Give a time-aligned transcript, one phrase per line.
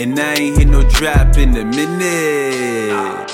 [0.00, 3.30] And I ain't hit no drop in a minute.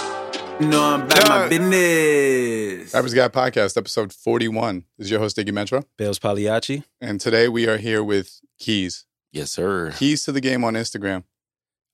[0.61, 2.93] No, I'm about my business.
[2.93, 4.83] Rappers Guide Podcast, episode 41.
[4.99, 5.85] This is your host, Diggy Metro.
[5.97, 6.83] Bailz Pagliacci.
[7.01, 9.05] And today we are here with Keyz.
[9.31, 9.93] Yes, sir.
[9.93, 11.23] Keyz to the game on Instagram.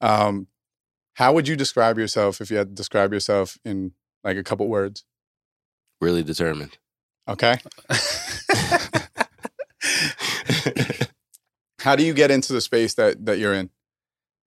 [0.01, 0.47] Um,
[1.17, 3.93] how would you describe yourself if you had to describe yourself in
[4.25, 5.05] like a couple words?
[6.01, 6.79] Really determined.
[7.29, 7.59] Okay.
[11.81, 13.69] how do you get into the space that that you're in?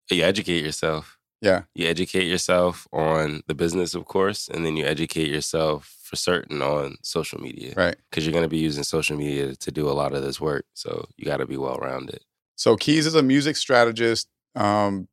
[0.09, 1.17] You educate yourself.
[1.41, 1.63] Yeah.
[1.75, 6.61] You educate yourself on the business, of course, and then you educate yourself for certain
[6.61, 7.73] on social media.
[7.75, 7.95] Right.
[8.09, 10.65] Because you're going to be using social media to do a lot of this work.
[10.73, 12.21] So you got to be well rounded.
[12.55, 15.07] So Keyz is a music strategist, um,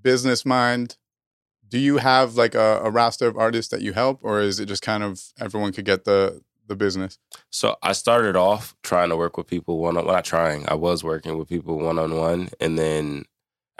[0.00, 0.96] business mind.
[1.68, 4.66] Do you have like a, a roster of artists that you help, or is it
[4.66, 7.18] just kind of everyone could get the the business?
[7.50, 10.68] So I started off trying to work with people one on well, not trying.
[10.68, 13.24] I was working with people one on one, and then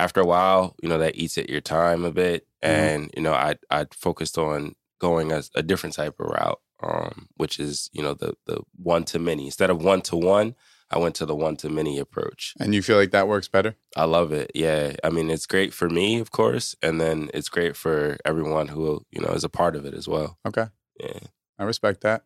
[0.02, 2.68] after a while, you know, that eats at your time a bit, Mhm.
[2.68, 7.28] and you know, I I focused on going a, a different type of route, um,
[7.36, 8.58] which is you know the the
[8.94, 10.54] one to many instead of one to one.
[10.94, 12.52] I went to the one to many approach.
[12.60, 13.76] And you feel like that works better?
[13.96, 14.50] I love it.
[14.54, 18.68] Yeah, I mean, it's great for me, of course, and then it's great for everyone
[18.68, 20.38] who you know is a part of it as well.
[20.46, 20.66] Okay,
[21.00, 21.20] Yeah.
[21.58, 22.24] I respect that.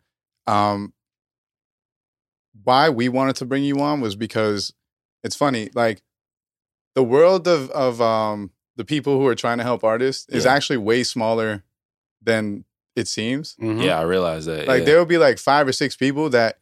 [0.48, 0.94] Um,
[2.64, 4.72] why we wanted to bring you on was because
[5.22, 6.02] it's funny, like
[6.97, 10.52] the world of of um the people who are trying to help artists is Yeah.
[10.55, 11.62] actually way smaller
[12.20, 12.64] than
[12.97, 13.55] it seems.
[13.62, 13.84] Mhm.
[13.84, 14.66] Yeah, I realize that.
[14.66, 14.84] Like yeah.
[14.86, 16.58] there will be like five or six people that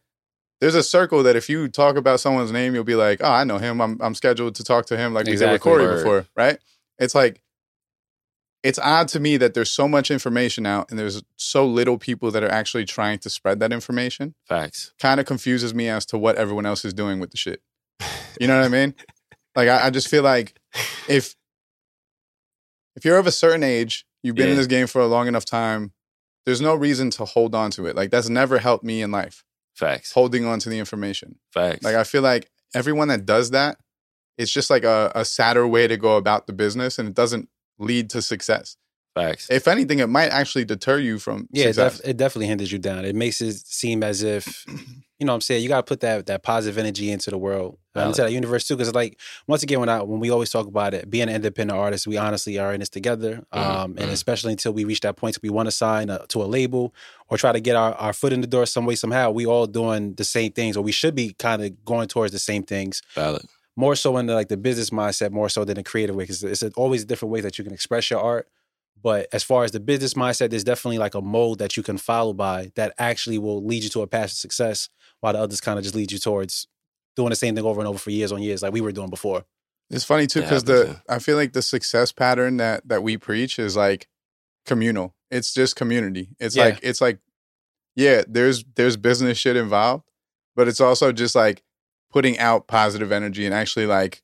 [0.61, 3.43] there's a circle that if you talk about someone's name, you'll be like, oh, I
[3.43, 3.81] know him.
[3.81, 5.97] I'm I'm scheduled to talk to him like we did with Corey Word.
[5.97, 6.59] before, right?
[6.99, 7.41] It's like
[8.63, 12.31] it's odd to me that there's so much information out and there's so little people
[12.31, 14.33] that are actually trying to spread that information.
[14.47, 14.91] Facts.
[14.99, 17.61] Kind of confuses me as to what everyone else is doing with the shit.
[18.41, 18.95] You know what I mean?
[19.55, 20.59] Like I, I just feel like
[21.07, 21.35] if
[22.95, 25.45] if you're of a certain age, you've been in this game for a long enough
[25.45, 25.91] time,
[26.45, 27.95] there's no reason to hold on to it.
[27.95, 29.43] Like that's never helped me in life.
[29.73, 30.13] Facts.
[30.13, 31.39] Holding on to the information.
[31.53, 31.83] Facts.
[31.83, 33.77] Like I feel like everyone that does that,
[34.37, 37.49] it's just like a, a sadder way to go about the business and it doesn't
[37.77, 38.77] lead to success.
[39.15, 39.49] Facts.
[39.49, 42.79] If anything, it might actually deter you from Yeah, it, def- it definitely hinders you
[42.79, 43.05] down.
[43.05, 44.65] It makes it seem as if,
[45.19, 47.37] you know what I'm saying, you got to put that that positive energy into the
[47.37, 48.07] world, uh, Valid.
[48.09, 48.75] into that universe too.
[48.75, 49.17] Because, like,
[49.47, 52.17] once again, when, I, when we always talk about it, being an independent artist, we
[52.17, 53.45] honestly are in this together.
[53.53, 54.11] Um, and mhm.
[54.11, 56.93] especially until we reach that point, we want to sign a, to a label
[57.29, 59.65] or try to get our, our foot in the door some way, somehow, we all
[59.65, 63.01] doing the same things, or we should be kind of going towards the same things.
[63.13, 63.45] Valid.
[63.77, 66.43] more so in the, like the business mindset, more so than the creative way, because
[66.43, 68.49] it's always different ways that you can express your art.
[69.01, 71.97] But as far as the business mindset, there's definitely like a mold that you can
[71.97, 74.89] follow by that actually will lead you to a path of success,
[75.19, 76.67] while the others kind of just lead you towards
[77.15, 79.09] doing the same thing over and over for years on years, like we were doing
[79.09, 79.45] before.
[79.89, 83.17] It's funny too because happens, the I feel like the success pattern that that we
[83.17, 84.07] preach is like
[84.65, 85.15] communal.
[85.29, 86.29] It's just community.
[86.39, 86.65] It's Yeah.
[86.65, 87.19] like it's like
[87.95, 90.09] yeah, there's there's business shit involved,
[90.55, 91.63] but it's also just like
[92.11, 94.23] putting out positive energy and actually like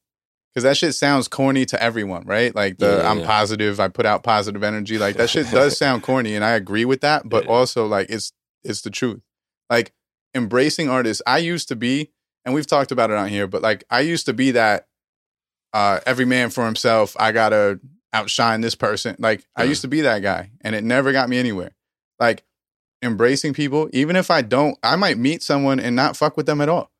[0.53, 2.53] because that shit sounds corny to everyone, right?
[2.53, 3.25] Like the Yeah, I'm yeah.
[3.25, 4.97] positive, I put out positive energy.
[4.97, 7.27] Like that shit does sound corny, and I agree with that.
[7.29, 7.51] But Yeah.
[7.51, 9.21] also like it's it's the truth.
[9.69, 9.93] Like
[10.35, 11.21] embracing artists.
[11.25, 12.11] I used to be,
[12.45, 14.87] and we've talked about it on here, but like I used to be that
[15.73, 17.15] uh every man for himself.
[17.19, 17.79] I gotta
[18.13, 19.15] outshine this person.
[19.19, 21.71] Like I used to be that guy, and it never got me anywhere.
[22.19, 22.43] Like
[23.01, 26.59] embracing people, even if I don't, I might meet someone and not fuck with them
[26.61, 26.91] at all.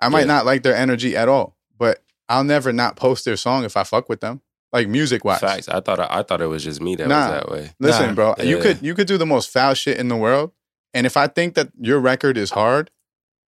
[0.00, 0.26] I might Yeah.
[0.26, 3.84] not like their energy at all, but I'll never not post their song if I
[3.84, 4.40] fuck with them,
[4.72, 5.40] like music wise.
[5.40, 5.68] Facts.
[5.68, 7.20] I thought I thought it was just me that Nah.
[7.20, 7.70] was that way.
[7.80, 8.14] Listen, Nah.
[8.14, 10.52] bro, you could you could do the most foul shit in the world,
[10.94, 12.90] and if I think that your record is hard,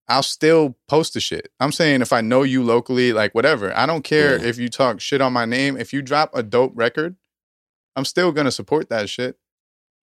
[0.09, 1.51] I'll still post the shit.
[1.59, 4.47] I'm saying if I know you locally, like whatever, I don't care Yeah.
[4.49, 5.77] if you talk shit on my name.
[5.77, 7.17] If you drop a dope record,
[7.97, 9.37] I'm still gonna support that shit.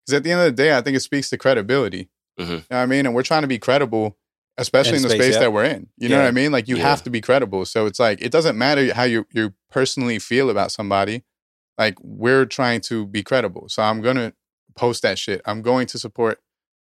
[0.05, 2.09] Because at the end of the day, I think it speaks to credibility.
[2.39, 2.47] Mhm.
[2.49, 3.05] You know what I mean?
[3.05, 4.17] And we're trying to be credible,
[4.57, 5.39] especially in, the space, space yeah.
[5.41, 5.87] that we're in.
[5.97, 6.51] You know what I mean?
[6.51, 6.83] Like you Yeah.
[6.83, 7.65] have to be credible.
[7.65, 11.23] So it's like it doesn't matter how you you personally feel about somebody.
[11.77, 13.67] Like we're trying to be credible.
[13.69, 14.33] So I'm gonna
[14.75, 15.41] post that shit.
[15.45, 16.39] I'm going to support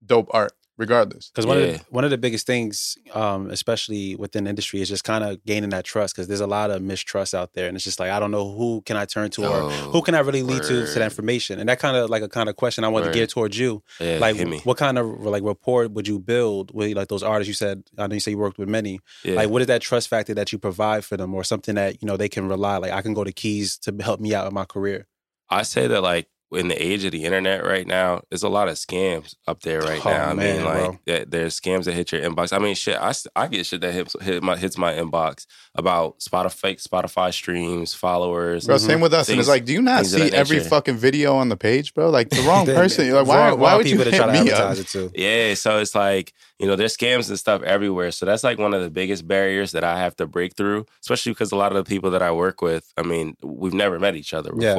[0.06, 1.30] dope art regardless.
[1.30, 1.72] Because one of Yeah.
[1.74, 5.44] the, one of the biggest things, um, especially within the industry, is just kind of
[5.46, 6.16] gaining that trust.
[6.16, 8.50] Because there's a lot of mistrust out there, and it's just like I don't know
[8.52, 10.88] who can I turn to or Oh, who can I really lead to to word.
[10.96, 11.60] that information.
[11.60, 13.14] And that kind of like a kind of question I wanted Word.
[13.14, 13.84] to gear towards you.
[14.00, 14.60] Yeah, like me.
[14.64, 18.08] what kind of like rapport would you build with like those artists you said i
[18.08, 19.36] know you say you worked with many Yeah.
[19.36, 22.06] like what is that trust factor that you provide for them or something that you
[22.08, 24.54] know they can rely like i can go to Keyz to help me out in
[24.54, 25.08] my career
[25.50, 28.68] I say that like in the age of the internet right now, there's a lot
[28.68, 30.30] of scams up there right Oh, now.
[30.30, 32.52] I man, mean, like that, there's scams that hit your inbox.
[32.52, 35.46] I mean, shit, I, s- I get shit that hits hit my hits my inbox
[35.76, 38.66] about Spotify Spotify streams, followers.
[38.66, 39.30] Bro, same with us.
[39.30, 40.70] and it's like, do you not see every nature.
[40.70, 42.10] fucking video on the page, bro?
[42.10, 43.06] Like the wrong person.
[43.06, 43.50] You're like, why?
[43.50, 44.86] wrong- why wrong would you people to hit try to me advertise up?
[44.86, 45.12] it too?
[45.16, 48.10] Yeah, so it's like, you know, there's scams and stuff everywhere.
[48.12, 51.32] So that's like one of the biggest barriers that I have to break through, especially
[51.34, 54.16] because a lot of the people that I work with, I mean, we've never met
[54.16, 54.74] each other Yeah.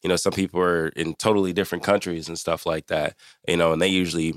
[0.00, 0.08] Before.
[0.08, 3.16] You know, some people are in totally different countries and stuff like that,
[3.48, 4.34] you know, and they usually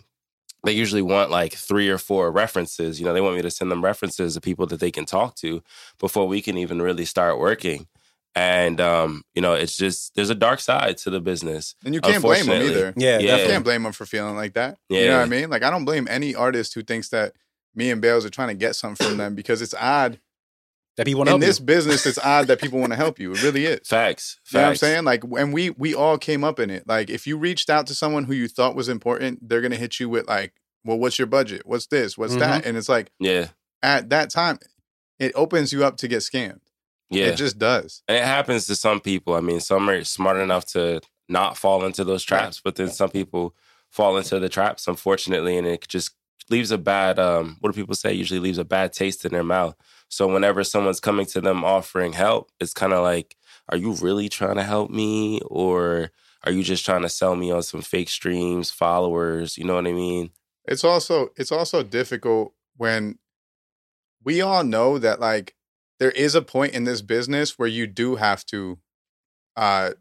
[0.65, 3.00] they usually want like three or four references.
[3.00, 5.35] You know, they want me to send them references of people that they can talk
[5.38, 5.63] to
[6.00, 7.88] before we can even really start working.
[8.35, 11.75] And um, you know, it's just there's a dark side to the business.
[11.83, 12.94] And you can't blame them either.
[12.95, 13.38] Yeah, Yeah.
[13.38, 14.77] You can't blame them for feeling like that.
[14.89, 15.50] You know what I mean?
[15.50, 17.33] Like I don't blame any artist who thinks that
[17.75, 20.19] me and Bailz are trying to get something from them because it's odd.
[20.97, 23.31] That people want In this business, it's odd that people want to help you.
[23.31, 23.88] It really is.
[23.88, 24.39] Facts.
[24.44, 24.51] Facts.
[24.53, 25.03] You know what I'm saying?
[25.06, 26.88] Like, and we we all came up in it.
[26.88, 30.00] Like, if you reached out to someone who you thought was important, they're gonna hit
[30.00, 30.53] you with like,
[30.83, 31.62] "Well, what's your budget?
[31.65, 32.18] What's this?
[32.18, 33.47] What's that?" And it's like Yeah.
[33.81, 34.59] at that time,
[35.19, 36.59] it opens you up to get scammed.
[37.09, 37.27] Yeah.
[37.27, 38.03] It just does.
[38.07, 39.33] And it happens to some people.
[39.35, 43.09] I mean, some are smart enough to not fall into those traps, but then some
[43.09, 43.56] people
[43.89, 46.12] fall into the traps, unfortunately, and it just
[46.50, 48.12] leaves a bad um what do people say?
[48.13, 49.75] Usually leaves a bad taste in their mouth.
[50.09, 53.38] So whenever someone's coming to them offering help, it's kind of like,
[53.69, 55.39] are you really trying to help me?
[55.45, 56.11] Or
[56.44, 59.57] are you just trying to sell me on some fake streams, followers?
[59.57, 60.31] You know what I mean?
[60.65, 63.19] It's also it's also difficult when
[64.23, 65.56] we all know that like
[66.00, 68.79] there is a point in this business where you do have to
[69.56, 69.91] uh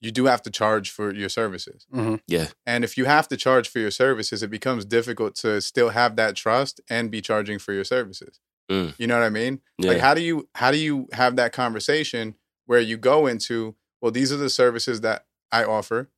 [0.00, 1.86] you do have to charge for your services.
[1.92, 2.16] Mm-hmm.
[2.28, 2.48] Yeah.
[2.66, 6.16] And if you have to charge for your services, it becomes difficult to still have
[6.16, 8.40] that trust and be charging for your services.
[8.70, 8.94] Mm.
[8.98, 9.60] You know what I mean?
[9.78, 9.92] Yeah.
[9.92, 12.34] Like how do you how do you have that conversation
[12.66, 16.10] where you go into, well, these are the services that I offer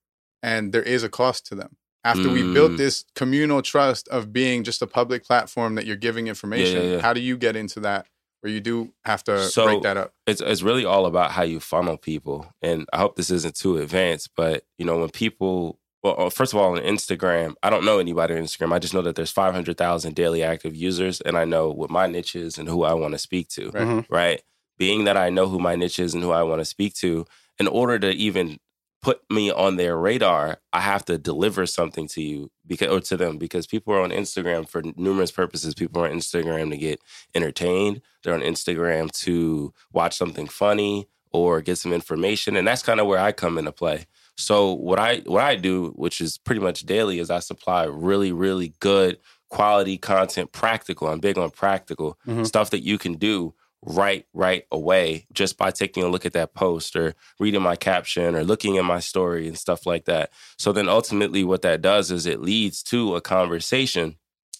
[0.42, 1.76] and there is a cost to them.
[2.04, 2.76] After we built Mm.
[2.78, 7.00] this communal trust of being just a public platform that you're giving information, yeah, yeah.
[7.00, 8.06] how do you get into that
[8.40, 10.14] where you do have to So- break that up?
[10.26, 12.46] it's it's really all about how you funnel people.
[12.62, 16.52] And I hope this isn't too advanced, but you know, when people well, uh, first
[16.52, 18.72] of all, on Instagram, I don't know anybody on Instagram.
[18.72, 22.36] I just know that there's 500,000 daily active users, and I know what my niche
[22.36, 23.70] is and who I want to speak to.
[23.70, 23.86] Right.
[23.86, 24.06] Mhm.
[24.08, 24.42] Right?
[24.76, 27.26] Being that I know who my niche is and who I want to speak to,
[27.58, 28.58] in order to even
[29.00, 33.16] put me on their radar, I have to deliver something to you because or to
[33.16, 35.74] them because people are on Instagram for numerous purposes.
[35.74, 37.00] People are on Instagram to get
[37.34, 38.00] entertained.
[38.22, 43.06] They're on Instagram to watch something funny or get some information, and that's kind of
[43.06, 44.06] where I come into play.
[44.38, 48.32] So what I what I do, which is pretty much daily, is I supply really
[48.32, 49.18] really good
[49.50, 51.08] quality content, practical.
[51.08, 52.46] I'm big on practical Mhm.
[52.46, 53.54] stuff that you can do
[53.84, 58.34] right right away just by taking a look at that post or reading my caption
[58.34, 60.30] or looking at my story and stuff like that.
[60.58, 64.16] So then ultimately what that does is it leads to a conversation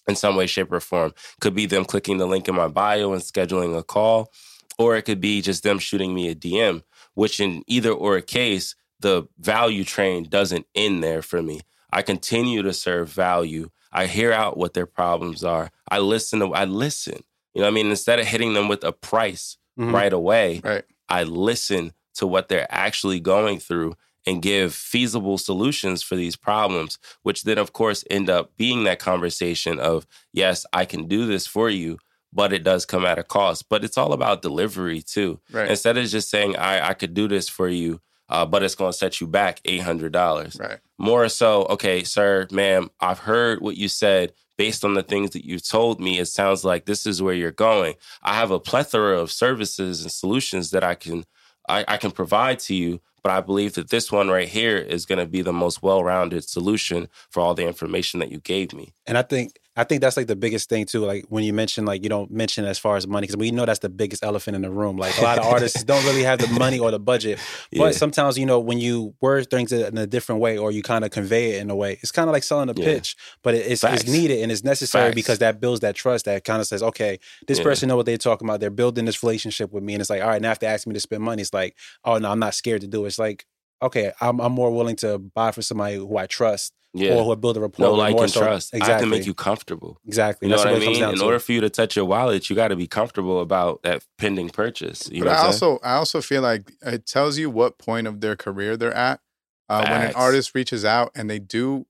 [0.09, 1.13] in some way shape or form.
[1.41, 4.33] Could be them clicking the link in my bio and scheduling a call
[4.79, 6.83] or it could be just them shooting me a DM,
[7.15, 11.61] which in either or a case the value train doesn't end there for me.
[11.93, 13.71] I continue to serve value.
[13.93, 15.71] I hear out what their problems are.
[15.91, 17.23] I listen to I listen.
[17.55, 17.91] You know what I mean?
[17.91, 19.93] Instead of hitting them with a price Mhm.
[19.93, 20.85] right away, Right.
[21.09, 23.97] I listen to what they're actually going through
[24.27, 28.99] and give feasible solutions for these problems, which then, of course, end up being that
[28.99, 31.99] conversation of, yes, I can do this for you,
[32.33, 33.69] but it does come at a cost.
[33.71, 35.41] But it's all about delivery too.
[35.51, 35.71] Right.
[35.71, 38.93] Instead of just saying, I, I could do this for you, uh, but it's going
[38.93, 40.79] to set you back $800 Right.
[40.99, 44.33] more so, okay, sir, ma'am, I've heard what you said.
[44.57, 47.53] Based on the things that you've told me, it sounds like this is where you're
[47.53, 47.95] going.
[48.25, 51.25] I have a plethora of services and solutions that I can
[51.69, 55.07] I, I can provide to you, but I believe that this one right here is
[55.07, 58.95] going to be the most well-rounded solution for all the information that you gave me.
[59.07, 61.05] And I think I think that's like the biggest thing too.
[61.05, 63.65] Like when you mention like you don't mention as far as money because we know
[63.65, 64.97] that's the biggest elephant in the room.
[64.97, 67.39] Like a lot of artists don't really have the money or the budget.
[67.71, 67.91] But Yeah.
[67.93, 71.13] sometimes you know when you word things in a different way or you kind of
[71.13, 72.87] convey it in a way, it's kind of like selling a Yeah.
[72.87, 75.15] pitch, but it's, it's needed and it's necessary Facts.
[75.15, 76.25] because that builds that trust.
[76.25, 77.65] That kind of says, okay, this Yeah.
[77.65, 78.59] person know what they're talking about.
[78.59, 80.89] They're building this relationship with me, and it's like, all right, now if they ask
[80.89, 83.09] me to spend money, it's like, oh no, I'm not scared to do it.
[83.09, 83.47] It's like,
[83.81, 87.15] okay, I'm, I'm more willing to buy from somebody who I trust Yeah.
[87.15, 88.75] or who I build a rapport no, like, and so- trust.
[88.75, 89.07] I have Exactly.
[89.07, 90.01] to make you comfortable.
[90.07, 90.47] Exactly.
[90.49, 91.01] You know That's what I what comes mean?
[91.03, 91.25] down In to.
[91.27, 94.49] order for you to touch your wallet, you got to be comfortable about that pending
[94.51, 95.09] purchase.
[95.13, 95.73] You but know I what saying?
[95.73, 99.21] also I also feel like it tells you what point of their career they're at.
[99.69, 101.87] Uh, when an artist reaches out and they do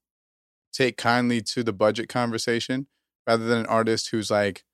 [0.72, 2.88] take kindly to the budget conversation,
[3.26, 4.64] rather than an artist who's like,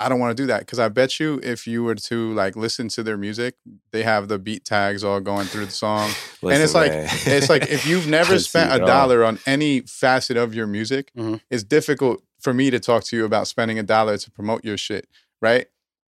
[0.00, 2.56] I don't want to do that because I bet you if you were to like
[2.56, 3.54] listen to their music,
[3.92, 6.10] they have the beat tags all going through the song.
[6.42, 10.54] and it's like it's like if you've never spent a dollar on any facet of
[10.54, 11.40] your music, Mhm.
[11.50, 14.76] it's difficult for me to talk to you about spending a dollar to promote your
[14.76, 15.06] shit,
[15.40, 15.66] right?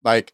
[0.05, 0.33] Like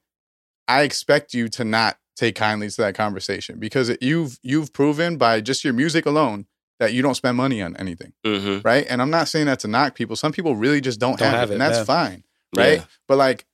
[0.68, 5.16] I expect you to not take kindly to that conversation because it, you've you've proven
[5.16, 6.46] by just your music alone
[6.80, 8.64] that you don't spend money on anything, Mhm.
[8.64, 8.86] right?
[8.88, 10.14] And I'm not saying that to knock people.
[10.16, 11.84] Some people really just don't, Don't have, have it, it, and that's yeah.
[11.84, 12.22] fine,
[12.56, 12.78] right?
[12.78, 12.84] Yeah.
[13.06, 13.46] But like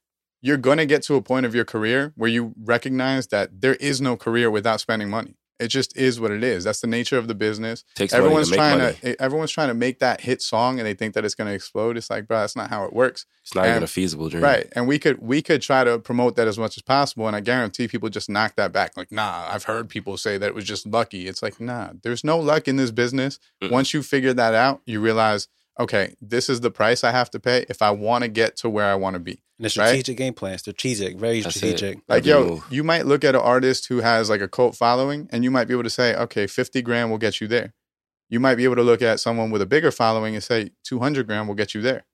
[0.45, 3.77] you're going to get to a point of your career where you recognize that there
[3.77, 5.37] is no career without spending money.
[5.59, 6.65] It just is what it is.
[6.65, 7.85] That's the nature of the business.
[7.95, 8.95] Takes everyone's to trying money.
[9.01, 11.55] to everyone's trying to make that hit song and they think that it's going to
[11.55, 11.97] explode.
[11.97, 13.25] It's like, bro, that's not how it works.
[13.43, 14.43] It's not even a feasible dream.
[14.43, 14.67] Right.
[14.75, 17.41] And we could we could try to promote that as much as possible and I
[17.41, 20.65] guarantee people just knock that back like, "Nah, I've heard people say that it was
[20.65, 23.71] just lucky." It's like, "Nah, there's no luck in this business." Mm-mm.
[23.71, 25.47] Once you figure that out, you realize,
[25.79, 28.69] "Okay, this is the price I have to pay if I want to get to
[28.71, 29.89] where I want to be." And the Right.
[29.89, 31.59] strategic game plan, strategic, very That's it.
[31.59, 31.99] strategic.
[32.09, 32.65] Like, Every yo, move.
[32.71, 35.67] you might look at an artist who has like a cult following and you might
[35.69, 37.73] be able to say, okay, 50 grand will get you there.
[38.29, 41.27] You might be able to look at someone with a bigger following and say 200
[41.27, 42.05] grand will get you there.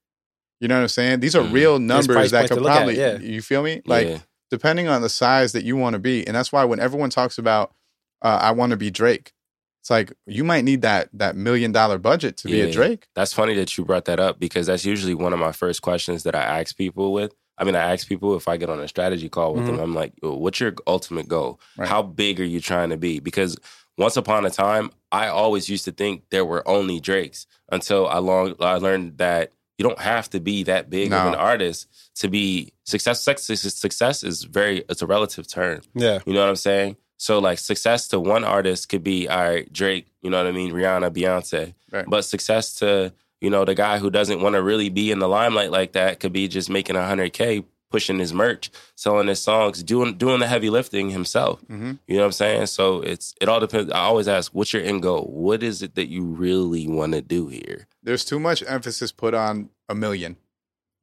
[0.60, 1.20] You know what I'm saying?
[1.20, 1.52] These are Mhm.
[1.52, 3.18] real price numbers that points could to look at, probably, yeah.
[3.18, 3.80] you feel me?
[3.86, 4.18] Like, yeah.
[4.50, 6.26] depending on the size that you want to be.
[6.26, 7.72] And that's why when everyone talks about,
[8.20, 9.32] uh, I want to be Drake,
[9.80, 13.08] it's like you might need that that million dollar budget to be a Drake.
[13.14, 16.22] That's funny that you brought that up because that's usually one of my first questions
[16.24, 17.34] that I ask people with.
[17.56, 19.94] I mean, I ask people if I get on a strategy call with them, I'm
[19.94, 21.60] like, what's your ultimate goal?
[21.72, 21.80] Mm-hmm.
[21.82, 21.90] Right.
[21.90, 23.20] How big are you trying to be?
[23.20, 23.58] Because
[23.98, 28.18] once upon a time, I always used to think there were only Drakes until I
[28.18, 32.28] long I learned that you don't have to be that big of an artist to
[32.28, 33.22] be success.
[33.22, 35.80] Success, success is very it's a relative term.
[35.94, 36.20] Yeah.
[36.26, 36.96] You know what I'm saying?
[37.20, 40.52] So like success to one artist could be all right, Drake, you know what I
[40.52, 41.74] mean, Rihanna, Beyonce.
[41.92, 42.06] Right.
[42.08, 43.12] But success to,
[43.42, 46.18] you know, the guy who doesn't want to really be in the limelight like that
[46.18, 50.70] could be just making 100k, pushing his merch, selling his songs, doing doing the heavy
[50.70, 51.60] lifting himself.
[51.70, 51.98] Mhm.
[52.06, 52.66] You know what I'm saying?
[52.66, 53.92] So it's it all depends.
[53.92, 55.24] I always ask, what's your end goal?
[55.30, 57.86] What is it that you really want to do here?
[58.02, 60.36] There's too much emphasis put on a million.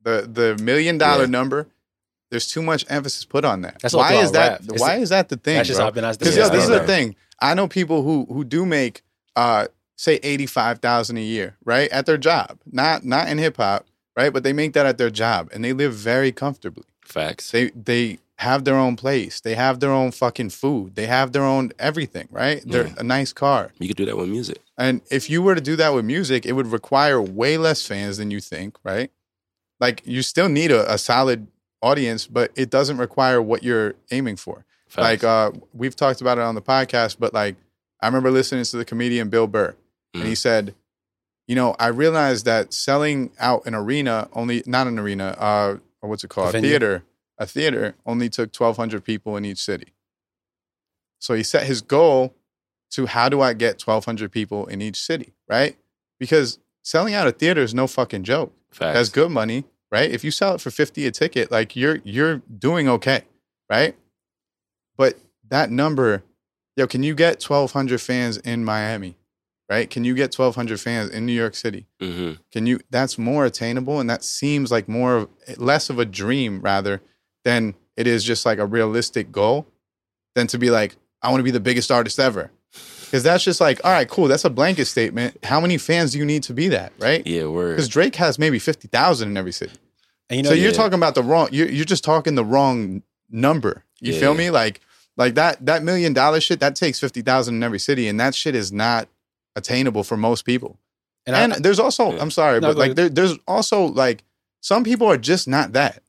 [0.02, 1.30] The the million dollar Yeah.
[1.38, 1.68] number,
[2.30, 3.80] there's too much emphasis put on that.
[3.82, 4.80] That's why is that rap.
[4.80, 5.56] Why is that the thing?
[5.56, 5.88] That's just bro?
[5.88, 5.94] I've.
[5.94, 7.16] Because Yeah, yo, this is the thing.
[7.42, 9.02] I know people who who do make
[9.36, 11.90] uh say eighty five thousand a year, right?
[11.92, 12.60] At their job.
[12.72, 14.34] Not not in hip hop, right?
[14.34, 16.86] But they make that at their job and they live very comfortably.
[17.06, 17.52] Facts.
[17.52, 19.40] They they have their own place.
[19.42, 20.94] They have their own fucking food.
[20.96, 22.62] They have their own everything, right?
[22.64, 22.94] They're Yeah.
[23.00, 23.72] a nice car.
[23.80, 24.60] You could do that with music.
[24.78, 28.18] And if you were to do that with music, it would require way less fans
[28.18, 29.10] than you think, right?
[29.80, 31.48] Like you still need a, a solid
[31.88, 34.66] audience, but it doesn't require what you're aiming for.
[34.88, 35.04] Facts.
[35.04, 37.56] Like uh, we've talked about it on the podcast, but like
[38.02, 39.76] I remember listening to the comedian Bill Burr,
[40.14, 40.74] and he said,
[41.48, 46.10] you know, I realized that selling out an arena only not an arena, uh, or
[46.10, 46.70] what's it called, venue?
[46.70, 47.04] theater,
[47.38, 49.94] a theater only took twelve hundred people in each city.
[51.20, 52.34] So he set his goal
[52.92, 55.76] to how do I get twelve hundred people in each city, right?
[56.20, 58.54] Because selling out a theater is no fucking joke.
[58.72, 58.94] Facts.
[58.96, 60.10] That's good money, right?
[60.10, 63.24] If you sell it for 50 a ticket, like you're you're doing okay,
[63.70, 63.96] right?
[64.98, 65.18] But
[65.50, 66.24] that number,
[66.76, 69.18] yo, can you get 1200 fans in Miami?
[69.70, 69.90] Right?
[69.90, 71.88] Can you get 1200 fans in New York City?
[72.00, 76.06] hmm Can you that's more attainable and that seems like more of less of a
[76.06, 77.02] dream rather
[77.44, 79.68] than it is just like a realistic goal
[80.36, 82.52] than to be like I want to be the biggest artist ever.
[83.12, 85.38] Cuz that's just like, all right, cool, that's a blanket statement.
[85.44, 87.26] How many fans do you need to be that, right?
[87.26, 87.76] Yeah, word.
[87.76, 89.74] Because Drake has maybe fifty thousand in every city.
[90.30, 90.78] And you know, so you're yeah.
[90.78, 91.48] talking about the wrong.
[91.52, 93.84] You're you're just talking the wrong number.
[94.02, 94.20] You Yeah.
[94.20, 94.50] feel me?
[94.50, 94.82] Like
[95.16, 98.36] like that that million dollar shit that takes fifty thousand in every city, and that
[98.36, 99.08] shit is not
[99.56, 100.78] attainable for most people.
[101.26, 102.22] and, And, I, there's also Yeah.
[102.22, 104.24] I'm sorry, No, but like there, there's also like
[104.62, 106.04] some people are just not that.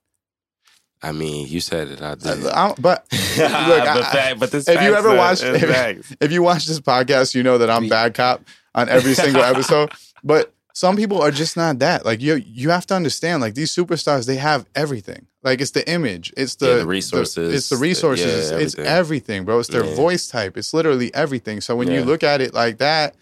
[1.02, 2.02] I mean, you said it.
[2.02, 2.44] I did.
[2.46, 6.42] I- but but, I- fact, but this if you ever uh, watched- if- if you
[6.42, 8.42] watch this podcast, you know that I'm bad cop
[8.74, 9.92] on every single episode.
[10.24, 12.04] But some people are just not that.
[12.04, 13.40] Like you, you have to understand.
[13.42, 15.26] Like these superstars, they have everything.
[15.44, 18.74] Like it's the image, it's the, Yeah, the resources, it's the the- resources, yeah, it's,
[18.74, 18.86] it's everything.
[18.86, 19.58] everything, bro.
[19.60, 19.94] It's their Yeah.
[19.94, 20.56] voice type.
[20.56, 21.60] It's literally everything.
[21.60, 23.14] So when you look at it like that,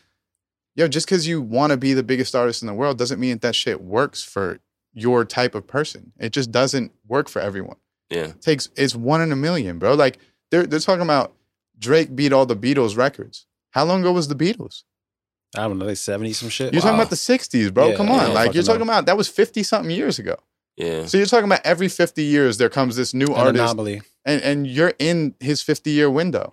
[0.74, 3.32] yo, just because you want to be the biggest artist in the world doesn't mean
[3.32, 4.58] that, that shit works for
[4.98, 6.10] your type of person.
[6.18, 7.76] It just doesn't work for everyone
[8.10, 9.94] Yeah, takes it's one in a million, bro.
[9.94, 10.18] Like
[10.50, 11.34] they're they're talking about
[11.78, 13.46] Drake beat all the Beatles records.
[13.70, 14.84] How long ago was the Beatles?
[15.56, 16.72] I don't know, like seventy some shit.
[16.72, 17.88] You're talking about the '60s, bro.
[17.90, 18.92] Yeah, Come on, don't like you're talking know.
[18.92, 20.36] about that was fifty something years ago.
[20.76, 21.04] yeah.
[21.06, 24.02] So you're talking about every 50 years there comes this new An artist, anomaly.
[24.24, 26.52] and and you're in his 50 year window.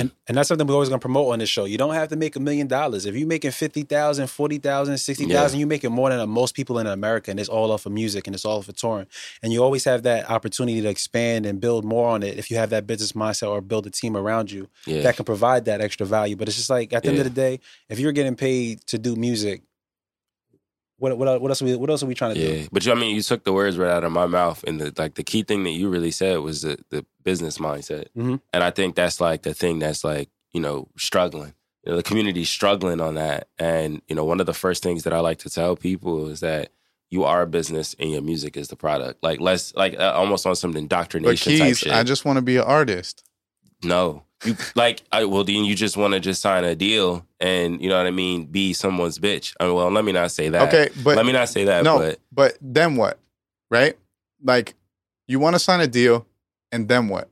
[0.00, 0.18] And, mm-hmm.
[0.28, 1.64] and that's something we're always going to promote on this show.
[1.64, 3.06] You don't have to make a million dollars.
[3.06, 7.30] If you're making 50,000, 40,000, 60,000, you're making more than most people in America.
[7.30, 9.06] And it's all off of music and it's all off of touring.
[9.42, 12.56] And you always have that opportunity to expand and build more on it if you
[12.56, 15.02] have that business mindset or build a team around you Yeah.
[15.02, 16.36] that can provide that extra value.
[16.36, 18.98] But it's just like at the end of the day, if you're getting paid to
[18.98, 19.62] do music,
[20.98, 22.54] what what, what else are we what else are we trying to do?
[22.60, 24.80] Yeah, but you, I mean, you took the words right out of my mouth, and
[24.80, 25.14] the like.
[25.14, 28.40] The key thing that you really said was the the business mindset, Mhm.
[28.52, 31.54] and I think that's like the thing that's like you know struggling.
[31.84, 35.02] You know, the community's struggling on that, and you know, one of the first things
[35.02, 36.70] that I like to tell people is that
[37.10, 39.22] you are a business and your music is the product.
[39.22, 41.92] Like let's like uh, almost on some But indoctrination type Keyz, shit.
[41.92, 43.22] I just want to be an artist.
[43.82, 47.80] No, you like I well then you just want to just sign a deal and
[47.80, 48.46] you know what I mean.
[48.46, 49.54] Be someone's bitch.
[49.60, 50.68] I mean, well, let me not say that.
[50.68, 51.84] Okay, but let me not say that.
[51.84, 53.18] no, but but then what?
[53.70, 53.96] Right?
[54.42, 54.74] Like,
[55.26, 56.26] you want to sign a deal,
[56.70, 57.28] and then what?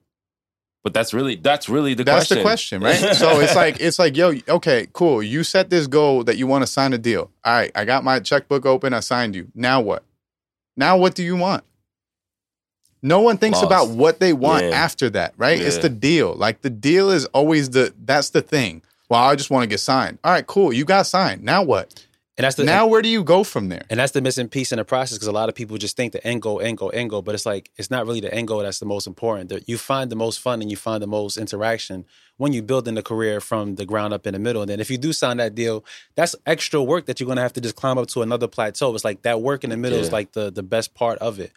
[0.83, 2.38] but that's really that's really the That's question.
[2.38, 3.14] the question, right?
[3.14, 5.23] so it's like it's like, yo, okay, cool.
[5.23, 7.31] You set this goal that you want to sign a deal.
[7.45, 8.92] All right, I got my checkbook open.
[8.92, 9.49] I signed you.
[9.54, 10.02] Now what?
[10.76, 11.64] Now what do you want?
[13.03, 13.67] No one thinks Lost.
[13.67, 14.71] about what they want Yeah.
[14.71, 15.61] after that, right?
[15.61, 16.35] It's the deal.
[16.35, 18.83] Like the deal is always the that's the thing.
[19.09, 20.19] Well, I just want to get signed.
[20.25, 20.73] All right, cool.
[20.73, 21.43] You got signed.
[21.43, 22.07] Now what?
[22.39, 23.85] And that's the now where do you go from there?
[23.91, 26.13] And that's the missing piece in the process because a lot of people just think
[26.15, 28.49] the end goal, end goal, end goal, but it's like it's not really the end
[28.49, 29.51] goal that's the most important.
[29.51, 32.07] The- You find the most fun and you find the most interaction
[32.39, 34.63] when you build in the career from the ground up in the middle.
[34.63, 37.53] And then if you do sign that deal, that's extra work that you're gonna have
[37.53, 38.95] to just climb up to another plateau.
[38.95, 41.53] It's like that work in the middle is like the the best part of it.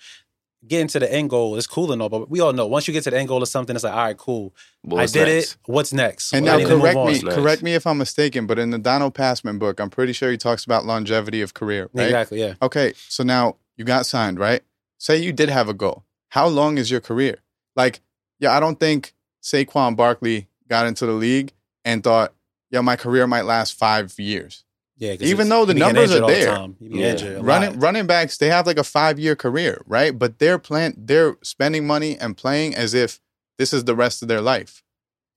[0.67, 2.93] Getting to the end goal is cool and all, but we all know once you
[2.93, 4.53] get to the end goal of something, it's like, all right, cool.
[4.81, 5.51] What's I did next?
[5.51, 5.57] it.
[5.65, 6.33] What's next?
[6.33, 8.57] And Well, now I need to move correct me, correct me if I'm mistaken, but
[8.57, 12.05] in the Donald Passman book, I'm pretty sure he talks about longevity of career, right?
[12.05, 12.55] Exactly, yeah.
[12.61, 14.61] Okay, so now you got signed, right?
[14.97, 16.03] Say you did have a goal.
[16.29, 17.37] How long is your career?
[17.75, 18.01] Like,
[18.39, 21.53] yeah, I don't think Saquon Barkley got into the league
[21.83, 22.33] and thought,
[22.71, 24.64] yeah, my career might last five years.
[24.97, 26.55] Yeah, 'cause Even though the you be getting numbers are all the there.
[26.55, 26.75] time.
[26.79, 27.39] You be Yeah.
[27.41, 30.17] Running running backs, they have like a five year career, right?
[30.17, 33.19] But they're plan they're spending money and playing as if
[33.57, 34.83] this is the rest of their life.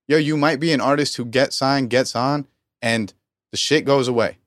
[0.06, 2.46] Yo, you might be an artist who gets signed, gets on,
[2.80, 3.12] and
[3.50, 4.38] the shit goes away.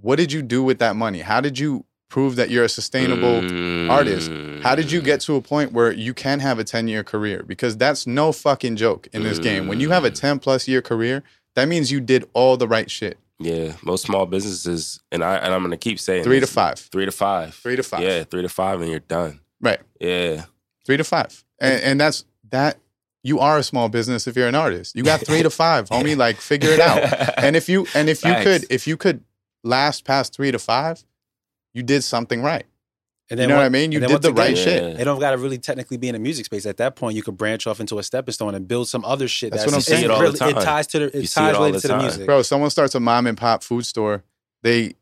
[0.00, 1.20] What did you do with that money?
[1.20, 4.30] How did you prove that you're a sustainable artist?
[4.62, 7.42] How did you get to a point where you can have a 10 year career?
[7.42, 9.68] Because that's no fucking joke in this game.
[9.68, 10.18] When you have a mm.
[10.20, 11.22] 10 plus year career,
[11.54, 13.18] that means you did all the right shit.
[13.44, 16.78] Yeah, most small businesses, and I and I'm gonna keep saying Three to five.
[16.78, 18.02] three to five, Three to five.
[18.02, 19.40] Yeah, three to five, and you're done.
[19.60, 19.80] Right.
[20.00, 20.44] Yeah,
[20.84, 21.44] Three to five.
[21.60, 22.78] And, and that's that.
[23.24, 24.96] You are a small business if you're an artist.
[24.96, 26.16] You got three to five, homie.
[26.16, 27.34] Like figure it out.
[27.42, 29.22] And if you and if you could if you could
[29.62, 31.04] last past three to five,
[31.72, 32.64] you did something right.
[33.30, 33.92] And You know what I mean?
[33.92, 34.82] You did once the again, right shit.
[34.82, 35.00] Yeah.
[35.00, 36.66] It don't got to really technically be in the music space.
[36.66, 39.26] At that point, you could branch off into a stepping stone and build some other
[39.28, 39.52] shit.
[39.52, 40.04] That's That's, what I'm saying.
[40.04, 41.04] It all the really- It ties to the.
[41.18, 42.26] It see ties all related the to the music.
[42.26, 44.24] Bro, someone starts a mom and pop food store,
[44.62, 44.94] they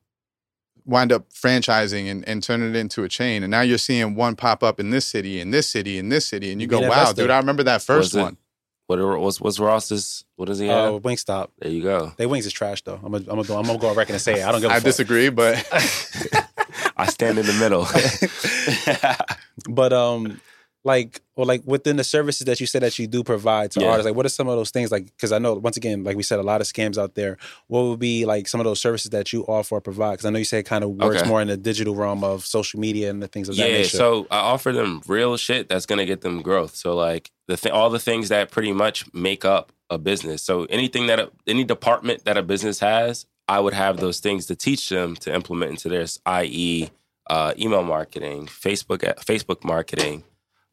[0.84, 3.42] wind up franchising and, and turn it into a chain.
[3.42, 6.26] And now you're seeing one pop up in this city, in this city, in this
[6.26, 6.52] city.
[6.52, 8.36] And you You go, wow, dude, I remember that first one.
[8.90, 10.24] What are- what's what's Ross's?
[10.34, 10.90] What does he have?
[10.94, 11.48] Oh, Wingstop.
[11.60, 12.12] there you go.
[12.16, 12.98] They wings is trash though.
[13.02, 14.44] I'm gonna, I'm gonna, I'm gonna go on record and say it.
[14.44, 14.84] I don't give a I fuck.
[14.84, 15.64] disagree, but
[16.96, 17.86] I stand in the middle.
[19.68, 20.40] But um,
[20.84, 23.88] like, or like within the services that you said that you do provide to Yeah.
[23.88, 24.90] artists, like what are some of those things?
[24.90, 27.36] Like, because I know once again, like we said, a lot of scams out there.
[27.66, 30.12] What would be like some of those services that you offer or provide?
[30.12, 31.28] Because I know you say it kind of works Okay.
[31.28, 33.96] more in the digital realm of social media and the things of that yeah, nature.
[33.98, 36.74] so I offer them real shit that's gonna get them growth.
[36.76, 40.42] So like the th- all the things that pretty much make up a business.
[40.42, 44.46] So anything that a, any department that a business has, I would have those things
[44.46, 46.88] to teach them to implement into theirs, i.e.,
[47.28, 50.22] uh, email marketing, Facebook Facebook marketing,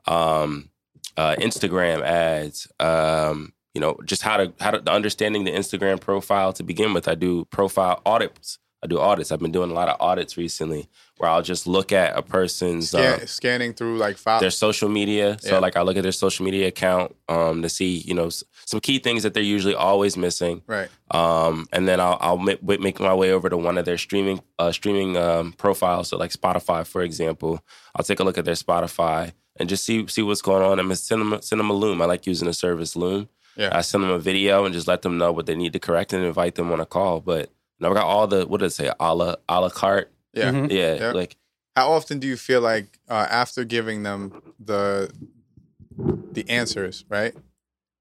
[0.08, 0.70] um,
[1.16, 2.68] uh, Instagram ads.
[2.80, 7.08] Um, you know, just how to how to understanding the Instagram profile to begin with.
[7.08, 8.58] I do profile audits.
[8.84, 9.32] I do audits.
[9.32, 12.94] I've been doing a lot of audits recently where I'll just look at a person's
[12.94, 14.42] uh, scan, scanning through like files.
[14.42, 15.38] their social media.
[15.42, 15.60] So Yeah.
[15.60, 18.80] like I look at their social media account um, to see you know s- some
[18.80, 20.62] key things that they're usually always missing.
[20.68, 20.90] right.
[21.12, 24.42] Um, and then I'll, I'll make, make my way over to one of their streaming
[24.60, 26.10] uh, streaming um, profiles.
[26.10, 27.60] So like Spotify, for example,
[27.96, 30.80] I'll take a look at their Spotify and just see see what's going on.
[30.80, 32.02] I'm send them send them a Loom.
[32.02, 33.30] I like using the service Loom.
[33.56, 33.70] Yeah.
[33.76, 36.14] I send them a video and just let them know what they need to correct
[36.14, 37.22] and invite them on a call.
[37.22, 38.92] But you know, I got all the what did it say?
[39.00, 40.12] A la a la carte.
[40.34, 40.52] Yeah.
[40.52, 40.72] Mhm.
[40.72, 41.12] Yeah, Yeah.
[41.12, 41.36] like
[41.76, 45.12] How often do you feel like uh, after giving them the
[46.32, 47.34] the answers, right?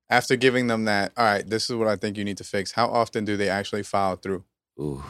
[0.09, 2.73] After giving them that, all right, this is what I think you need to fix.
[2.73, 4.45] How often do they actually follow through?
[4.81, 5.03] ooh.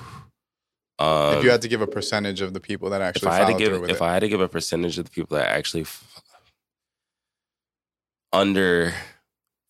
[0.98, 3.34] Um, if you had to give a percentage of the people that actually, if actually
[3.34, 5.10] I had follow to give if it, I had to give a percentage of the
[5.10, 6.15] people that actually f-
[8.32, 8.92] under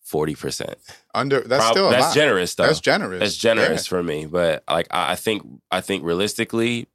[0.03, 0.77] forty percent.
[1.13, 2.15] Under that's still a that's lot.
[2.15, 2.67] generous though.
[2.67, 3.19] That's generous.
[3.19, 4.25] That's generous for me.
[4.25, 6.87] But like I I think I think realistically,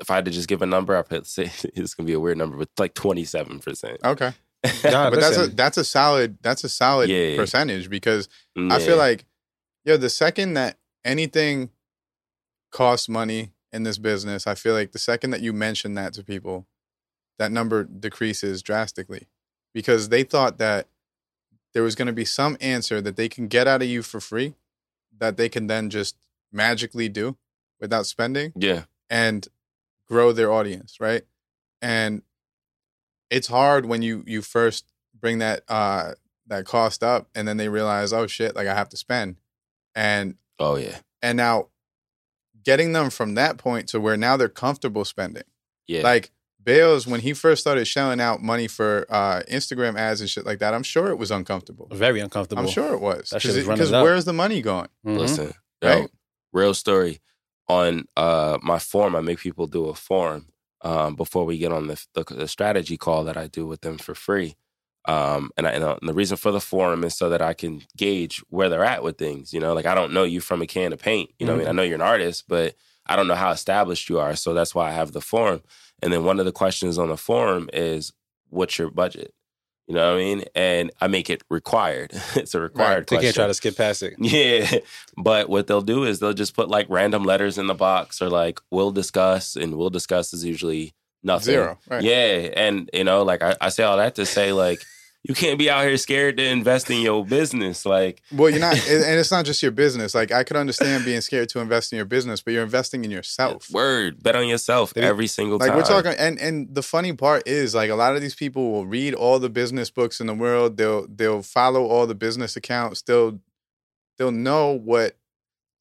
[0.00, 2.20] if I had to just give a number, I would say it's gonna be a
[2.20, 3.98] weird number, but like twenty seven percent.
[4.04, 4.32] Okay.
[4.84, 7.34] Nah, But that's a that's a solid that's a solid Yeah.
[7.36, 8.28] percentage because
[8.58, 9.24] I feel like
[9.86, 11.70] yo, the second that anything
[12.70, 16.22] costs money in this business, I feel like the second that you mention that to
[16.22, 16.66] people,
[17.38, 19.28] that number decreases drastically.
[19.72, 20.88] Because they thought that
[21.72, 24.54] there was gonna be some answer that they can get out of you for free
[25.18, 26.16] that they can then just
[26.52, 27.36] magically do
[27.80, 28.52] without spending.
[28.56, 29.48] yeah, and
[30.06, 31.22] grow their audience, right?
[31.82, 32.22] And
[33.30, 36.12] it's hard when you you first bring that uh
[36.46, 39.36] that cost up and then they realize, oh shit, like I have to spend.
[39.94, 41.68] And oh yeah, and now
[42.62, 45.44] getting them from that point to where now they're comfortable spending.
[45.86, 46.30] yeah, Like
[46.62, 50.58] Bailz, when he first started shelling out money for uh Instagram ads and shit like
[50.58, 51.88] that, I'm sure it was uncomfortable.
[51.90, 52.62] very uncomfortable.
[52.62, 53.30] I'm sure it was.
[53.30, 54.88] That shit was running Because where's the money going?
[55.06, 55.18] Mhm.
[55.18, 56.10] Listen, yo, Right?
[56.52, 57.20] real story.
[57.68, 60.46] On uh, my forum, I make people do a forum
[60.82, 63.96] um, before we get on the, the the strategy call that I do with them
[63.96, 64.56] for free.
[65.06, 67.82] Um, and, I, and, uh, the reason for the forum is so that I can
[67.96, 69.52] gauge where they're at with things.
[69.54, 71.30] You know, like I don't know you from a can of paint.
[71.38, 72.74] You know, what I mean, I know you're an artist, but
[73.06, 74.34] I don't know how established you are.
[74.36, 75.62] So that's why I have the forum.
[76.02, 78.12] And then one of the questions on the forum is,
[78.48, 79.32] "What's your budget?"
[79.86, 80.44] You know what I mean?
[80.54, 82.12] And I make it required.
[82.36, 83.22] it's a required They question.
[83.26, 84.14] can't try to skip past it.
[84.20, 84.78] Yeah.
[85.16, 88.28] But what they'll do is they'll just put like random letters in the box or
[88.28, 91.46] like we'll discuss and we'll discuss is usually nothing.
[91.54, 91.78] Zero.
[91.88, 92.04] Right.
[92.04, 92.50] Yeah.
[92.54, 94.80] And you know, like I, I say all that to say like
[95.22, 97.84] you can't be out here scared to invest in your business.
[97.84, 100.14] Like Well, you're not, and it's not just your business.
[100.14, 103.10] Like I could understand being scared to invest in your business, but you're investing in
[103.10, 103.70] yourself.
[103.70, 105.76] word, bet on yourself They- every single Like time.
[105.76, 108.86] we're talking, and and the funny part is, like a lot of these people will
[108.86, 110.76] read all the business books in the world.
[110.78, 113.02] They'll they'll follow all the business accounts.
[113.02, 113.40] They'll
[114.18, 115.16] they'll know what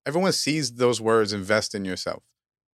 [0.06, 1.32] everyone sees those words.
[1.34, 2.24] Invest in yourself,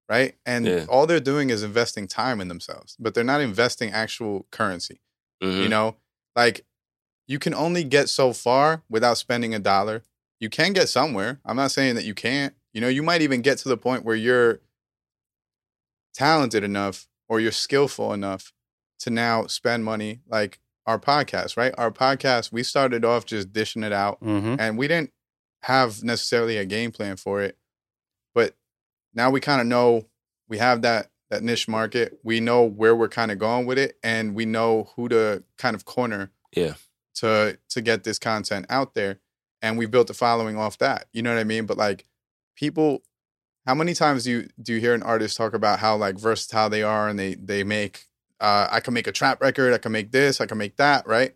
[0.09, 0.35] right?
[0.46, 0.87] And Yeah.
[0.88, 5.00] all they're doing is investing time in themselves, but they're not investing actual currency.
[5.42, 5.62] Mhm.
[5.64, 5.96] You know,
[6.37, 6.64] like
[7.27, 10.03] you can only get so far without spending a dollar.
[10.40, 11.40] You can get somewhere.
[11.44, 12.55] I'm not saying that you can't.
[12.73, 14.61] You know, you might even get to the point where you're
[16.12, 18.53] talented enough or you're skillful enough
[19.01, 21.75] to now spend money like our podcast, right?
[21.79, 24.57] Our podcast, we started off just dishing it out Mm-hmm.
[24.59, 25.11] and we didn't
[25.62, 27.57] have necessarily a game plan for it.
[28.35, 28.55] But
[29.14, 30.07] now we kind of know
[30.49, 32.18] we have that that niche market.
[32.22, 35.74] We know where we're kind of going with it and we know who to kind
[35.74, 36.74] of corner Yeah.
[37.16, 39.20] to to get this content out there
[39.62, 41.06] and we built a following off that.
[41.12, 41.66] You know what I mean?
[41.66, 42.04] But like
[42.56, 43.02] people
[43.66, 46.68] how many times do you do you hear an artist talk about how like versatile
[46.70, 48.04] they are and they they make
[48.40, 51.06] uh I can make a trap record, I can make this, I can make that,
[51.06, 51.32] right?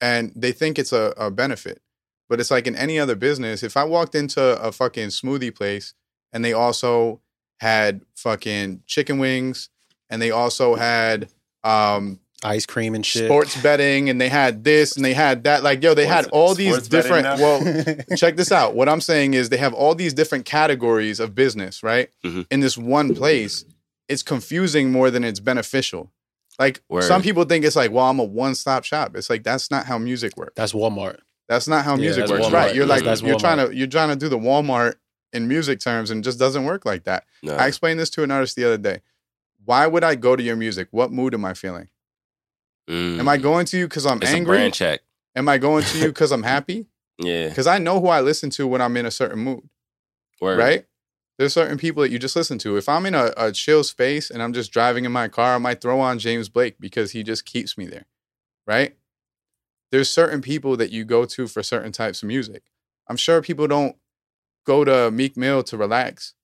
[0.00, 1.80] And they think it's a, a benefit.
[2.28, 5.94] But it's like in any other business, if I walked into a fucking smoothie place
[6.32, 7.20] and they also
[7.60, 9.68] had fucking chicken wings
[10.08, 11.28] and they also had
[11.64, 13.26] um Ice cream and shit.
[13.26, 16.54] sports betting and they had this and they had that like yo they had all
[16.54, 17.60] these different well
[18.16, 21.82] check this out what i'm saying is they have all these different categories of business
[21.82, 22.46] right Mhm.
[22.50, 23.66] in this one place
[24.08, 26.10] it's confusing more than it's beneficial
[26.58, 27.02] like Word.
[27.04, 29.98] some people think it's like well i'm a one-stop shop it's like that's not how
[29.98, 31.18] music works That's Walmart.
[31.46, 32.52] that's not how music that's works Walmart.
[32.54, 33.40] right you're like That's you're Walmart.
[33.40, 34.94] trying to you're trying to do the walmart
[35.32, 37.54] in music terms and it just doesn't work like that No.
[37.56, 39.00] i explained this to an artist the other day
[39.64, 41.88] why would i go to your music what mood am i feeling
[42.88, 43.20] Mm.
[43.20, 45.00] am i going to you because i'm it's a angry brand check.
[45.36, 46.86] Am I going to you because I'm happy?
[47.16, 47.48] Yeah.
[47.50, 49.62] Because I know who I listen to when I'm in a certain mood,
[50.40, 50.58] Word.
[50.58, 50.86] right?
[51.38, 52.76] There's certain people that you just listen to.
[52.76, 55.58] If I'm in a, a chill space and I'm just driving in my car, I
[55.58, 58.06] might throw on James Blake because he just keeps me there,
[58.66, 58.96] right?
[59.92, 62.64] There's certain people that you go to for certain types of music.
[63.06, 63.94] I'm sure people don't
[64.70, 66.34] go to Meek Mill to relax.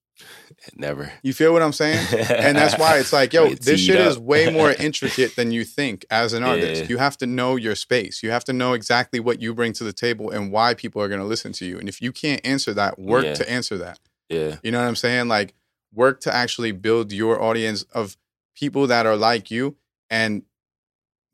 [0.74, 1.12] Never.
[1.22, 2.04] You feel what I'm saying?
[2.30, 4.08] and that's why it's like, yo, this shit up.
[4.08, 6.82] is way more intricate than you think as an artist.
[6.82, 6.88] Yeah.
[6.88, 8.22] You have to know your space.
[8.22, 11.08] You have to know exactly what you bring to the table and why people are
[11.08, 11.78] going to listen to you.
[11.78, 13.34] And if you can't answer that, work Yeah.
[13.34, 13.98] to answer that.
[14.28, 14.56] Yeah.
[14.62, 15.28] You know what I'm saying?
[15.28, 15.54] Like,
[15.94, 18.16] work to actually build your audience of
[18.56, 19.76] people that are like you
[20.10, 20.42] and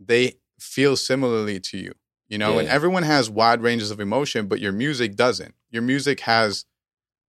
[0.00, 1.92] they feel similarly to you.
[2.28, 5.54] You know, and everyone has wide ranges of emotion, but your music doesn't.
[5.70, 6.64] Your music has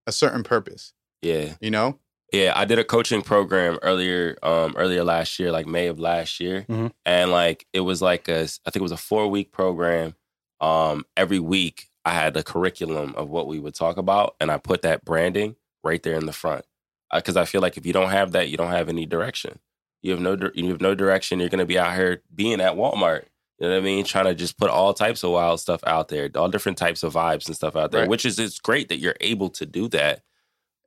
[0.08, 1.56] a certain purpose, Yeah.
[1.62, 2.00] you know?
[2.32, 6.40] Yeah, I did a coaching program earlier, um, earlier last year, like May of last
[6.40, 6.92] year, Mhm.
[7.06, 10.16] and like it was like a, I think it was a four week program.
[10.60, 14.58] Um, every week I had a curriculum of what we would talk about, and I
[14.58, 16.66] put that branding right there in the front
[17.14, 19.60] because I feel like if you don't have that, you don't have any direction.
[20.02, 21.40] You have no, you have no direction.
[21.40, 23.26] You're going to be out here being at Walmart,
[23.60, 24.04] You know what I mean?
[24.04, 27.14] Trying to just put all types of wild stuff out there, all different types of
[27.14, 28.10] vibes and stuff out there, Right.
[28.10, 30.24] which is it's great that you're able to do that,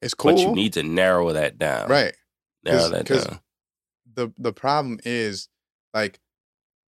[0.02, 0.32] It's cool.
[0.32, 1.88] but you need to narrow that down.
[1.88, 2.14] right.
[2.64, 3.40] Narrow that down.
[4.14, 5.48] the the problem is
[5.94, 6.18] like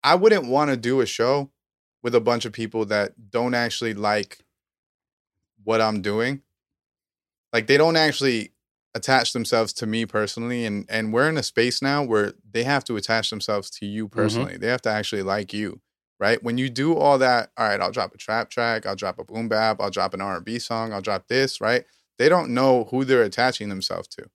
[0.03, 1.51] I wouldn't want to do a show
[2.03, 4.39] with a bunch of people that don't actually like
[5.65, 6.43] what I'm doing.
[7.53, 8.53] Like they don't actually
[8.95, 12.83] attach themselves to me personally and and we're in a space now where they have
[12.85, 14.57] to attach themselves to you personally.
[14.57, 15.81] They have to actually like you.
[16.21, 16.43] Right?
[16.43, 19.25] When you do all that, all right, I'll drop a trap track, I'll drop a
[19.25, 21.85] boom bap, I'll drop an R&B song, I'll drop this, right?
[22.19, 24.29] They don't know who they're attaching themselves to.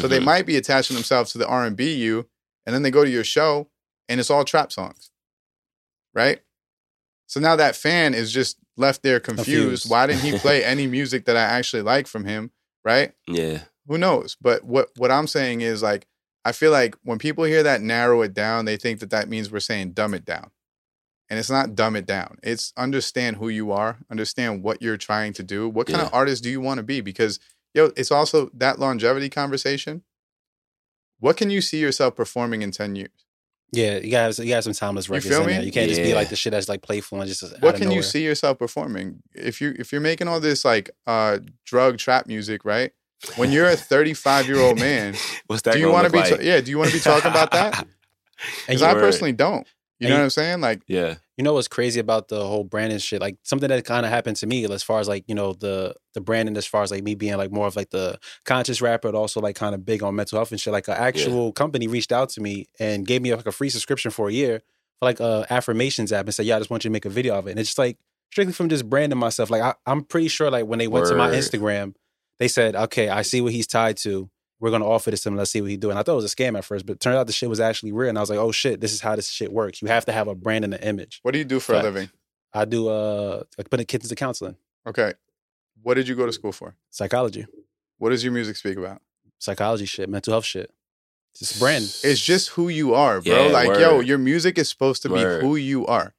[0.00, 0.24] So they Mhm.
[0.24, 2.28] might be attaching themselves to the R and B you,
[2.66, 3.70] and then they go to your show
[4.08, 5.12] and it's all trap songs,
[6.14, 6.40] right?
[7.26, 9.82] So now that fan is just left there confused.
[9.84, 9.90] Confused.
[9.90, 12.50] Why didn't he play any music that I actually like from him,
[12.84, 13.12] right?
[13.28, 14.36] yeah, Who knows?
[14.40, 16.06] But what what I'm saying is like
[16.44, 19.50] I feel like when people hear that narrow it down, they think that that means
[19.50, 20.50] we're saying dumb it down.
[21.30, 22.38] And it's not dumb it down.
[22.42, 25.68] It's understand who you are, understand what you're trying to do.
[25.68, 26.06] What kind Yeah.
[26.06, 27.00] of artist do you want to be?
[27.02, 27.38] Because
[27.74, 30.04] yo, it's also that longevity conversation.
[31.20, 33.10] What can you see yourself performing in 10 years?
[33.70, 35.52] Yeah, you gotta you gotta some timeless You records feel in me?
[35.54, 35.62] there.
[35.62, 37.80] You can't just be like the shit that's like playful and just out What of
[37.80, 39.22] can you see yourself performing?
[39.34, 42.92] If you if you're making all this like uh drug trap music, right?
[43.36, 45.14] When you're a 35 year old man,
[45.46, 45.74] what's that?
[45.74, 47.86] do you want to be ta- yeah, do you want to be talking about that?
[48.68, 49.00] Because I Word.
[49.00, 49.66] personally don't.
[49.98, 50.60] You And know you- what I'm saying?
[50.60, 53.20] Like, yeah, you know what's crazy about the whole branding shit?
[53.20, 55.96] Like something that kind of happened to me as far as like you know the
[56.14, 59.10] the branding as far as like me being like more of like the conscious rapper,
[59.10, 60.72] but also like kind of big on mental health and shit.
[60.72, 64.12] Like an actual company reached out to me and gave me like a free subscription
[64.12, 64.60] for a year
[65.00, 67.10] for like a affirmations app and said, "Yeah, I just want you to make a
[67.10, 67.98] video of it." And it's just like
[68.30, 69.50] strictly from just branding myself.
[69.50, 71.94] Like I, I'm pretty sure like when they went to my Instagram,
[72.38, 75.36] they said, "Okay, I see what he's tied to." We're gonna offer this to him.
[75.36, 75.96] Let's see what he's doing.
[75.96, 77.60] I thought it was a scam at first, but it turned out the shit was
[77.60, 78.08] actually real.
[78.08, 79.80] And I was like, "Oh shit, this is how this shit works.
[79.82, 81.84] You have to have a brand and an image." what do you do for Facts.
[81.84, 82.10] a living?
[82.52, 85.12] I do uh like putting kids into counseling, Okay.
[85.82, 86.74] What did you go to school for?
[86.90, 87.46] psychology,
[87.98, 89.00] What does your music speak about?
[89.38, 90.72] psychology shit, mental health shit.
[91.40, 91.84] It's brand.
[92.02, 93.46] It's just who you are, bro.
[93.46, 96.14] Yeah, like, yo, your music is supposed to be who you are.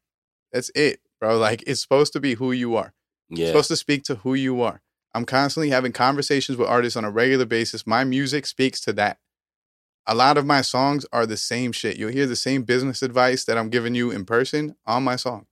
[0.54, 1.38] That's it, bro.
[1.38, 2.94] Like, it's supposed to be who you are.
[3.30, 4.82] It's yeah, supposed to speak to who you are.
[5.16, 7.88] I'm constantly having conversations with artists on a regular basis.
[7.88, 9.20] My music speaks to that.
[10.08, 11.98] A lot of my songs are the same shit.
[11.98, 15.46] You'll hear the same business advice that I'm giving you in person on my song.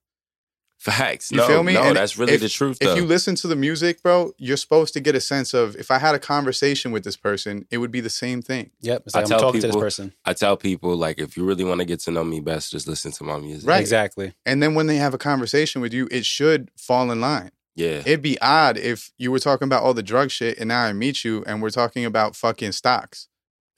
[0.79, 1.31] facts.
[1.31, 1.73] You no, feel me?
[1.73, 2.77] No, And that's really if- the truth.
[2.79, 2.91] Though.
[2.91, 5.89] If you listen to the music, bro, you're supposed to get a sense of if
[5.89, 8.69] I had a conversation with this person, it would be the same thing.
[8.81, 9.03] Yep.
[9.07, 10.13] It's I like I'm tell talking to this people- person.
[10.23, 12.87] I tell people like, if you really want to get to know me best, just
[12.87, 13.67] listen to my music.
[13.67, 13.81] Right.
[13.81, 14.33] Exactly.
[14.45, 17.49] And then when they have a conversation with you, it should fall in line.
[17.77, 20.81] Yeah, It'd be odd if you were talking about all the drug shit and now
[20.83, 23.27] I meet you and we're talking about fucking stocks.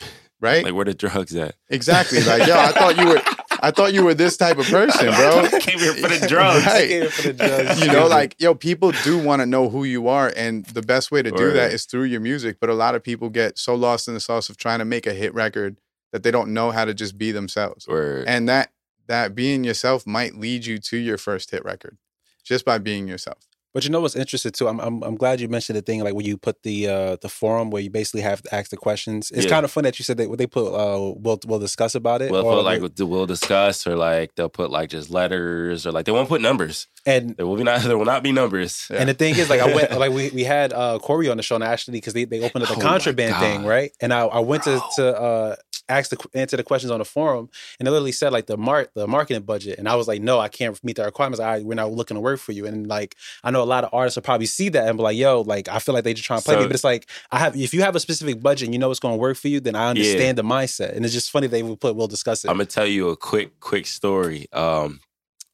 [0.41, 0.63] Right?
[0.63, 1.55] like where the drugs at?
[1.67, 2.21] exactly.
[2.25, 3.21] Like, yo, I thought you were
[3.62, 5.41] I thought you were this type of person, bro.
[5.41, 6.65] I came here for the drugs.
[6.65, 6.88] Right.
[6.88, 7.81] Came for the drugs.
[7.81, 10.31] You know, like, yo, people do want to know who you are.
[10.38, 11.55] And the best way to do Word.
[11.57, 12.55] that is through your music.
[12.62, 15.05] But a lot of people get so lost in the sauce of trying to make
[15.05, 15.75] a hit record
[16.13, 17.85] that they don't know how to just be themselves.
[17.85, 18.25] Word.
[18.25, 18.71] And that
[19.07, 21.97] that being yourself might lead you to your first hit record
[22.45, 23.48] just by being yourself.
[23.73, 24.67] But you know what's interesting too?
[24.67, 27.29] I'm, I'm I'm glad you mentioned the thing like when you put the uh the
[27.29, 29.29] forum where you basically have to ask the questions.
[29.32, 29.49] It's Yeah.
[29.51, 32.32] kind of fun that you said that they put uh we'll we'll discuss about it.
[32.32, 36.05] Well, or put like we'll discuss, or like they'll put like just letters, or like
[36.05, 36.88] they won't put numbers.
[37.05, 37.82] and There will be not.
[37.89, 38.88] There will not be numbers.
[38.89, 38.97] Yeah.
[39.01, 41.43] And the thing is, like, I went, like, we, we had uh, Corey on the
[41.43, 43.91] show and Ashley because they, they opened up the Oh contraband thing, right?
[44.01, 45.55] And I, I went to to uh,
[45.89, 47.49] ask the answer the questions on the forum,
[47.80, 50.39] and they literally said like the mark the marketing budget, and I was like, no,
[50.39, 51.39] I can't meet the requirements.
[51.39, 53.89] I we're not looking to work for you, and like I know a lot of
[53.93, 56.25] artists will probably see that and be like, yo, like I feel like they just
[56.25, 58.67] trying to play me, but it's like I have if you have a specific budget
[58.67, 61.04] and you know it's going to work for you, then I understand the mindset, and
[61.04, 62.49] it's just funny they would put we'll discuss it.
[62.49, 64.47] I'm gonna tell you a quick, quick story.
[64.54, 65.02] Um,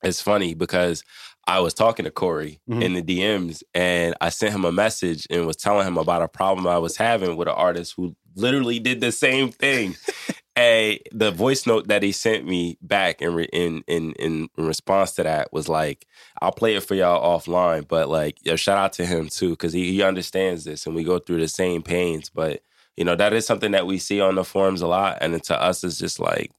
[0.04, 1.04] it's funny because
[1.47, 2.81] I was talking to Corey Mhm.
[2.84, 6.27] in the DMs, and I sent him a message and was telling him about a
[6.27, 9.95] problem I was having with an artist who literally did the same thing.
[10.55, 15.12] and the voice note that he sent me back in re- in, in in response
[15.13, 16.08] to that was like,
[16.41, 19.73] "I'll play it for y'all offline," but like, yo, shout out to him too because
[19.73, 22.62] he he understands this, and we go through the same pains, but.
[22.97, 25.17] You know, that is something that we see on the forums a lot.
[25.19, 26.49] And to us, it's just like,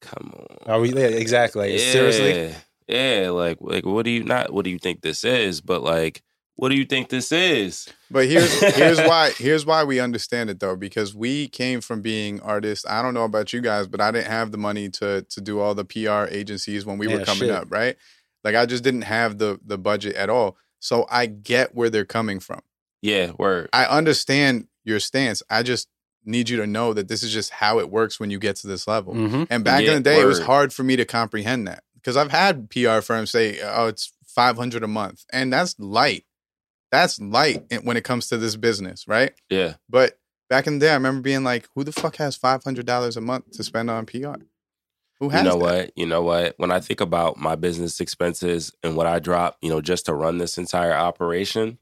[0.00, 0.46] come on.
[0.66, 1.70] Are we yeah, exactly?
[1.70, 2.52] Like, Seriously,
[2.88, 5.60] Yeah, like like what do you not what do you think this is?
[5.60, 6.22] But like,
[6.56, 7.88] what do you think this is?
[8.10, 12.40] But here's here's why here's why we understand it though because we came from being
[12.40, 12.84] artists.
[12.86, 15.60] I don't know about you guys, but I didn't have the money to to do
[15.60, 17.50] all the PR agencies when we were coming shit.
[17.50, 17.96] up, right?
[18.42, 20.56] Like I just didn't have the the budget at all.
[20.80, 22.60] So I get where they're coming from.
[23.00, 23.70] Yeah, word.
[23.72, 25.42] I understand your stance.
[25.48, 25.88] I just
[26.26, 28.66] need you to know that this is just how it works when you get to
[28.66, 29.14] this level.
[29.14, 29.46] Mhm.
[29.48, 32.16] And back Yeah, in the day, it was hard for me to comprehend that because
[32.16, 36.24] I've had PR firms say, "Oh, it's five hundred a month," and that's light.
[36.92, 39.32] That's light when it comes to this business, right?
[39.50, 39.74] Yeah.
[39.88, 40.18] But
[40.50, 43.16] back in the day, I remember being like, "Who the fuck has five hundred dollars
[43.16, 44.34] a month to spend on PR?
[45.20, 45.64] Who has You know that?
[45.64, 45.90] what?
[45.96, 46.54] You know what?
[46.58, 50.14] When I think about my business expenses and what I drop, you know, just to
[50.14, 51.78] run this entire operation,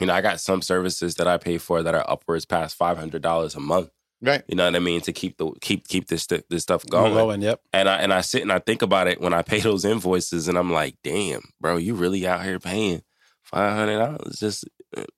[0.00, 2.98] you know, I got some services that I pay for that are upwards past five
[2.98, 3.90] hundred dollars a month.
[4.24, 4.42] Right?
[4.48, 5.00] You know what I mean?
[5.02, 7.14] To keep the keep keep this this stuff going.
[7.14, 7.60] Going, yep.
[7.72, 10.48] And I and I sit and I think about it when I pay those invoices,
[10.48, 13.02] and I'm like, damn, bro, you really out here paying
[13.42, 14.38] five hundred dollars?
[14.38, 14.64] Just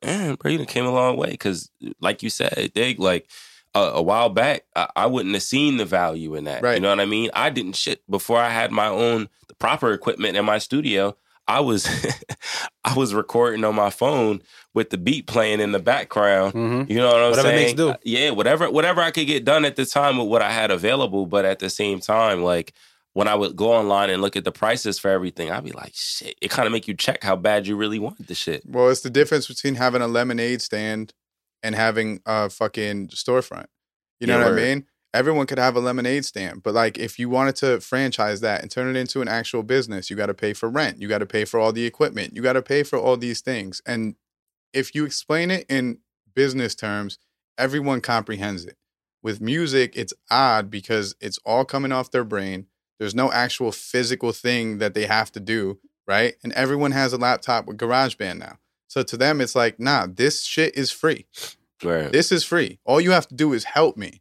[0.04, 1.30] man, bro, you came a long way.
[1.30, 3.30] Because, like you said, they like
[3.74, 6.62] a, a while back, I, I wouldn't have seen the value in that.
[6.62, 6.74] Right.
[6.74, 7.30] You know what I mean?
[7.34, 11.16] I didn't shit before I had my own the proper equipment in my studio.
[11.48, 11.86] I was
[12.84, 14.42] I was recording on my phone
[14.74, 16.52] with the beat playing in the background.
[16.52, 17.56] hmm You know what I'm Whatever saying?
[17.66, 17.94] makes do.
[18.04, 21.26] Yeah, whatever whatever I could get done at the time with what I had available,
[21.26, 22.72] but at the same time, like
[23.12, 25.92] when I would go online and look at the prices for everything, I'd be like,
[25.94, 26.36] shit.
[26.42, 28.62] It kind of make you check how bad you really want the shit.
[28.66, 31.14] Well, it's the difference between having a lemonade stand
[31.62, 33.66] and having a fucking storefront.
[34.20, 34.60] You know Yeah, what word.
[34.60, 34.86] I mean?
[35.16, 38.70] Everyone could have a lemonade stand, but like if you wanted to franchise that and
[38.70, 41.26] turn it into an actual business, you got to pay for rent, you got to
[41.26, 43.80] pay for all the equipment, you got to pay for all these things.
[43.86, 44.16] And
[44.74, 46.00] if you explain it in
[46.34, 47.18] business terms,
[47.56, 48.76] everyone comprehends it.
[49.22, 52.66] With music, it's odd because it's all coming off their brain.
[52.98, 56.34] There's no actual physical thing that they have to do, right?
[56.44, 58.58] And everyone has a laptop with GarageBand now.
[58.86, 61.24] So to them, it's like, nah, this shit is free.
[61.82, 62.12] Right.
[62.12, 62.80] This is free.
[62.84, 64.20] All you have to do is help me.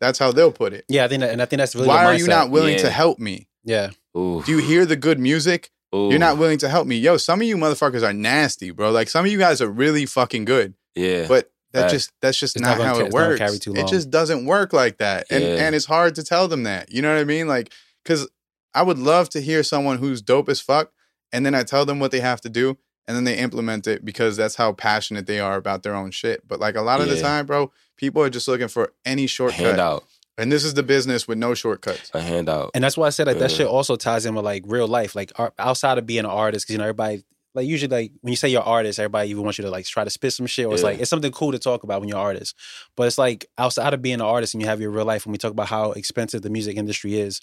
[0.00, 0.84] That's how they'll put it.
[0.88, 2.82] Yeah, I think that, and I think that's really Why are you not willing Yeah.
[2.82, 3.48] to help me?
[3.64, 4.42] Yeah, Ooh.
[4.44, 5.70] Do you hear the good music?
[5.94, 6.08] Ooh.
[6.10, 6.96] You're not willing to help me.
[6.96, 8.90] Yo, some of you motherfuckers are nasty, bro.
[8.90, 10.74] Like some of you guys are really fucking good.
[10.94, 11.26] Yeah.
[11.28, 11.92] But that Facts.
[11.92, 13.38] just that's just It's not, not how ca- it it's not gonna works.
[13.40, 15.26] carry too It just doesn't work like that.
[15.30, 15.50] And Yeah.
[15.56, 16.90] and it's hard to tell them that.
[16.92, 17.46] You know what I mean?
[17.48, 17.72] Like
[18.04, 18.26] cuz
[18.74, 20.90] I would love to hear someone who's dope as fuck
[21.32, 22.78] and then I tell them what they have to do
[23.10, 26.46] and then they implement it because that's how passionate they are about their own shit.
[26.46, 29.58] But like a lot of the time, bro, people are just looking for any shortcut.
[29.66, 30.04] handout.
[30.38, 32.10] And this is the business with no shortcuts.
[32.14, 32.70] A handout.
[32.74, 33.56] and that's why I said like that Yeah.
[33.56, 36.64] shit also ties in with like real life, like ar- outside of being an artist,
[36.66, 39.42] because you know everybody like usually like when you say you're an artist, everybody even
[39.42, 40.90] wants you to like try to spit some shit, or it's Yeah.
[40.90, 42.54] like it's something cool to talk about when you're an artist.
[42.96, 45.32] But it's like outside of being an artist and you have your real life, when
[45.32, 47.40] we talk about how expensive the music industry is,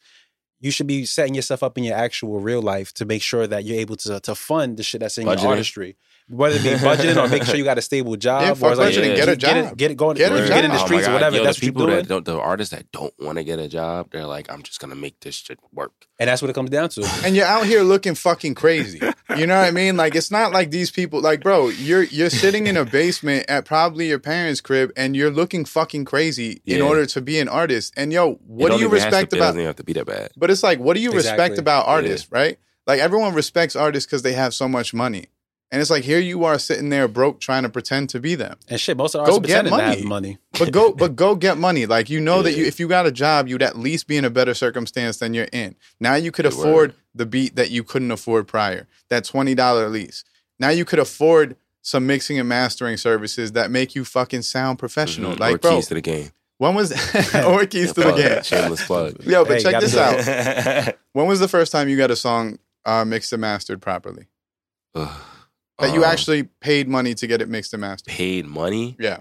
[0.59, 3.63] you should be setting yourself up in your actual real life to make sure that
[3.63, 5.41] you're able to to fund the shit that's in Budgeting.
[5.41, 5.97] your artistry.
[6.29, 8.77] Whether it be budgeting or making sure you got a stable job, Yeah, or fuck
[8.77, 9.77] like, budgeting, just get a get it, job.
[9.77, 11.37] get it going, Get a get, in the streets Oh or whatever.
[11.37, 13.45] Yo, that's the what you're people doing, that don't, the artists that don't want to
[13.45, 15.93] get a job, they're like, I'm just gonna make this shit work.
[16.19, 17.09] and that's what it comes down to.
[17.23, 18.99] and you're out here looking fucking crazy.
[19.37, 19.95] You know what I mean?
[19.95, 23.63] Like it's not like these people like bro, you're you're sitting in a basement at
[23.65, 27.93] probably your parents' crib and you're looking fucking crazy in order to be an artist.
[27.95, 29.75] And yo, what don't do you even have to respect be- It about doesn't have
[29.77, 30.31] to be that bad.
[30.35, 32.57] But it's like what do you respect about artists, right?
[32.85, 35.27] Like everyone respects artists cuz they have so much money.
[35.69, 38.57] And it's like here you are sitting there broke trying to pretend to be them.
[38.69, 40.05] And shit, most of the Go get pretending to have money.
[40.05, 40.37] money.
[40.57, 41.85] But go but go get money.
[41.85, 44.23] Like you know that you if you got a job, you'd at least be in
[44.23, 45.75] a better circumstance than you're in.
[45.99, 46.95] Now you could Good afford word.
[47.15, 48.87] the beat that you couldn't afford prior.
[49.09, 50.23] That twenty dollar lease.
[50.57, 55.33] Now you could afford some mixing and mastering services that make you fucking sound professional.
[55.35, 55.39] Mhm.
[55.39, 56.31] Like or bro, Keyz to the game.
[56.59, 56.91] when was
[57.35, 58.41] or Keyz to the game?
[58.43, 59.21] Shameless plug.
[59.25, 60.95] Yo, but Hey, check this out.
[61.11, 64.27] When was the first time you got a song uh, mixed and mastered properly?
[65.79, 65.87] Ugh.
[65.89, 68.13] That you Um, actually paid money to get it mixed and mastered?
[68.13, 68.95] paid money.
[68.99, 69.19] Yeah.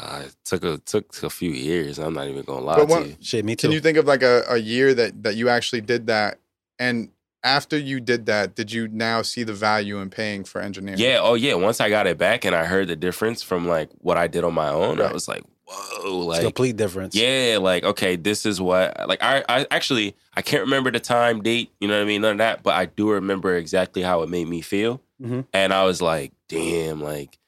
[0.00, 1.98] Ah, it took a took a few years.
[1.98, 3.16] I'm not even gonna lie But to you.
[3.20, 3.68] Shit, me too.
[3.68, 6.38] Can you think of like a, a year that that you actually did that?
[6.78, 7.10] And
[7.42, 11.00] after you did that, did you now see the value in paying for engineering?
[11.00, 11.18] Yeah.
[11.22, 11.54] Oh yeah.
[11.54, 14.44] Once I got it back and I heard the difference from like what I did
[14.44, 15.10] on my own, Right.
[15.10, 17.14] I was like, whoa, it's like complete difference.
[17.14, 21.42] Yeah, like okay, this is what like I I actually I can't remember the time,
[21.42, 24.22] date, you know what I mean, none of that, but I do remember exactly how
[24.22, 25.46] it made me feel, Mhm.
[25.52, 27.38] and I was like, damn, like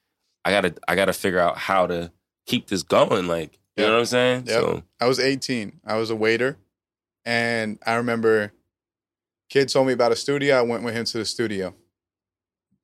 [0.45, 2.13] I gotta I gotta figure out how to
[2.47, 3.87] keep this going, like you Yep.
[3.89, 4.43] know what I'm saying?
[4.47, 4.61] Yep.
[4.61, 5.81] So I was 18.
[5.87, 6.59] I was a waiter.
[7.25, 8.53] And I remember
[9.49, 10.57] kid told me about a studio.
[10.59, 11.75] I went with him to the studio.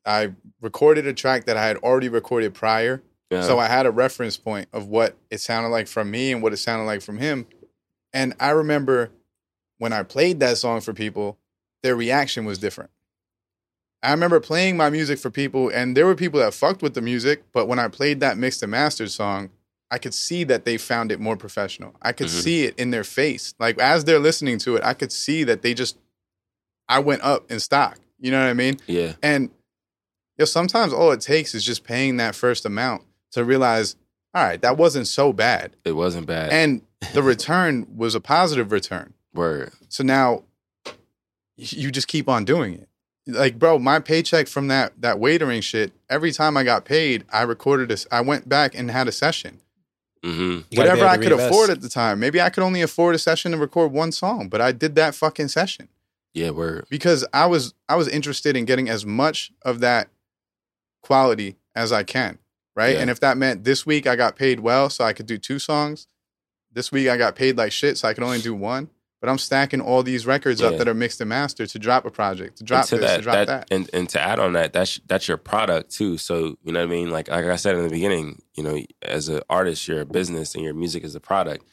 [0.05, 3.03] I recorded a track that I had already recorded prior.
[3.31, 6.43] Yeah, So I had a reference point of what it sounded like from me and
[6.43, 7.47] what it sounded like from him.
[8.13, 9.11] And I remember
[9.79, 11.39] when I played that song for people,
[11.83, 12.91] their reaction was different.
[14.03, 17.01] I remember playing my music for people, and there were people that fucked with the
[17.01, 19.51] music, but when I played that mixed and mastered song,
[19.91, 21.95] I could see that they found it more professional.
[22.03, 22.43] I could Mhm.
[22.43, 23.55] see it in their face.
[23.59, 25.97] Like as they're listening to it, I could see that they just,
[26.89, 27.99] I went up in stock.
[28.19, 28.79] You know what I mean?
[28.87, 29.51] yeah, And you
[30.41, 33.03] know, sometimes all it takes is just paying that first amount
[33.37, 33.97] to realize,
[34.35, 35.77] all right, that wasn't so bad.
[35.85, 36.83] it wasn't bad, And
[37.15, 39.15] the return was a positive return.
[39.33, 39.73] Word.
[39.89, 40.43] So now
[41.57, 42.89] you just keep on doing it.
[43.27, 47.43] Like, bro, my paycheck from that that waitering shit, every time I got paid, I
[47.43, 48.07] recorded this.
[48.13, 49.61] I went back and had a session.
[50.23, 50.41] Mm-hmm.
[50.43, 51.51] You gotta be Whatever I could reinvest.
[51.51, 52.21] afford at the time.
[52.21, 55.15] Maybe I could only afford a session to record one song, but I did that
[55.15, 55.89] fucking session
[56.35, 56.87] Yeah, word.
[56.89, 60.09] because I was I was interested in getting as much of that
[61.03, 62.39] quality as I can,
[62.77, 62.95] right?
[62.95, 63.01] Yeah.
[63.01, 65.59] And if that meant this week I got paid well, so I could do two
[65.59, 66.07] songs.
[66.73, 68.91] This week I got paid like shit, so I could only do one.
[69.19, 70.69] But I'm stacking all these records Yeah.
[70.69, 73.17] up that are mixed and mastered to drop a project, to And drop to this,
[73.17, 73.67] to drop that.
[73.71, 76.19] And, and to add on that, that's that's your product too.
[76.19, 77.11] So you know what I mean.
[77.11, 80.55] Like like I said in the beginning, you know, as an artist, you're a business,
[80.55, 81.65] and your music is a product.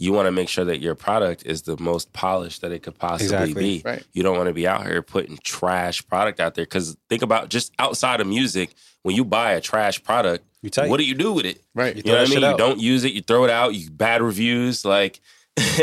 [0.00, 2.98] You want to make sure that your product is the most polished that it could
[2.98, 3.62] possibly Exactly.
[3.78, 3.82] be.
[3.84, 4.04] Right.
[4.12, 6.64] You don't want to be out here putting trash product out there.
[6.64, 10.90] Because think about just outside of music, when you buy a trash product, You tight.
[10.90, 11.62] what do you do with it?
[11.74, 11.96] Right.
[11.96, 12.50] You You know what I mean?
[12.50, 15.20] You don't use it, you throw it out, you bad reviews, like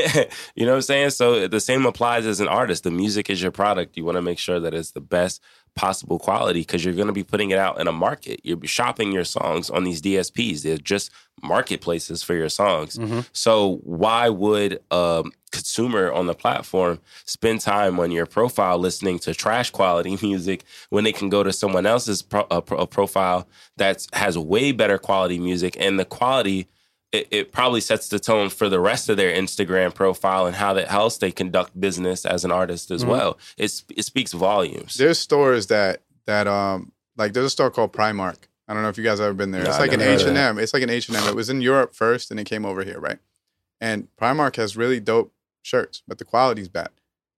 [0.55, 1.09] you know what I'm saying?
[1.11, 2.83] So the same applies as an artist.
[2.83, 3.97] The music is your product.
[3.97, 5.41] You want to make sure that it's the best
[5.75, 8.39] possible quality because you're going to be putting it out in a market.
[8.43, 10.61] You're shopping your songs on these DSPs.
[10.61, 11.11] They're just
[11.43, 12.97] marketplaces for your songs.
[12.97, 13.25] Mhm.
[13.33, 19.33] So why would a consumer on the platform spend time on your profile listening to
[19.33, 23.47] trash quality music when they can go to someone else's pro- a, pro- a profile
[23.77, 26.67] that has way better quality music and the quality
[27.11, 30.73] it, it probably sets the tone for the rest of their Instagram profile and how
[30.73, 33.07] that else they conduct business as an artist as Mhm.
[33.07, 33.37] well.
[33.57, 34.95] It's it speaks volumes.
[34.95, 38.35] There's stores that that um like there's a store called Primark.
[38.67, 39.63] I don't know if you guys have ever been there.
[39.63, 40.57] No, it's like an never heard H and M.
[40.59, 41.27] It's like an H and M.
[41.27, 43.19] It was in Europe first, and it came over here, right?
[43.79, 46.89] And Primark has really dope shirts, but the quality's bad.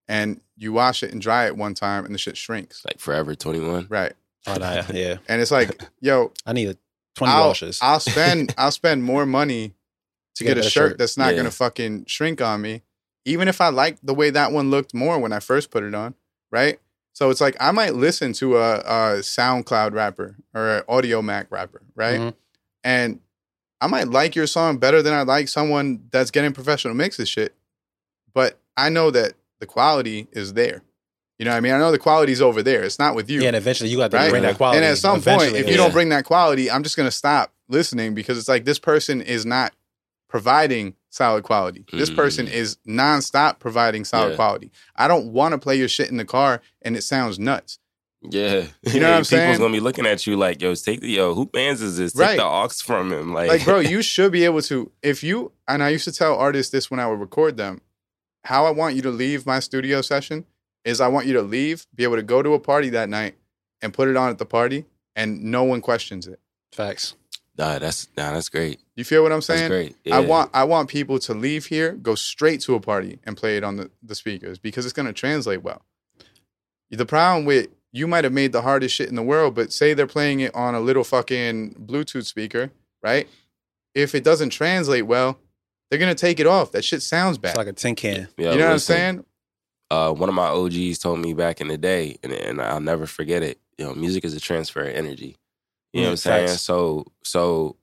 [0.08, 2.82] And you wash it and dry it one time, and the shit shrinks.
[2.86, 3.88] like Forever 21.
[3.90, 4.14] Right.
[4.46, 5.16] Oh, nah, yeah.
[5.28, 6.76] And it's like, yo, I need a
[7.16, 7.78] 20 I'll, washes.
[7.82, 9.74] I'll spend I'll spend more money
[10.36, 10.98] to Get get a shirt shirt.
[10.98, 11.38] that's not Yeah.
[11.38, 12.82] gonna fucking shrink on me,
[13.26, 15.94] even if I like the way that one looked more when I first put it
[15.94, 16.14] on,
[16.50, 16.78] right?
[17.18, 21.82] So it's like I might listen to a, a SoundCloud rapper or an Audiomack rapper,
[21.96, 22.20] right?
[22.20, 22.34] Mhm.
[22.84, 23.18] And
[23.80, 27.56] I might like your song better than I like someone that's getting professional mixes shit,
[28.34, 30.84] but I know that the quality is there.
[31.40, 31.72] You know what I mean?
[31.72, 32.84] I know the quality's over there.
[32.84, 33.40] It's not with you.
[33.40, 34.30] yeah, and eventually you got to Right?
[34.30, 34.76] bring that quality.
[34.78, 37.52] And at some point, Eventually, if you don't bring that quality, I'm just gonna stop
[37.68, 39.72] listening because it's like this person is not
[40.28, 41.84] providing solid quality.
[41.92, 42.52] This person Mm.
[42.52, 44.36] is nonstop providing solid Yeah.
[44.36, 44.70] quality.
[44.96, 47.78] I don't want to play your shit in the car and it sounds nuts.
[48.22, 48.64] Yeah.
[48.82, 49.42] You know what I'm saying?
[49.44, 51.96] People's going to be looking at you like, yo, take the, yo, who bands is
[51.98, 52.12] this?
[52.12, 52.36] Take Right.
[52.36, 53.32] the aux from him.
[53.32, 56.34] Like, Like, bro, you should be able to if you and I used to tell
[56.34, 57.80] artists this when I would record them.
[58.44, 60.44] How I want you to leave my studio session
[60.84, 63.36] is I want you to leave, be able to go to a party that night
[63.82, 64.84] and put it on at the party
[65.14, 66.40] and no one questions it.
[66.72, 67.14] Facts.
[67.58, 68.80] Nah, that's, nah, that's great.
[68.94, 69.70] You feel what I'm saying?
[69.70, 69.94] That's saying?
[70.04, 70.14] great.
[70.14, 73.56] I want I want people to leave here, go straight to a party, and play
[73.56, 75.82] it on the, the speakers because it's gonna translate well.
[76.90, 79.94] The problem with you might have made the hardest shit in the world, but say
[79.94, 82.70] they're playing it on a little fucking Bluetooth speaker,
[83.02, 83.28] right?
[83.94, 85.38] If it doesn't translate well,
[85.90, 86.72] they're gonna take it off.
[86.72, 87.50] That shit sounds bad.
[87.50, 88.28] It's like a tin can.
[88.36, 89.24] Yeah, you know what I'm saying?
[89.90, 93.06] Uh, one of my OGs told me back in the day, and, and I'll never
[93.06, 93.58] forget it.
[93.78, 95.36] You know, music is a transfer of energy.
[95.98, 96.48] You know what I'm saying?
[96.48, 96.62] facts.
[96.62, 97.76] So, so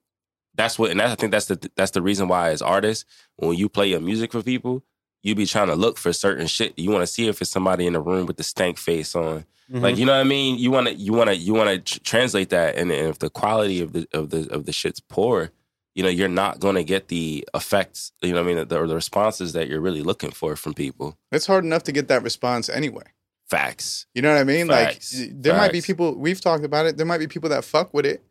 [0.55, 3.05] that's what, and that's, I think that's the that's the reason why, as artists,
[3.37, 4.83] when you play your music for people,
[5.25, 6.77] you be trying to look for certain shit.
[6.77, 9.45] You want to see if it's somebody in the room with the stank face on.
[9.71, 9.79] Mm-hmm.
[9.79, 10.59] Like you know what I mean?
[10.59, 13.19] You want to you want to you want to tr- translate that, and, and if
[13.19, 15.49] the quality of the of the of the shit's poor,
[15.95, 18.11] you know you're not going to get the effects.
[18.21, 18.67] You know what I mean?
[18.67, 21.17] The, or the responses that you're really looking for from people.
[21.31, 23.05] It's hard enough to get that response anyway.
[23.49, 24.07] Facts.
[24.15, 24.67] You know what I mean?
[24.67, 25.19] Facts.
[25.19, 26.97] Like there might be people we've talked about it.
[26.97, 28.23] There might be people that fuck with it,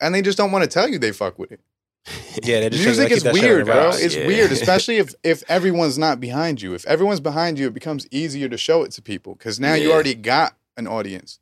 [0.00, 1.60] and they just don't want to tell you they fuck with it.
[2.42, 3.90] yeah, they just Music is weird, bro.
[3.94, 4.26] It's Yeah.
[4.26, 6.74] weird, especially if if everyone's not behind you.
[6.74, 9.92] If everyone's behind you, it becomes easier to show it to people because now you
[9.92, 11.38] already got an audience.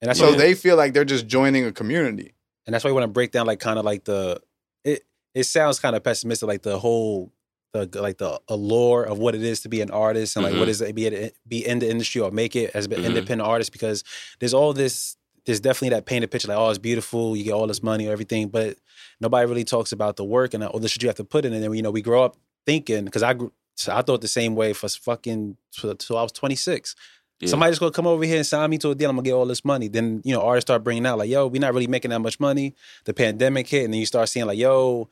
[0.00, 2.34] And that's so they feel like they're just joining a community.
[2.66, 4.40] and that's why we want to break down like kind of like the
[4.84, 5.02] it.
[5.34, 7.32] It sounds kind of pessimistic, like the whole
[7.72, 10.66] the like the allure of what it is to be an artist and like what
[10.68, 10.70] Mhm.
[10.70, 13.04] is it be it be in the industry or make it as an Mhm.
[13.04, 14.04] independent artist because
[14.40, 15.16] there's all this
[15.46, 18.12] there's definitely that painted picture like oh it's beautiful you get all this money or
[18.12, 18.76] everything but
[19.20, 21.52] nobody really talks about the work and all the shit you have to put in
[21.52, 24.28] and then you know we grow up thinking because I grew so I thought the
[24.28, 26.94] same way for fucking till I was 26
[27.40, 27.48] Yeah.
[27.48, 29.10] Somebody's gonna come over here and sign me to a deal.
[29.10, 29.88] I'm gonna get all this money.
[29.88, 32.38] Then you know artists start bringing out like, yo, we're not really making that much
[32.38, 32.76] money.
[33.04, 35.08] The pandemic hit, and then you start seeing like, yo,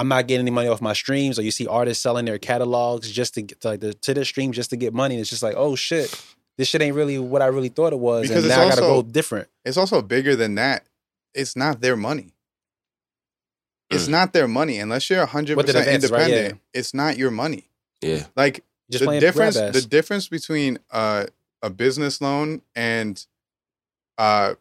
[0.00, 1.38] I'm not getting any money off my streams.
[1.38, 4.24] Or you see artists selling their catalogs just to get to, like the, to their
[4.24, 5.14] streams just to get money.
[5.16, 6.10] And it's just like, oh shit,
[6.56, 8.22] this shit ain't really what I really thought it was.
[8.22, 9.48] Because and it's now I gotta also- go different.
[9.66, 10.86] It's also bigger than that.
[11.34, 12.32] It's not their money.
[13.90, 14.10] It's Mm.
[14.12, 15.88] not their money unless you're 100% With an right?
[15.88, 16.54] independent.
[16.54, 16.78] Yeah.
[16.80, 17.68] It's not your money.
[18.00, 18.24] Yeah.
[18.36, 21.26] Like Just the difference the difference between uh,
[21.62, 23.22] a business loan and
[24.16, 24.54] uh,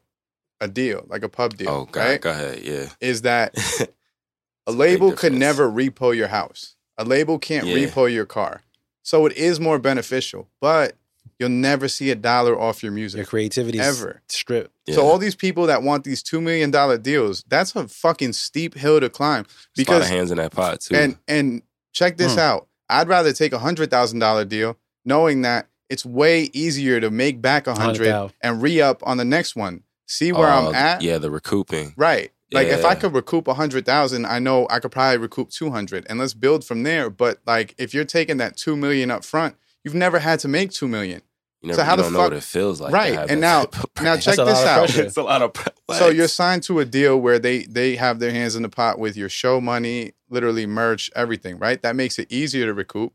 [0.59, 2.59] a deal like a pub deal oh, God, right go ahead.
[2.61, 2.89] Yeah.
[2.99, 3.55] is that
[4.69, 7.75] a It's a big label could never repo your house a label can't Yeah.
[7.87, 8.61] repo your car
[9.03, 10.95] so it is more beneficial but
[11.39, 14.71] you'll never see a dollar off your music Your creativity ever stripped.
[14.89, 18.75] so all these people that want these two million dollar deals that's a fucking steep
[18.75, 19.45] hill to climb
[19.75, 20.95] There's a lot of because hands in that pot too.
[20.95, 21.61] and and
[21.93, 22.39] check this Hmm.
[22.39, 22.67] out.
[22.89, 27.41] I'd rather take a hundred thousand dollar deal, knowing that it's way easier to make
[27.41, 29.83] back a hundred and re up on the next one.
[30.07, 31.01] See where Oh, I'm at?
[31.03, 31.93] Yeah, the recouping.
[31.97, 32.31] Right.
[32.51, 35.69] Like if I could recoup a hundred thousand, I know I could probably recoup two
[35.71, 37.09] hundred, and let's build from there.
[37.09, 40.71] But like if you're taking that two million up front, you've never had to make
[40.71, 41.21] two million.
[41.61, 42.93] You, never, So how you the don't know fuck- what it feels like.
[42.93, 43.65] Right, and now-
[44.01, 44.95] Now check this out.
[44.95, 45.53] it's a lot of.
[45.53, 48.69] pre- So you're signed to a deal where they they have their hands in the
[48.69, 51.81] pot with your show money, literally merch, everything, right?
[51.81, 53.13] That makes it easier to recoup.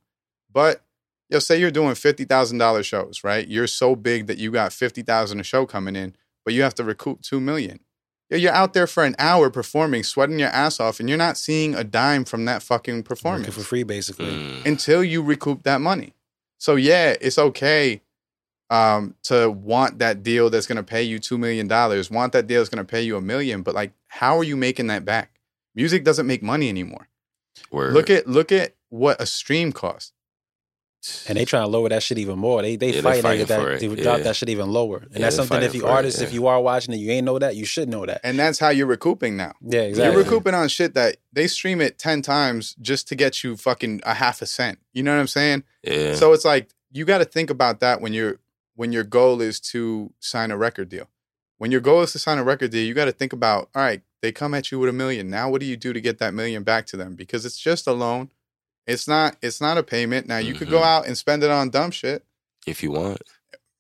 [0.52, 0.84] But
[1.30, 3.48] yo, say you're doing fifty thousand dollar shows, right?
[3.48, 6.14] You're so big that you got fifty thousand a show coming in,
[6.44, 7.80] but you have to recoup two million.
[8.30, 11.36] Yo, you're out there for an hour performing, sweating your ass off, and you're not
[11.36, 14.26] seeing a dime from that fucking performance Working for free, basically.
[14.32, 14.66] Mm.
[14.66, 16.14] until you recoup that money.
[16.58, 18.00] So yeah, it's okay
[18.70, 22.46] um, to want that deal that's going to pay you two million dollars, want that
[22.46, 25.04] deal that's going to pay you a million, but like, how are you making that
[25.04, 25.40] back?
[25.74, 27.08] Music doesn't make money anymore.
[27.70, 27.92] Word.
[27.92, 30.12] Look at look at what a stream costs.
[31.28, 32.62] And they trying to lower that shit even more.
[32.62, 33.80] They they Yeah, fighting, to fighting that for it.
[33.80, 34.24] to drop Yeah.
[34.24, 34.98] that shit even lower.
[34.98, 37.10] And Yeah, that's something if you for it, artists, if you are watching it, you
[37.10, 38.20] ain't know that, you should know that.
[38.24, 39.52] And that's how you're recouping now.
[39.60, 40.12] Yeah, exactly.
[40.14, 44.00] You're recouping on shit that they stream it 10 times just to get you fucking
[44.04, 44.78] a half a cent.
[44.92, 45.64] You know what I'm saying?
[45.82, 46.14] Yeah.
[46.14, 48.38] So it's like you got to think about that when you're
[48.76, 51.08] when your goal is to sign a record deal.
[51.58, 53.82] When your goal is to sign a record deal, you got to think about, all
[53.82, 55.28] right, they come at you with a million.
[55.30, 57.14] Now what do you do to get that million back to them?
[57.14, 58.30] Because it's just a loan.
[58.86, 60.26] It's not it's not a payment.
[60.26, 60.84] Now you could go Mhm.
[60.86, 62.24] out and spend it on dumb shit.
[62.66, 63.20] if you want,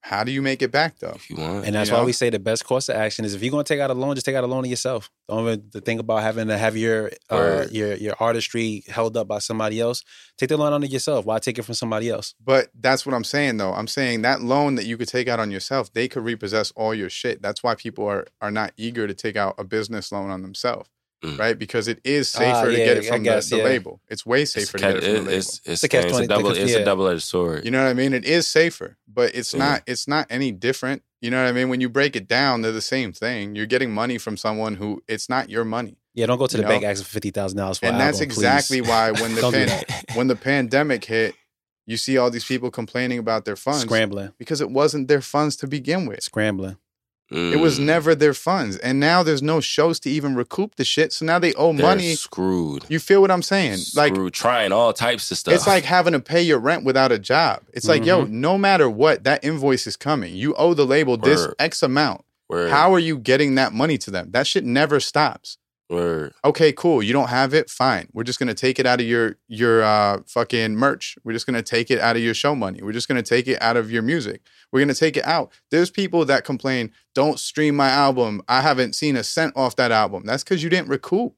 [0.02, 1.12] How do you make it back though?
[1.16, 1.64] if you want.
[1.64, 2.04] And that's You why know?
[2.06, 4.14] we say the best course of action is if you're gonna take out a loan,
[4.14, 5.10] just take out a loan of yourself.
[5.30, 7.70] Don't even to think about having to have your uh, Word.
[7.72, 10.04] your your artistry held up by somebody else.
[10.36, 11.24] Take the loan on yourself.
[11.24, 12.34] Why take it from somebody else?
[12.44, 13.72] But that's what I'm saying though.
[13.72, 16.94] I'm saying that loan that you could take out on yourself, they could repossess all
[16.94, 17.40] your shit.
[17.40, 20.90] That's why people are are not eager to take out a business loan on themselves.
[21.24, 21.38] Mm.
[21.38, 21.58] Right?
[21.58, 23.68] Because it is Ah, safer to yeah, get it from guess, the, the yeah.
[23.68, 24.00] label.
[24.08, 25.32] It's way safer a to get ca- it from the it- label.
[25.32, 27.64] it's, it's, It's a it's a double, it's a double-edged sword.
[27.64, 28.12] You know what I mean?
[28.12, 29.58] It is safer, but it's Yeah.
[29.60, 31.02] not it's not any different.
[31.20, 31.68] You know what I mean?
[31.70, 33.54] When you break it down, they're the same thing.
[33.56, 35.96] You're getting money from someone who it's not your money.
[36.12, 37.98] Yeah, don't go to You the bank asking for fifty thousand dollars for and an
[38.00, 38.38] that's album, please.
[38.38, 39.84] exactly why when the pan-
[40.16, 41.34] when the pandemic hit,
[41.86, 45.56] you see all these people complaining about their funds scrambling, because it wasn't their funds
[45.56, 46.22] to begin with.
[46.22, 46.76] scrambling.
[47.34, 47.84] It was Mm.
[47.84, 48.76] never their funds.
[48.76, 51.12] And now there's no shows to even recoup the shit.
[51.12, 52.14] So now they owe They're money.
[52.14, 52.84] screwed.
[52.88, 53.80] You feel what I'm saying?
[53.94, 55.54] Like screwed, trying all types of stuff.
[55.54, 57.60] it's like having to pay your rent without a job.
[57.72, 58.40] It's like, yo, Mm-hmm.
[58.40, 60.34] no matter what, that invoice is coming.
[60.34, 62.24] You owe the label this X amount.
[62.48, 64.30] Word, How are you getting that money to them?
[64.32, 65.56] That shit never stops.
[65.90, 66.32] Word.
[66.44, 67.02] Okay, cool.
[67.02, 68.08] You don't have it, fine.
[68.12, 71.16] We're just gonna take it out of your your uh, fucking merch.
[71.24, 72.80] We're just gonna take it out of your show money.
[72.82, 74.42] We're just gonna take it out of your music.
[74.72, 75.52] We're gonna take it out.
[75.70, 78.42] There's people that complain, "Don't stream my album.
[78.48, 81.34] I haven't seen a cent off that album." That's because you didn't recoup.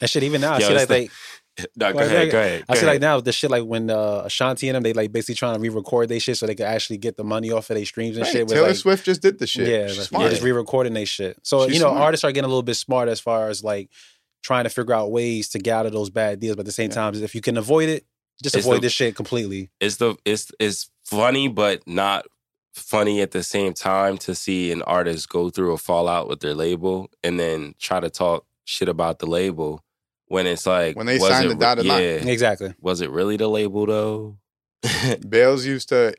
[0.00, 0.54] That shit even now.
[0.54, 1.10] I Yo, see it's like they
[1.76, 2.18] No, go Well, ahead.
[2.24, 2.64] like, Go ahead.
[2.68, 5.12] I go see like now the shit like when uh, Ashanti and them they like
[5.12, 7.76] basically trying to re-record their shit so they could actually get the money off of
[7.76, 8.32] their streams and Right.
[8.32, 8.42] shit.
[8.46, 9.68] with, Taylor like, Swift just did the shit.
[9.68, 11.38] Yeah, She's like, yeah, just re-recording their shit.
[11.42, 12.02] So She's you know, smart.
[12.02, 13.90] artists are getting a little bit smart as far as like
[14.42, 16.56] trying to figure out ways to get out of those bad deals.
[16.56, 16.94] But at the same Yeah.
[16.96, 18.04] time, if you can avoid it,
[18.42, 19.70] just It's avoid the- this shit completely.
[19.80, 22.26] it's the it's it's funny but not
[22.74, 26.52] funny at the same time to see an artist go through a fallout with their
[26.54, 29.80] label and then try to talk shit about the label
[30.28, 32.02] when it's like When they was signed it the re- dotted line.
[32.02, 32.74] yeah, Exactly.
[32.80, 34.38] was it really the label though
[34.84, 36.14] Bailz used to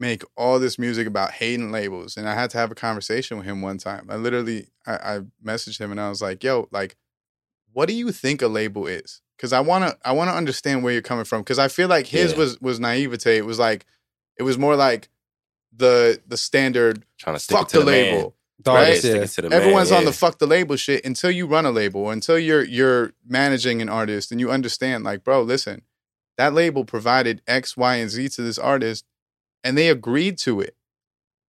[0.00, 3.46] make all this music about hating labels, and I had to have a conversation with
[3.46, 4.06] him one time.
[4.10, 6.96] I literally, I, I messaged him and I was like, "Yo, like,
[7.72, 11.02] what do you think a label is?" Because I wanna, I wanna understand where you're
[11.02, 11.42] coming from.
[11.42, 12.38] Because I feel like his Yeah.
[12.38, 13.36] was was naivete.
[13.36, 13.86] It was like,
[14.38, 15.08] it was more like
[15.76, 18.18] the the standard trying to stick fuck to the, the, label.
[18.20, 18.32] man.
[18.64, 19.04] Dog, Right?
[19.04, 19.24] yeah.
[19.26, 20.06] Stick to the man, Everyone's on yeah.
[20.06, 23.88] the fuck the label shit until you run a label, until you're you're managing an
[23.88, 25.82] artist and you understand, like, bro, listen,
[26.38, 29.04] that label provided X, Y, and Z to this artist,
[29.62, 30.74] and they agreed to it.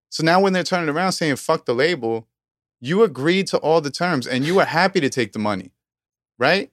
[0.10, 2.28] So now when they're turning around saying fuck the label,
[2.82, 5.72] you agreed to all the terms and you were happy to take the money.
[6.38, 6.72] Right?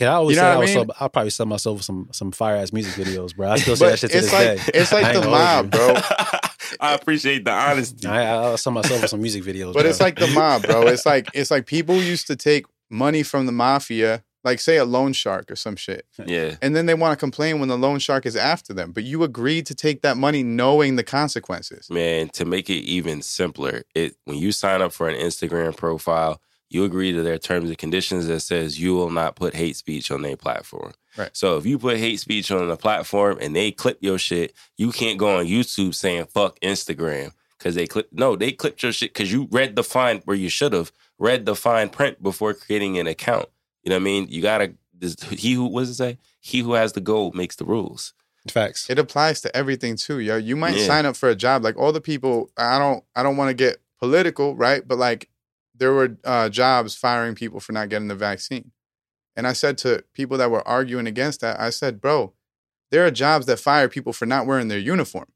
[0.00, 0.86] Yeah, I always You know say I I was mean?
[0.86, 3.50] so, I'll probably sell myself some some fire ass music videos, bro.
[3.50, 4.78] I still say But that shit to it's this like day.
[4.80, 5.94] it's like the mob, bro.
[6.78, 8.06] I appreciate the honesty.
[8.06, 9.74] I, I'll sell myself with some music videos.
[9.74, 9.90] But bro.
[9.90, 10.82] it's like the mob, bro.
[10.88, 14.84] It's like it's like people used to take money from the mafia like say a
[14.84, 16.06] loan shark or some shit.
[16.26, 16.56] Yeah.
[16.62, 18.92] And then they want to complain when the loan shark is after them.
[18.92, 21.90] But you agreed to take that money knowing the consequences.
[21.90, 26.40] Man, to make it even simpler, it when you sign up for an Instagram profile,
[26.70, 30.10] you agree to their terms and conditions that says you will not put hate speech
[30.10, 30.92] on their platform.
[31.16, 31.30] Right.
[31.36, 34.92] So if you put hate speech on the platform and they clip your shit, you
[34.92, 38.08] can't go on YouTube saying fuck Instagram because they clip.
[38.12, 41.46] No, they clipped your shit because you read the fine where you should have read
[41.46, 43.46] the fine print before creating an account.
[43.82, 44.26] You know what I mean?
[44.28, 44.74] You gotta.
[44.94, 46.18] This, he who was it say?
[46.40, 48.12] He who has the gold makes the rules.
[48.48, 48.88] Facts.
[48.88, 50.36] It applies to everything too, yo.
[50.36, 50.86] You might Yeah.
[50.86, 52.50] sign up for a job like all the people.
[52.56, 53.02] I don't.
[53.16, 54.86] I don't want to get political, right?
[54.86, 55.28] But like,
[55.74, 58.70] there were uh, jobs firing people for not getting the vaccine,
[59.36, 62.32] and I said to people that were arguing against that, I said, bro,
[62.90, 65.26] there are jobs that fire people for not wearing their uniform.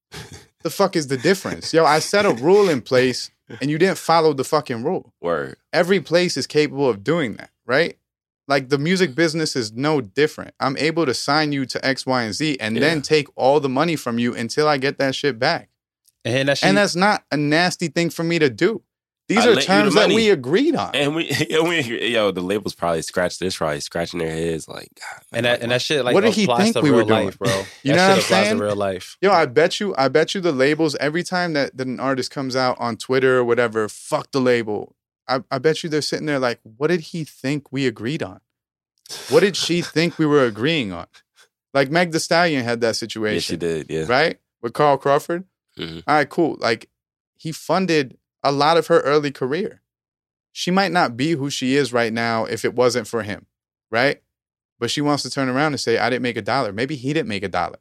[0.62, 1.84] the fuck is the difference, yo?
[1.84, 3.30] I set a rule in place,
[3.60, 5.12] and you didn't follow the fucking rule.
[5.20, 5.56] Word.
[5.72, 7.96] Every place is capable of doing that, right?
[8.48, 10.54] Like the music business is no different.
[10.60, 12.80] I'm able to sign you to X, Y, and Z and Yeah.
[12.80, 15.68] then take all the money from you until I get that shit back.
[16.24, 18.82] And that shit, And that's not a nasty thing for me to do.
[19.30, 20.90] These I are lent the terms that we agreed on.
[20.92, 24.88] And we, and we, yo, the labels probably scratch this, probably scratching their heads like,
[24.98, 27.06] God, and that and that shit like What did he applies think we were real
[27.06, 27.24] doing?
[27.26, 27.48] life, bro.
[27.84, 28.58] You that know what I'm shit applies saying?
[28.58, 29.16] to real life.
[29.22, 32.32] Yo, I bet you, I bet you the labels every time that, that an artist
[32.32, 34.96] comes out on Twitter or whatever, fuck the label.
[35.28, 38.40] I, I bet you they're sitting there like, what did he think we agreed on?
[39.28, 41.06] What did she think we were agreeing on?
[41.72, 43.52] Like Meg the Stallion had that yeah, situation.
[43.52, 44.06] she did, yeah.
[44.08, 44.40] right?
[44.60, 45.44] With Carl Crawford.
[45.78, 46.02] Mhm.
[46.04, 46.56] All right, cool.
[46.58, 46.88] Like
[47.36, 49.82] he funded a lot of her early career.
[50.52, 53.46] She might not be who she is right now if it wasn't for him,
[53.90, 54.20] right?
[54.78, 56.72] But she wants to turn around and say, I didn't make a dollar.
[56.72, 57.78] Maybe he didn't make a dollar.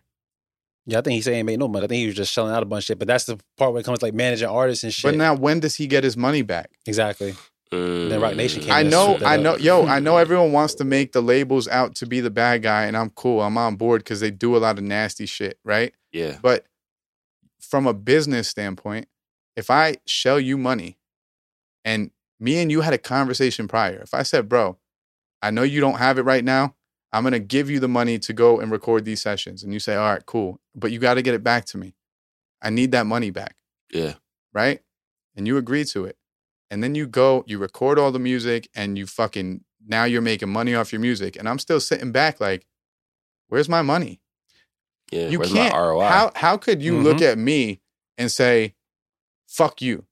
[0.86, 1.86] Yeah, I think he's saying he made no money.
[1.86, 3.00] I think he was just shelling out a bunch of shit.
[3.00, 5.04] But that's the part where it comes to like managing artists and shit.
[5.04, 6.72] But now when does he get his money back?
[6.86, 7.36] exactly.
[7.72, 9.42] then Roc Nation came I know, swoop that I up.
[9.42, 12.64] know, yo, I know everyone wants to make the labels out to be the bad
[12.64, 13.42] guy, and I'm cool.
[13.42, 15.94] I'm on board because they do a lot of nasty shit, right?
[16.12, 16.38] Yeah.
[16.42, 16.66] But
[17.62, 19.08] from a business standpoint,
[19.56, 20.98] if I shell you money
[21.84, 24.78] and me and you had a conversation prior, if I said, bro,
[25.42, 26.76] I know you don't have it right now,
[27.12, 29.64] I'm going to give you the money to go and record these sessions.
[29.64, 30.60] And you say, all right, cool.
[30.76, 31.96] But you got to get it back to me.
[32.62, 33.56] I need that money back,
[33.92, 34.16] Yeah.
[34.54, 34.82] right?
[35.36, 36.18] And you agree to it.
[36.70, 40.50] And then you go, you record all the music and you fucking, now you're making
[40.50, 41.36] money off your music.
[41.36, 42.68] And I'm still sitting back like,
[43.48, 44.22] where's my money?
[45.12, 45.30] Yeah.
[45.30, 45.74] you Where's can't.
[45.74, 46.06] my ROI?
[46.08, 47.32] How how could you look mm-hmm.
[47.32, 47.82] at me
[48.18, 48.76] and say,
[49.50, 50.06] "Fuck you"?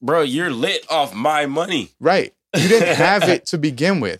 [0.00, 1.90] Bro, you're lit off my money.
[2.00, 2.34] Right?
[2.56, 4.18] You didn't have it to begin with.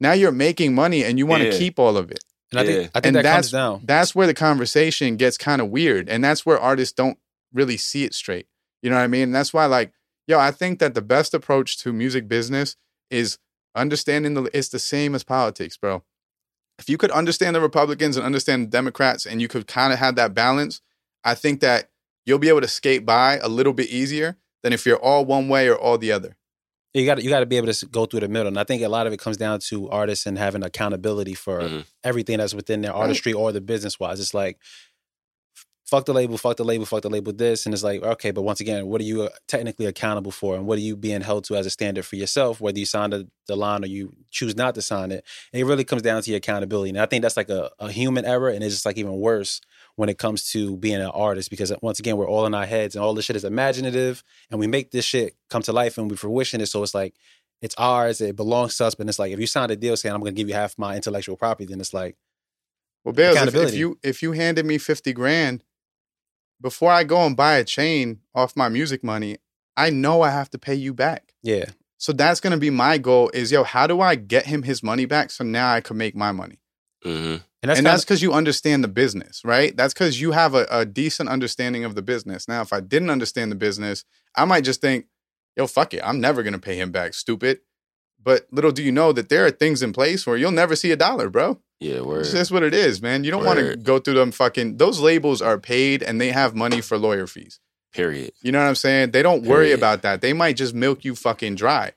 [0.00, 1.58] Now you're making money and you want to Yeah.
[1.58, 2.24] keep all of it.
[2.50, 2.88] And I think Yeah.
[2.94, 3.80] I think And that that's comes down.
[3.84, 7.18] that's where the conversation gets kind of weird, and that's where artists don't
[7.52, 8.46] really see it straight.
[8.82, 9.24] You know what I mean?
[9.24, 9.92] And that's why, like,
[10.26, 12.76] yo, I think that the best approach to music business
[13.10, 13.38] is
[13.74, 14.48] understanding the.
[14.56, 16.02] It's the same as politics, bro.
[16.78, 19.98] If you could understand the Republicans and understand the Democrats, and you could kind of
[19.98, 20.80] have that balance,
[21.24, 21.90] I think that
[22.28, 25.48] you'll be able to skate by a little bit easier than if you're all one
[25.48, 26.36] way or all the other.
[26.94, 28.82] You got you got to be able to go through the middle, and I think
[28.82, 31.84] a lot of it comes down to artists and having accountability for Mhm.
[32.02, 33.00] everything that's within their Right.
[33.02, 34.20] artistry or the business wise.
[34.20, 34.58] It's like
[35.84, 37.32] fuck the label, fuck the label, fuck the label.
[37.32, 40.54] This and it's like okay, but once again, what are you uh, technically accountable for,
[40.56, 43.10] and what are you being held to as a standard for yourself, whether you sign
[43.10, 45.24] the, the line or you choose not to sign it?
[45.52, 47.90] And it really comes down to your accountability, and I think that's like a, a
[47.90, 49.60] human error, and it's just like even worse
[49.98, 52.66] when it comes to being an artist because uh, once again, we're all in our
[52.66, 55.98] heads, and all this shit is imaginative, and we make this shit come to life,
[55.98, 56.66] and we fruition it.
[56.66, 57.16] So it's like
[57.60, 58.94] it's ours, it belongs to us.
[58.94, 60.78] But it's like if you sign a deal saying I'm going to give you half
[60.78, 62.16] my intellectual property, then it's like
[63.04, 65.64] Well, Bailz, if, if you if you handed me fifty grand
[66.60, 69.38] before I go and buy a chain off my music money,
[69.76, 71.34] I know I have to pay you back.
[71.42, 73.32] yeah, So that's gonna be my goal.
[73.34, 76.14] Is yo, how do I get him his money back so now I can make
[76.14, 76.60] my money?
[77.02, 79.76] Hmm and that's and that's because you understand the business, right?
[79.76, 82.46] That's because you have a, a decent understanding of the business.
[82.46, 84.04] Now, if I didn't understand the business,
[84.36, 85.06] I might just think,
[85.56, 87.60] yo, fuck it, I'm never gonna pay him back, stupid.
[88.22, 90.92] But little do you know that there are things in place where you'll never see
[90.92, 91.58] a dollar, bro.
[91.80, 92.20] Yeah, word.
[92.20, 93.24] It's just what it is, man.
[93.24, 94.76] You don't want to go through them fucking.
[94.76, 97.60] Those labels are paid and they have money for lawyer fees.
[97.92, 98.32] Period.
[98.42, 99.12] You know what I'm saying?
[99.12, 100.20] They don't worry about that.
[100.20, 101.92] They might just milk you fucking dry.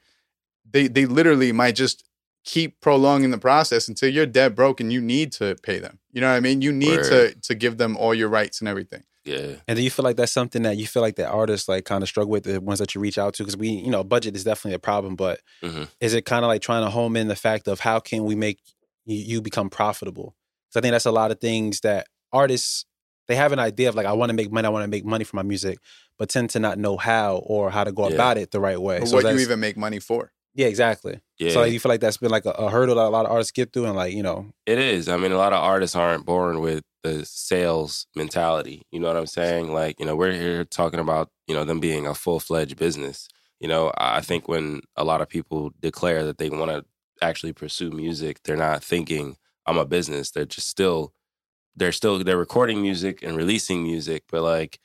[0.69, 2.03] They they literally might just
[2.43, 5.99] keep prolonging the process until you're dead broke and you need to pay them.
[6.11, 6.61] You know what I mean?
[6.61, 7.43] You need to Word.
[7.43, 9.03] to give them all your rights and everything.
[9.23, 9.57] Yeah.
[9.67, 12.01] And do you feel like that's something that you feel like that artists like kind
[12.01, 13.43] of struggle with the ones that you reach out to?
[13.43, 15.87] Because we, you know, budget is definitely a problem, but Mhm.
[15.99, 18.33] is it kind of like trying to home in the fact of how can we
[18.33, 18.57] make
[19.05, 20.35] you, you become profitable?
[20.67, 22.85] Because I think that's a lot of things that artists
[23.27, 25.05] they have an idea of like I want to make money, I want to make
[25.05, 25.77] money for my music,
[26.17, 28.15] but tend to not know how or how to go Yeah.
[28.15, 28.97] about it the right way.
[28.99, 30.31] Or so what you that's- even make money for.
[30.53, 31.19] Yeah, exactly.
[31.39, 33.25] Yeah, So like, you feel like that's been like a, a hurdle that a lot
[33.25, 35.07] of artists get through, and like you know, It is.
[35.07, 38.83] I mean, a lot of artists aren't born with the sales mentality.
[38.91, 39.73] You know what I'm saying?
[39.73, 43.27] Like, you know, we're here talking about, you know, them being a full fledged business.
[43.59, 46.85] You know, I think when a lot of people declare that they want to
[47.21, 50.31] actually pursue music, they're not thinking, I'm a business.
[50.31, 51.13] They're just still,
[51.75, 54.79] they're still, they're recording music and releasing music, but like,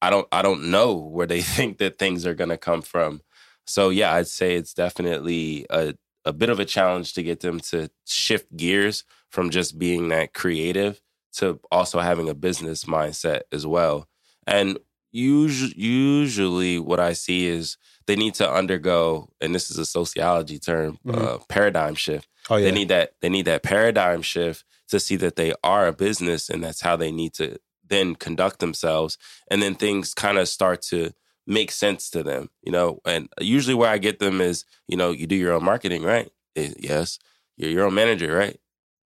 [0.00, 3.22] I don't, I don't know where they think that things are going to come from.
[3.66, 5.94] So yeah, I'd say it's definitely a,
[6.24, 10.34] a bit of a challenge to get them to shift gears from just being that
[10.34, 11.00] creative
[11.34, 14.06] to also having a business mindset as well.
[14.46, 14.78] And
[15.12, 20.58] usually, usually what I see is they need to undergo, and this is a sociology
[20.58, 22.28] term, uh, paradigm shift.
[22.50, 23.12] oh yeah, They need that.
[23.20, 26.96] They need that paradigm shift to see that they are a business, and that's how
[26.96, 27.56] they need to
[27.86, 29.16] then conduct themselves.
[29.50, 31.12] And then things kind of start to
[31.46, 33.00] make sense to them, you know.
[33.04, 36.30] And usually, where I get them is, you know, you do your own marketing, right?
[36.56, 37.18] Eh, Yes.
[37.56, 38.58] You're your own manager, right?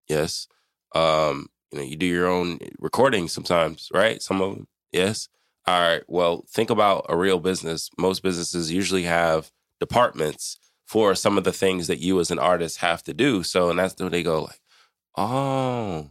[0.08, 0.46] Yes.
[0.94, 4.22] Um, you know, you do your own recording sometimes, right?
[4.22, 5.28] Some of them, yes.
[5.66, 6.02] All right.
[6.08, 7.90] Well, think about a real business.
[7.98, 12.78] Most businesses usually have departments for some of the things that you as an artist
[12.78, 13.42] have to do.
[13.42, 14.60] So, and that's when they go like,
[15.16, 16.10] oh,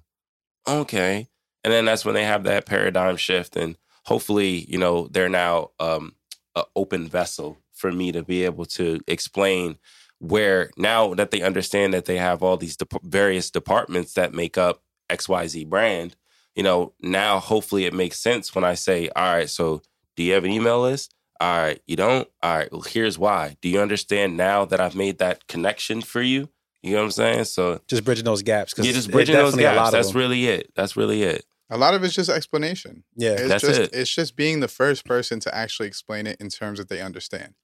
[0.67, 1.27] okay.
[1.63, 5.71] And then that's when they have that paradigm shift, and hopefully, you know, they're now
[5.79, 6.15] um,
[6.55, 9.77] an open vessel for me to be able to explain
[10.19, 14.57] where now that they understand that they have all these dep various departments that make
[14.57, 16.15] up XYZ brand,
[16.55, 19.81] you know, now hopefully it makes sense when I say, all right, so
[20.15, 21.13] do you have an email list?
[21.41, 22.27] All right, you don't?
[22.41, 23.57] All right, well, here's why.
[23.61, 26.49] Do you understand now that I've made that connection for you?
[26.81, 27.45] You know what I'm saying?
[27.45, 28.73] So, just bridging those gaps.
[28.73, 29.91] Cause yeah, just bridging those definitely a lot gaps.
[29.91, 30.17] That's them.
[30.17, 30.71] really it.
[30.75, 31.45] That's really it.
[31.73, 33.03] A lot of it's just explanation.
[33.15, 33.31] yeah.
[33.31, 33.89] It's That's just it.
[33.93, 37.55] it's just being the first person to actually explain it in terms that they understand.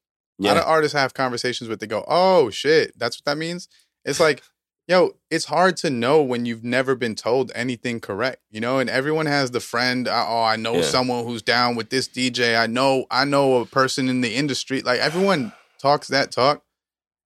[0.41, 3.67] A lot of artists have conversations with they go, "Oh shit, that's what that means."
[4.05, 4.41] It's like,
[4.87, 8.79] yo, it's hard to know when you've never been told anything correct, you know.
[8.79, 10.81] And everyone has the friend, uh, "Oh, I know Yeah.
[10.83, 12.55] someone who's down with this DJ.
[12.55, 16.63] I know, I know a person in the industry." Like everyone talks that talk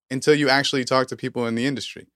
[0.10, 2.08] until you actually talk to people in the industry,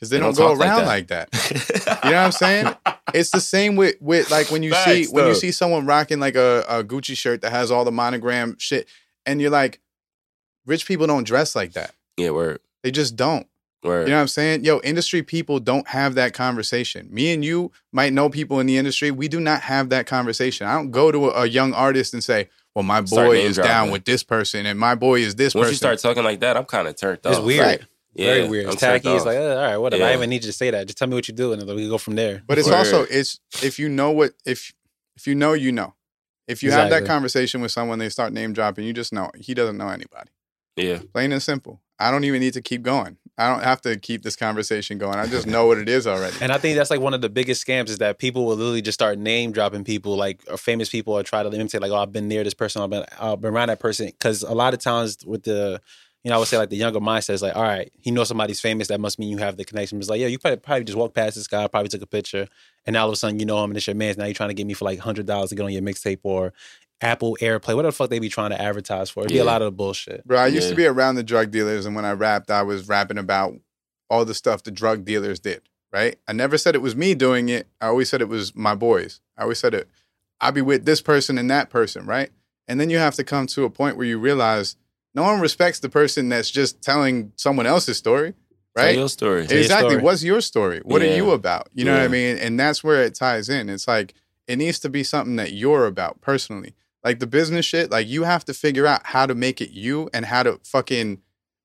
[0.00, 0.86] because they, They don't, don't go talk like around that.
[0.86, 2.00] like that.
[2.04, 2.74] You know what I'm saying?
[3.12, 6.18] It's the same with with like when you see Facts, when you see someone rocking
[6.20, 8.88] like a, a Gucci shirt that has all the monogram shit,
[9.26, 9.80] and you're like,
[10.66, 11.94] rich people don't dress like that.
[12.16, 12.60] yeah, word.
[12.82, 13.46] They just don't.
[13.82, 14.02] Word.
[14.02, 14.64] You know what I'm saying?
[14.64, 17.08] Yo, industry people don't have that conversation.
[17.10, 19.10] Me and you might know people in the industry.
[19.10, 20.66] We do not have that conversation.
[20.66, 23.56] I don't go to a, a young artist and say, "Well, my boy name is
[23.56, 26.40] down with this person, and my boy is this Once person." you start talking like
[26.40, 27.32] that, I'm kind of turned off.
[27.36, 27.64] It's weird.
[27.66, 27.80] Right.
[28.14, 28.66] Yeah, Very weird.
[28.66, 29.08] I'm It's tacky.
[29.08, 30.04] It's like, uh, all right, whatever.
[30.04, 30.86] I even need you to say that.
[30.86, 32.42] Just tell me what you do, and then we go from there.
[32.46, 32.76] But it's Word.
[32.76, 34.72] also it's if you know what if
[35.16, 35.94] if you know you know.
[36.48, 38.84] If you have that conversation with someone, they start name dropping.
[38.84, 40.30] You just know he doesn't know anybody.
[40.76, 41.80] yeah, Plain and simple.
[42.00, 43.18] I don't even need to keep going.
[43.38, 45.16] I don't have to keep this conversation going.
[45.16, 46.36] I just know what it is already.
[46.40, 48.82] And I think that's like one of the biggest scams is that people will literally
[48.82, 51.96] just start name dropping people, like or famous people, or try to imitate, like, oh,
[51.96, 54.06] I've been near this person, I've been, I've been around that person.
[54.06, 55.80] Because a lot of times with the,
[56.24, 58.28] you know, I would say like the younger mindset is like, all right, he knows
[58.28, 59.98] somebody's famous, that must mean you have the connection.
[59.98, 62.46] It's like, yeah, you probably, probably just walked past this guy, probably took a picture,
[62.84, 64.14] and now all of a sudden you know him and it's your man.
[64.18, 66.20] Now you're trying to get me for like hundred dollars to get on your mixtape
[66.22, 66.52] or
[67.00, 69.20] Apple AirPlay, whatever the fuck they be trying to advertise for.
[69.20, 70.26] It'd be a lot of the bullshit.
[70.26, 72.88] Bro, I used to be around the drug dealers, and when I rapped, I was
[72.88, 73.54] rapping about
[74.10, 75.62] all the stuff the drug dealers did,
[75.92, 76.16] right?
[76.28, 77.68] I never said it was me doing it.
[77.80, 79.20] I always said it was my boys.
[79.38, 79.88] I always said it,
[80.40, 82.30] I'll be with this person and that person, right?
[82.68, 84.76] And then you have to come to a point where you realize
[85.14, 88.34] no one respects the person that's just telling someone else's story,
[88.76, 88.96] Tell right?
[88.96, 89.46] your story.
[89.46, 89.90] your Exactly.
[89.90, 90.02] story.
[90.02, 90.80] What's your story?
[90.84, 91.68] What are you about?
[91.74, 92.36] You know what I mean?
[92.38, 93.68] And that's where it ties in.
[93.68, 94.14] It's like
[94.46, 96.74] it needs to be something that you're about personally.
[97.02, 100.10] Like the business shit, like you have to figure out how to make it you
[100.12, 101.20] and how to fucking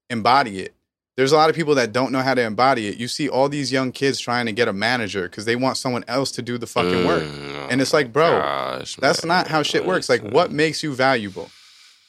[0.10, 0.74] embody it.
[1.18, 2.98] There's a lot of people that don't know how to embody it.
[2.98, 6.04] You see all these young kids trying to get a manager because they want someone
[6.10, 7.24] else to do the fucking work.
[7.24, 9.38] Mm, And it's like, bro, gosh, That's man.
[9.38, 10.10] not how shit works.
[10.10, 11.50] Like, what makes you valuable,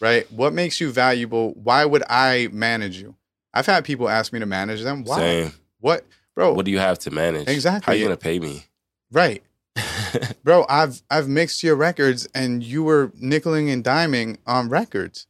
[0.01, 0.30] right?
[0.32, 1.53] What makes you valuable?
[1.55, 3.14] Why would I manage you?
[3.55, 5.05] I've had people ask me to manage them.
[5.05, 5.18] Why?
[5.18, 5.53] Same.
[5.80, 6.53] What, bro?
[6.55, 7.49] What do you have to manage?
[7.49, 7.90] Exactly.
[7.92, 8.64] How you gonna pay me?
[9.12, 9.42] right,
[10.44, 10.66] bro.
[10.68, 15.26] I've I've mixed your records, and you were nickeling and diming on records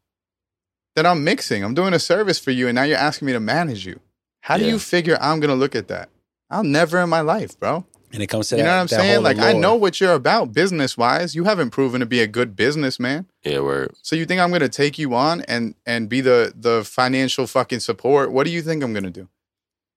[0.95, 1.63] that I'm mixing.
[1.63, 4.01] I'm doing a service for you, and now you're asking me to manage you.
[4.41, 4.71] How do Yeah.
[4.73, 6.09] you figure I'm gonna look at that?
[6.51, 7.85] I'll never in my life, bro.
[8.13, 9.15] And it comes to You that, know what I'm saying?
[9.15, 11.35] whole Like, I know what you're about business wise.
[11.35, 13.27] You haven't proven to be a good businessman.
[13.45, 13.95] yeah, word.
[14.03, 17.47] So you think I'm going to take you on and and be the the financial
[17.47, 18.33] fucking support?
[18.33, 19.29] What do you think I'm going to do?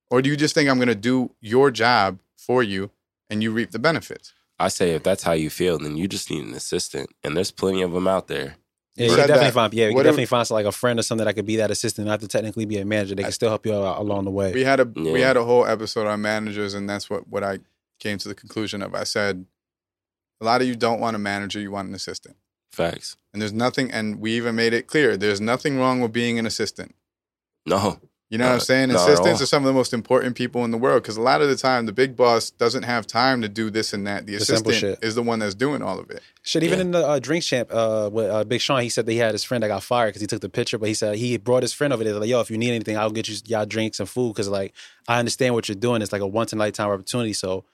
[0.10, 2.89] Or do you just think I'm going to do your job for you
[3.30, 4.34] and you reap the benefits?
[4.60, 7.51] I say if that's how you feel, then you just need an assistant, and there's
[7.51, 8.55] plenty of them out there.
[8.97, 9.53] Yeah, You you can definitely that.
[9.53, 9.74] find.
[9.74, 12.07] Yeah, you can definitely find like a friend or something that could be that assistant,
[12.07, 13.16] not to technically be a manager.
[13.16, 14.51] They can still help you out along the way.
[14.51, 17.60] We had a we had a whole episode on managers, and that's what what I
[17.99, 18.95] came to the conclusion of.
[18.95, 19.45] I said,
[20.41, 22.37] a lot of you don't want a manager, you want an assistant,
[22.71, 23.17] Facts.
[23.33, 23.91] and there's nothing.
[23.91, 26.95] And we even made it clear there's nothing wrong with being an assistant.
[27.65, 27.99] No.
[28.31, 28.91] You know what I'm saying?
[28.91, 31.49] Assistants are some of the most important people in the world because a lot of
[31.49, 34.27] the time the big boss doesn't have time to do this and that.
[34.27, 36.21] The The assistant is the one that's doing all of it.
[36.43, 36.81] Shit, even Yeah.
[36.85, 39.33] in the uh, Drink Champs uh, with uh, Big Sean, he said that he had
[39.33, 40.77] his friend that got fired because he took the picture.
[40.77, 42.13] But he said he brought his friend over there.
[42.13, 44.75] Like, yo, if you need anything, I'll get you y'all drinks and food because like
[45.07, 46.03] I understand what you're doing.
[46.03, 47.33] It's like a once in a lifetime opportunity.
[47.33, 47.65] So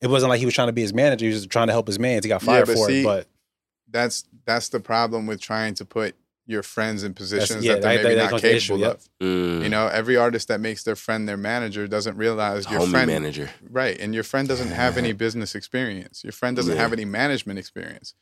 [0.00, 1.24] it wasn't like he was trying to be his manager.
[1.26, 2.20] He was just trying to help his man.
[2.22, 3.04] He got Yeah, fired but for see, it.
[3.04, 3.26] But
[3.90, 6.14] That's that's the problem with trying to put
[6.46, 8.86] your friends in positions yeah, that they're that- maybe that not comes the issue, capable
[8.88, 8.96] yep.
[8.96, 9.08] of.
[9.22, 9.62] Mm.
[9.62, 13.06] You know, every artist that makes their friend their manager doesn't realize your Homie friend
[13.06, 13.50] manager.
[13.68, 13.98] Right.
[14.00, 16.24] And your friend doesn't have any business experience.
[16.24, 16.80] Your friend doesn't Yeah.
[16.82, 18.14] have any management experience.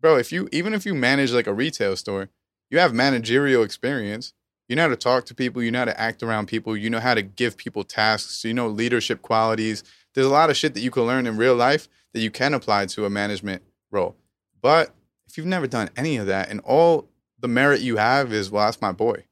[0.00, 2.28] Bro, if you even if you manage like a retail store,
[2.70, 4.34] you have managerial experience.
[4.68, 6.88] You know how to talk to people, you know how to act around people, you
[6.90, 9.82] know how to give people tasks, you know leadership qualities.
[10.14, 12.54] There's a lot of shit that you can learn in real life that you can
[12.54, 14.16] apply to a management role.
[14.62, 14.94] But
[15.26, 17.08] if you've never done any of that and all
[17.38, 19.24] the merit you have is, well, that's my boy.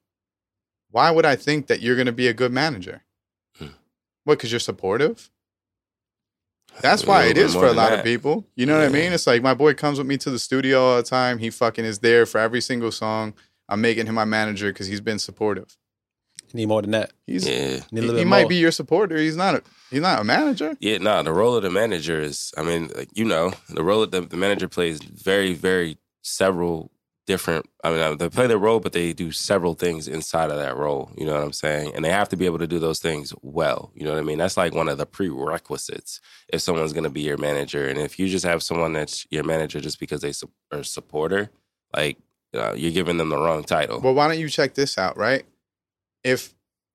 [0.91, 3.03] Why would I think that you're going to be a good manager?
[3.57, 3.69] Hmm.
[4.25, 5.31] What, because you're supportive?
[6.81, 8.47] That's why it is for a lot of people.
[8.55, 9.13] You know what I mean?
[9.13, 11.39] It's like my boy comes with me to the studio all the time.
[11.39, 13.35] He fucking is there for every single song.
[13.69, 15.77] I'm making him my manager because he's been supportive.
[16.53, 17.13] You need more than that.
[17.27, 17.55] He's Yeah.
[17.57, 18.49] Need a he, little he bit might more.
[18.51, 19.17] be your supporter.
[19.17, 20.77] He's not a he's not a manager.
[20.81, 24.03] Yeah, nah, the role of the manager is, I mean, like, you know, the role
[24.03, 26.91] of the, the manager plays very, very several
[27.25, 30.57] different, I mean, uh, they play their role, but they do several things inside of
[30.59, 31.13] that role.
[31.17, 31.93] You know what I'm saying?
[31.95, 33.93] And they have to be able to do those things well.
[33.95, 34.39] You know what I mean?
[34.39, 36.21] That's like one of the prerequisites
[36.53, 37.87] if someone's going to be your manager.
[37.89, 40.85] And if you just have someone that's your manager just because they su- are a
[40.85, 41.51] supporter,
[41.95, 42.19] like,
[42.55, 44.01] uh, you're giving them the wrong title.
[44.01, 45.45] Well, why don't you check this out, right?
[46.25, 46.55] If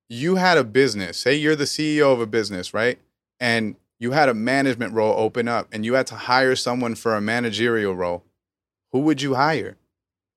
[0.09, 2.99] you had a business, say you're the CEO of a business, right?
[3.39, 7.15] And you had a management role open up and you had to hire someone for
[7.15, 8.23] a managerial role,
[8.91, 9.77] who would you hire?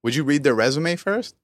[0.02, 1.36] Would you read their resume first?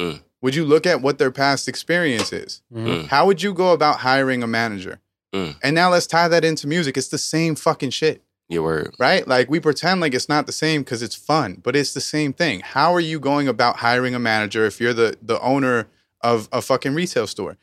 [0.00, 0.22] Mm.
[0.40, 2.62] Would you look at what their past experience is?
[2.74, 3.06] Mhm.
[3.08, 5.00] How would you go about hiring a manager?
[5.34, 5.56] Mm.
[5.62, 6.96] And now let's tie that into music.
[6.96, 8.94] It's the same fucking shit Your word.
[8.98, 9.26] right?
[9.28, 12.32] Like we pretend like it's not the same because it's fun, but it's the same
[12.32, 12.60] thing.
[12.60, 15.86] How are you going about hiring a manager if you're the the owner
[16.24, 17.56] of a fucking retail store?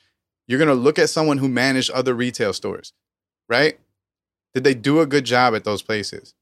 [0.47, 2.93] You're gonna look at someone who managed other retail stores,
[3.49, 3.77] right?
[4.53, 6.33] Did they do a good job at those places?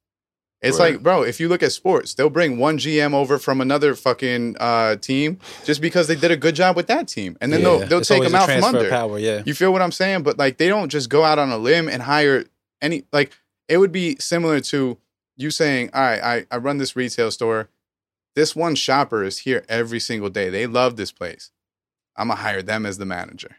[0.61, 0.93] It's Right.
[0.95, 4.57] like, bro, if you look at sports, they'll bring one GM over from another fucking
[4.59, 7.65] uh, team just because they did a good job with that team, and then Yeah.
[7.77, 8.89] they'll they'll It's take them out from under.
[8.89, 9.41] Power, yeah.
[9.45, 10.23] You feel what I'm saying?
[10.23, 12.43] But like they don't just go out on a limb and hire
[12.81, 13.31] any like
[13.69, 14.97] it would be similar to
[15.37, 17.69] you saying, All right, I, I run this retail store.
[18.35, 20.49] This one shopper is here every single day.
[20.49, 21.51] They love this place.
[22.19, 23.55] I'm gonna hire them as the manager.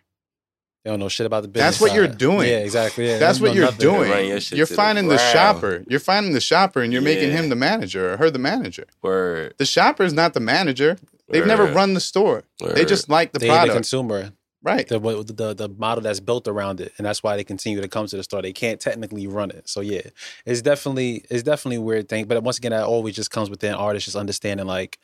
[0.84, 1.78] They don't know shit about the business.
[1.78, 2.48] That's what you're doing.
[2.48, 3.06] Yeah, exactly.
[3.06, 4.08] Yeah, That's what you're doing.
[4.28, 5.32] Your You're the finding the, ground.
[5.32, 5.84] shopper.
[5.88, 8.84] You're finding the shopper and you're making him the manager or her the manager.
[9.02, 9.54] Word.
[9.58, 10.96] The shopper is not the manager.
[11.28, 12.44] They've never run the store.
[12.74, 13.74] They just like the They the product.
[13.74, 14.32] consumer,
[14.62, 14.88] right.
[14.88, 18.06] the, the the model that's built around it, and that's why they continue to come
[18.06, 18.40] to the store.
[18.42, 19.68] They can't technically run it.
[19.68, 20.02] So yeah,
[20.46, 22.24] it's definitely it's definitely a weird thing.
[22.24, 24.98] But once again, that always just comes within artists just understanding like,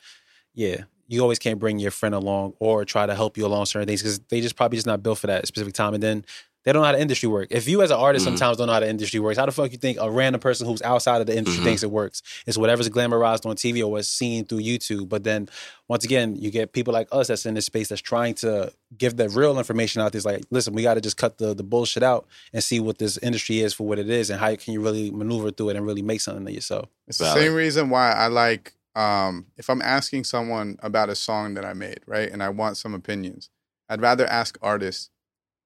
[0.55, 3.87] yeah, you always can't bring your friend along or try to help you along certain
[3.87, 5.93] things because they just probably just not built for that specific time.
[5.93, 6.25] And then
[6.65, 7.47] they don't know how the industry work.
[7.49, 8.29] If you as an artist Mhm.
[8.31, 10.67] sometimes don't know how the industry works, how the fuck you think a random person
[10.67, 11.65] who's outside of the industry Mhm.
[11.65, 12.21] thinks it works?
[12.45, 15.07] It's whatever's glamorized on TV or what's seen through YouTube.
[15.07, 15.47] But then
[15.87, 19.15] once again, you get people like us that's in this space that's trying to give
[19.15, 20.17] the real information out there.
[20.17, 22.97] It's like, listen, we got to just cut the, the bullshit out and see what
[22.97, 25.77] this industry is for what it is and how can you really maneuver through it
[25.77, 26.89] and really make something of yourself.
[27.07, 31.53] It's the same reason why I like um, if I'm asking someone about a song
[31.53, 33.49] that I made, right, and I want some opinions,
[33.89, 35.09] I'd rather ask artists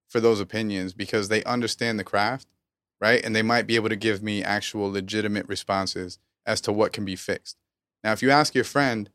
[0.10, 2.48] for those opinions because they understand the craft,
[3.00, 6.92] right, and they might be able to give me actual legitimate responses as to what
[6.92, 7.56] can be fixed.
[8.04, 9.10] Now, if you ask your friend,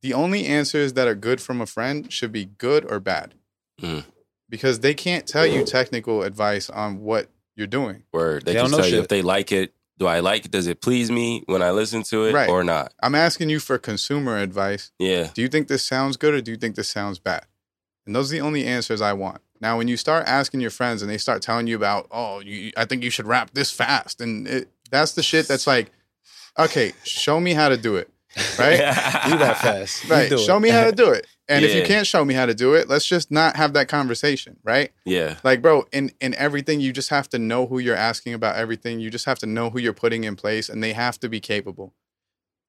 [0.00, 3.34] the only answers that are good from a friend should be good or bad,
[3.80, 4.04] Mm.
[4.48, 8.04] because they can't tell you technical advice on what you're doing.
[8.12, 8.44] Word.
[8.46, 9.00] They, They don't just know you shit.
[9.00, 9.74] if they like it.
[9.98, 10.50] Do I like it?
[10.50, 12.48] Does it please me when I listen to it Right.
[12.48, 12.92] or not?
[13.02, 14.90] I'm asking you for consumer advice.
[14.98, 15.28] Yeah.
[15.34, 17.44] do you think this sounds good or do you think this sounds bad?
[18.06, 19.40] And those are the only answers I want.
[19.60, 22.72] Now, when you start asking your friends and they start telling you about, oh, you,
[22.76, 25.92] I think you should rap this fast, and it, that's the shit that's like,
[26.58, 28.10] okay, show me how to do it,
[28.58, 28.76] right?
[29.30, 30.08] Do that fast.
[30.08, 30.28] Right.
[30.28, 30.40] do it.
[30.40, 31.28] Show me how to do it.
[31.52, 33.88] And if you can't show me how to do it, let's just not have that
[33.88, 34.90] conversation, right?
[35.04, 35.36] Yeah.
[35.44, 39.00] Like, bro, in in everything, you just have to know who you're asking about everything.
[39.00, 41.40] You just have to know who you're putting in place, and they have to be
[41.40, 41.94] capable.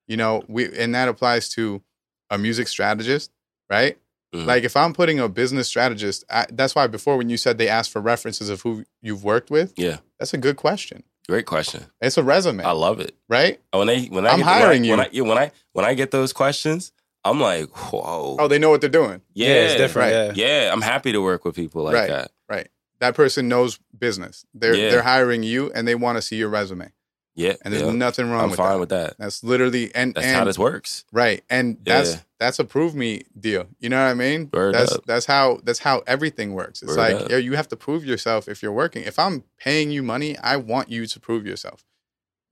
[0.07, 1.81] You know, we and that applies to
[2.29, 3.31] a music strategist,
[3.69, 3.97] right?
[4.33, 4.45] Mhm.
[4.47, 7.69] Like if I'm putting a business strategist, I, that's why before when you said they
[7.69, 9.97] asked for references of who you've worked with, Yeah.
[10.19, 11.03] that's a good question.
[11.29, 11.85] Great question.
[12.01, 13.15] It's a resume, I love it.
[13.29, 13.61] right?
[13.71, 14.91] When they when I I'm hiring when I, you.
[14.91, 16.91] When I, yeah, when I when I get those questions,
[17.25, 18.35] I'm like, whoa.
[18.39, 19.21] Oh, they know what they're doing.
[19.33, 20.13] yeah, it's different.
[20.13, 20.35] right.
[20.37, 20.63] Yeah.
[20.65, 22.09] Yeah, I'm happy to work with people like Right.
[22.09, 22.31] that.
[22.49, 22.67] Right.
[22.99, 24.45] That person knows business.
[24.53, 24.89] They're Yeah.
[24.91, 26.91] they're hiring you and they want to see your resume.
[27.35, 27.91] Yeah, And there's yeah.
[27.93, 28.79] nothing wrong I'm with fine that.
[28.79, 29.15] with that.
[29.17, 31.03] That's literally and That's and how this works.
[31.11, 31.43] right.
[31.49, 32.19] And that's Yeah.
[32.39, 33.65] that's a prove me deal.
[33.79, 34.49] You know what I mean?
[34.53, 35.05] Word that's up.
[35.07, 36.81] that's how that's how everything works.
[36.83, 37.31] It's Word like up.
[37.31, 39.03] yo, you have to prove yourself if you're working.
[39.03, 41.83] If I'm paying you money, I want you to prove yourself.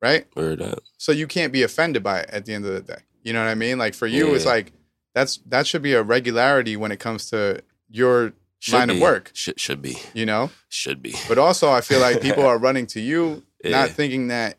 [0.01, 0.25] Right?
[0.35, 0.79] Word up.
[0.97, 3.01] So you can't be offended by it at the end of the day.
[3.23, 3.77] You know what I mean?
[3.77, 4.71] Like for you, it's like
[5.13, 8.95] that's that should be a regularity when it comes to your Should line be.
[8.95, 9.31] of work.
[9.33, 9.97] Should should be.
[10.13, 10.49] You know?
[10.69, 11.13] Should be.
[11.27, 13.71] But also, I feel like people are running to you, Yeah.
[13.71, 14.57] not thinking that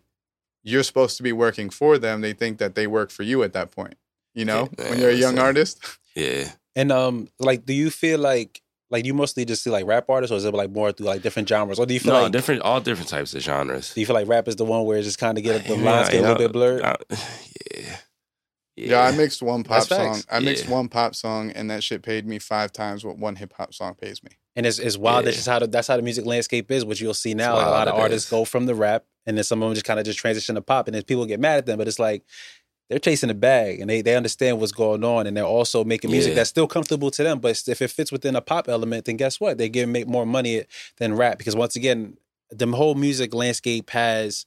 [0.62, 2.20] you're supposed to be working for them.
[2.20, 3.94] They think that they work for you at that point.
[4.34, 5.38] You know, Yeah, when you're a young listen.
[5.46, 5.84] artist.
[6.14, 6.50] Yeah.
[6.76, 10.30] And um, like, do you feel like like you mostly just see like rap artists,
[10.32, 12.32] or is it like more through like different genres, or do you feel No, like
[12.32, 13.94] different all different types of genres.
[13.94, 15.76] do you feel like rap is the one where it just kind of get the
[15.76, 16.82] Yeah, lines get a little bit blurred?
[16.82, 16.96] I-
[17.74, 17.96] yeah.
[18.76, 20.18] Yeah, I mixed one pop That's facts.
[20.18, 20.24] song.
[20.30, 20.70] I mixed Yeah.
[20.72, 23.94] one pop song, and that shit paid me five times what one hip hop song
[23.94, 24.30] pays me.
[24.56, 25.26] And it's, it's wild.
[25.26, 25.38] That's Yeah.
[25.38, 27.52] just how the, that's how the music landscape is, which you'll see now.
[27.52, 28.30] A wild, lot of it artists is.
[28.30, 30.62] go from the rap, and then some of them just kind of just transition to
[30.62, 31.76] pop, and then people get mad at them.
[31.78, 32.24] But it's like
[32.88, 36.10] they're chasing the bag, and they they understand what's going on, and they're also making
[36.10, 36.36] music Yeah.
[36.36, 37.40] that's still comfortable to them.
[37.40, 39.58] But if it fits within a pop element, then guess what?
[39.58, 40.64] They get make more money
[40.98, 42.16] than rap because once again,
[42.50, 44.44] the whole music landscape has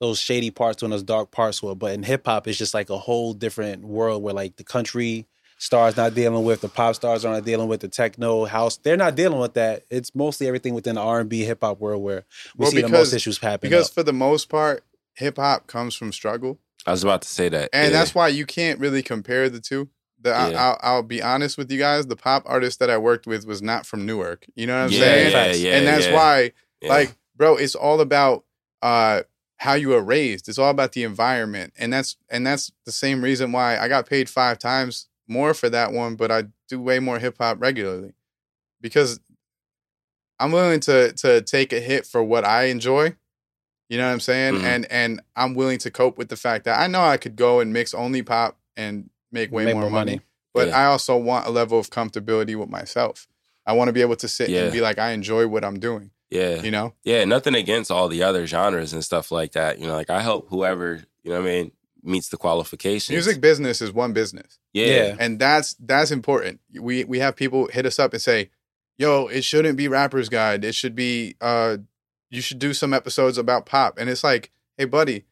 [0.00, 1.74] those shady parts and those dark parts were.
[1.74, 5.26] But in hip hop, it's just like a whole different world where like the country
[5.58, 8.76] stars not dealing with, the pop stars are not dealing with, the techno house.
[8.76, 9.84] They're not dealing with that.
[9.90, 12.24] It's mostly everything within the R and B hip hop world where
[12.56, 13.70] we Well, see the because- most issues happen.
[13.70, 14.84] Because for the most part,
[15.14, 17.70] hip hop comes from struggle, I was about to say that.
[17.72, 17.98] and yeah.
[17.98, 19.88] that's why you can't really compare the two.
[20.20, 20.62] The, I, Yeah.
[20.62, 22.06] I'll, I'll be honest with you guys.
[22.06, 24.46] The pop artist that I worked with was not from Newark.
[24.54, 25.32] You know what I'm yeah, saying?
[25.32, 26.88] yeah, yeah, and that's yeah, why yeah.
[26.90, 28.44] like bro it's all about
[28.82, 29.22] uh
[29.58, 33.22] how you were raised it's all about the environment and that's and that's the same
[33.22, 36.98] reason why i got paid five times more for that one but i do way
[36.98, 38.12] more hip-hop regularly
[38.80, 39.18] because
[40.38, 43.14] i'm willing to to take a hit for what i enjoy
[43.88, 44.62] you know what i'm saying Mhm.
[44.64, 47.60] and and i'm willing to cope with the fact that i know i could go
[47.60, 50.20] and mix only pop and make way Make more, more money, money.
[50.54, 50.78] but Yeah.
[50.82, 53.26] i also want a level of comfortability with myself
[53.64, 54.64] i want to be able to sit Yeah.
[54.64, 56.62] and be like i enjoy what i'm doing yeah.
[56.62, 59.78] you know Yeah, nothing against all the other genres and stuff like that.
[59.78, 61.72] You know, like I help whoever, you know what I mean,
[62.02, 63.14] meets the qualifications.
[63.14, 64.86] music business is one business Yeah.
[64.86, 65.16] Yeah.
[65.18, 68.50] and that's that's important we we have people hit us up and say
[68.96, 71.78] yo it shouldn't be rappers guide it should be uh
[72.30, 75.24] you should do some episodes about pop and it's like hey buddy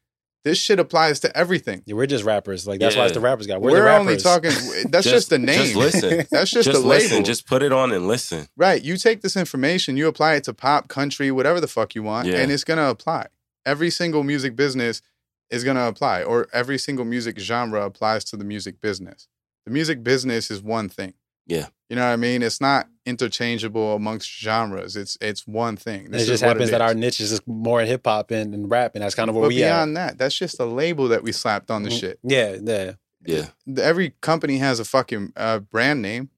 [0.45, 2.65] this shit applies to everything Yeah, we're just rappers.
[2.65, 3.57] Like that's why it's the rappers guide.
[3.57, 3.99] We're, we're, the rappers.
[3.99, 6.17] only talking that's just, the name Just listen.
[6.31, 7.23] that's just, Just, the label listen.
[7.25, 8.47] Just put it on and listen.
[8.55, 12.03] right you take this information you apply it to pop country whatever the fuck you
[12.03, 12.37] want Yeah.
[12.37, 13.25] and it's gonna apply
[13.65, 15.01] every single music business
[15.49, 19.27] is gonna apply or every single music genre applies to the music business
[19.65, 21.13] the music business is one thing
[21.47, 21.67] Yeah.
[21.89, 26.13] You know what i mean it's not interchangeable amongst genres it's it's one thing And
[26.13, 28.31] This it is just what happens that our niche is just more in hip hop
[28.31, 29.67] and, and rap, and that's kind of where but we at.
[29.67, 31.99] beyond that that's just a label that we slapped on the Mhm.
[31.99, 32.91] shit Yeah, yeah.
[33.25, 33.47] Yeah.
[33.81, 36.29] every company has a fucking uh, brand name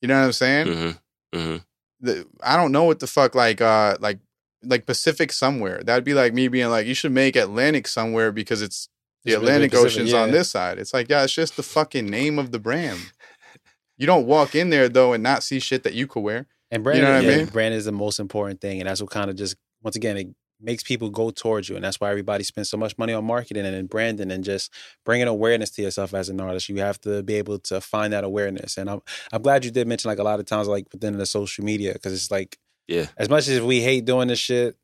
[0.00, 1.38] you know what i'm saying Mm-hmm.
[1.38, 1.56] Mm-hmm.
[2.00, 4.18] the, I don't know what the fuck like uh like
[4.64, 5.82] like Pacific somewhere.
[5.82, 8.88] That'd be like me being like, you should make Atlantic somewhere because it's
[9.24, 10.78] the It's really Atlantic Pacific, Ocean's on this side.
[10.78, 13.00] It's like, yeah, it's just the fucking name of the brand.
[14.02, 16.46] You don't walk in there though and not see shit that you could wear.
[16.72, 17.46] And brand, you know what I mean?
[17.46, 20.26] brand is the most important thing, and that's what kind of just once again it
[20.60, 23.64] makes people go towards you, and that's why everybody spends so much money on marketing
[23.64, 24.72] and in branding and just
[25.04, 26.68] bringing awareness to yourself as an artist.
[26.68, 29.86] You have to be able to find that awareness, and I'm I'm glad you did
[29.86, 33.06] mention like a lot of times like within the social media because it's like Yeah.
[33.16, 34.76] as much as we hate doing this shit,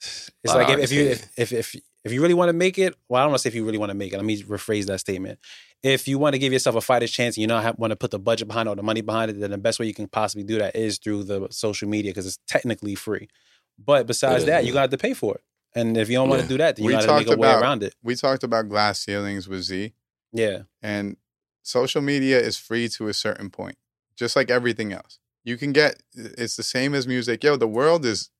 [0.00, 2.94] it's like if, if you if, if if if you really want to make it,
[3.08, 4.16] well, I don't want to say if you really want to make it.
[4.16, 5.38] Let me rephrase that statement.
[5.82, 8.10] If you want to give yourself a fighter's chance and you not want to put
[8.10, 10.08] the budget behind it or the money behind it, then the best way you can
[10.08, 13.28] possibly do that is through the social media because it's technically free.
[13.78, 14.66] But besides Yeah, that, yeah.
[14.68, 15.42] you got to pay for it.
[15.74, 17.52] And if you don't want to do that, then you got to make a way
[17.52, 17.94] around it.
[18.02, 19.92] We talked about glass ceilings with Z
[20.32, 20.62] Yeah.
[20.82, 21.16] and
[21.62, 23.76] social media is free to a certain point,
[24.16, 25.20] just like everything else.
[25.44, 27.44] You can get it's the same as music.
[27.44, 28.30] Yo, the world is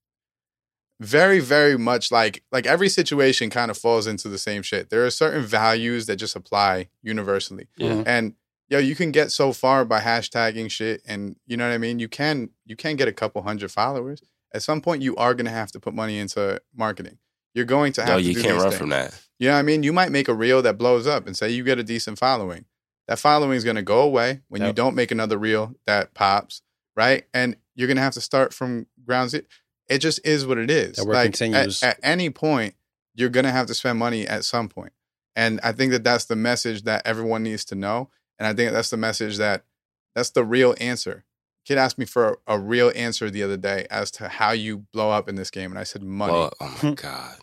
[1.01, 4.91] very, very much like like every situation kind of falls into the same shit.
[4.91, 7.69] There are certain values that just apply universally.
[7.77, 7.91] Yeah.
[7.93, 8.03] Mhm.
[8.07, 8.35] And
[8.69, 11.99] yo, you can get so far by hashtagging shit and you know what I mean?
[11.99, 14.23] You can you can get a couple hundred followers.
[14.53, 17.19] At some point you are gonna have to put money into marketing.
[17.55, 18.79] You're going to have No, to you do can't run things.
[18.79, 19.19] from that.
[19.39, 19.83] You know what I mean?
[19.83, 22.65] You might make a reel that blows up and say you get a decent following.
[23.07, 26.61] that following is going to go away when you don't make another reel that pops,
[26.95, 27.25] right?
[27.33, 29.45] And you're going to have to start from ground zero.
[29.89, 30.97] It just is what it is.
[30.97, 31.83] That work like continues.
[31.83, 32.75] At, at any point,
[33.15, 34.93] you're going to have to spend money at some point.
[35.35, 38.11] And I think that that's the message that everyone needs to know.
[38.39, 39.65] And I think that's the message that
[40.15, 41.25] that's the real answer.
[41.65, 44.87] Kid asked me for a, a real answer the other day as to how you
[44.93, 46.33] blow up in this game, and I said money.
[46.33, 47.37] Well, oh my god,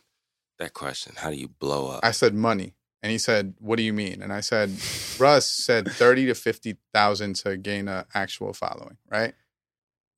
[0.57, 1.13] that question.
[1.15, 1.99] How do you blow up?
[2.03, 2.73] I said money,
[3.03, 4.71] and he said, "What do you mean?" And I said,
[5.19, 9.35] "Russ said thirty to fifty thousand to gain an actual following, right?"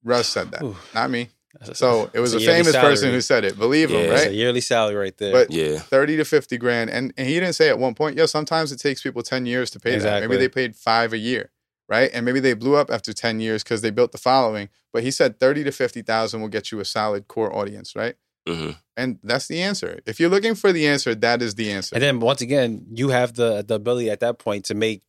[0.02, 0.76] Russ said that, Ooh.
[0.94, 1.28] not me.
[1.60, 3.58] That's So it was a that's yearly famous person who said it.
[3.58, 4.06] Believe him, Yeah.
[4.08, 4.34] That's a right?
[4.34, 5.32] yearly salary right there.
[5.32, 8.16] But yeah, thirty to fifty grand, and, and he didn't say at one point.
[8.16, 10.20] Yeah, sometimes it takes people ten years to pay that.
[10.20, 11.50] Maybe they paid five a year,
[11.88, 12.10] right?
[12.12, 14.68] And maybe they blew up after ten years because they built the following.
[14.92, 18.14] But he said thirty to fifty thousand will get you a solid core audience, right?
[18.46, 20.00] hmm And that's the answer.
[20.06, 21.94] If you're looking for the answer, that is the answer.
[21.96, 25.02] And then once again, you have the the ability at that point to make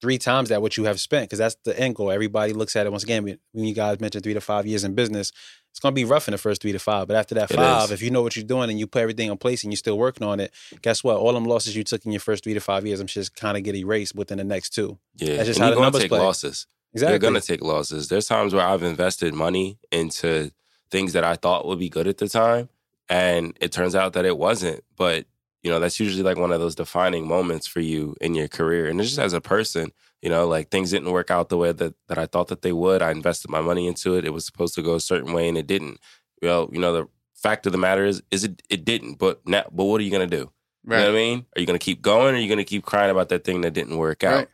[0.00, 2.10] three times that what you have spent because that's the end goal.
[2.10, 3.24] Everybody looks at it once again.
[3.52, 5.32] When you guys mentioned three to five years in business,
[5.70, 7.08] it's going to be rough in the first three to five.
[7.08, 7.90] But after that It five, is.
[7.90, 9.98] if you know what you're doing and you put everything in place and you're still
[9.98, 11.16] working on it, guess what?
[11.16, 13.56] All them losses you took in your first three to five years, I'm just kind
[13.56, 14.98] of get erased within the next two.
[15.16, 15.36] yeah.
[15.36, 16.20] That's just and how you're the gonna take play.
[16.20, 16.66] losses.
[16.92, 17.12] Exactly.
[17.12, 18.08] You're gonna take losses.
[18.08, 20.52] There's times where I've invested money into
[20.90, 22.68] things that I thought would be good at the time,
[23.08, 24.84] and it turns out that it wasn't.
[24.96, 25.26] But
[25.64, 28.86] you know, that's usually like one of those defining moments for you in your career.
[28.86, 31.72] And it's just as a person, you know, like things didn't work out the way
[31.72, 33.00] that, that I thought that they would.
[33.00, 34.26] I invested my money into it.
[34.26, 35.98] It was supposed to go a certain way and it didn't.
[36.42, 39.14] Well, you know, the fact of the matter is, is it it didn't.
[39.14, 40.50] But now, but what are you gonna do?
[40.84, 41.46] You know what I mean?
[41.56, 43.72] Are you gonna keep going or are you gonna keep crying about that thing that
[43.72, 44.34] didn't work out?
[44.34, 44.48] Right.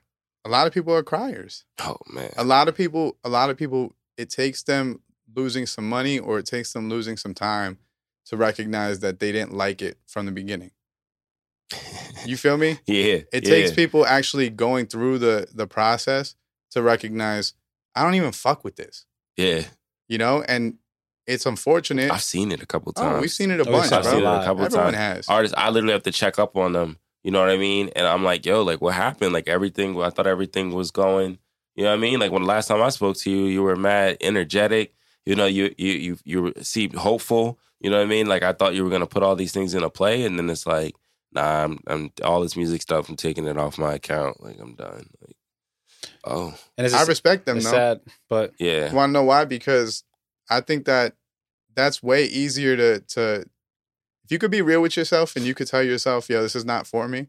[0.44, 1.64] A lot of people are criers.
[1.80, 2.32] Oh man.
[2.36, 5.00] A lot of people, a lot of people, it takes them
[5.34, 7.78] losing some money or it takes them losing some time
[8.26, 10.70] to recognize that they didn't like it from the beginning.
[12.26, 12.78] You feel me?
[12.86, 13.20] yeah.
[13.32, 13.50] It yeah.
[13.50, 16.34] takes people actually going through the the process
[16.70, 17.54] to recognize
[17.94, 19.06] I don't even fuck with this.
[19.36, 19.62] Yeah.
[20.08, 20.74] You know, and
[21.26, 22.10] it's unfortunate.
[22.10, 23.16] I've seen it a couple times.
[23.16, 24.12] Oh, we've seen it a Oh, bunch, I've bro.
[24.12, 24.44] seen it a lot.
[24.44, 24.96] couple Everyone times.
[24.96, 25.28] has.
[25.28, 26.98] Artists, I literally have to check up on them.
[27.22, 27.90] You know what I mean?
[27.94, 29.32] And I'm like, yo, like what happened?
[29.32, 31.38] Like everything, I thought everything was going.
[31.76, 32.18] You know what I mean?
[32.18, 34.94] Like when the last time I spoke to you, you were mad, energetic.
[35.26, 37.58] You know, you you you you seemed hopeful.
[37.80, 38.26] You know what I mean?
[38.26, 40.66] Like I thought you were gonna put all these things into play, and then it's
[40.66, 40.94] like,
[41.32, 43.08] nah, I'm I'm all this music stuff.
[43.08, 44.42] I'm taking it off my account.
[44.42, 45.06] Like I'm done.
[45.20, 45.36] Like,
[46.24, 47.72] oh and it's, I respect them it's though.
[47.72, 49.44] sad, but yeah, You want to know why?
[49.44, 50.04] Because
[50.48, 51.14] I think that
[51.74, 53.46] that's way easier to to
[54.24, 56.64] if you could be real with yourself and you could tell yourself, "Yo, this is
[56.64, 57.28] not for me."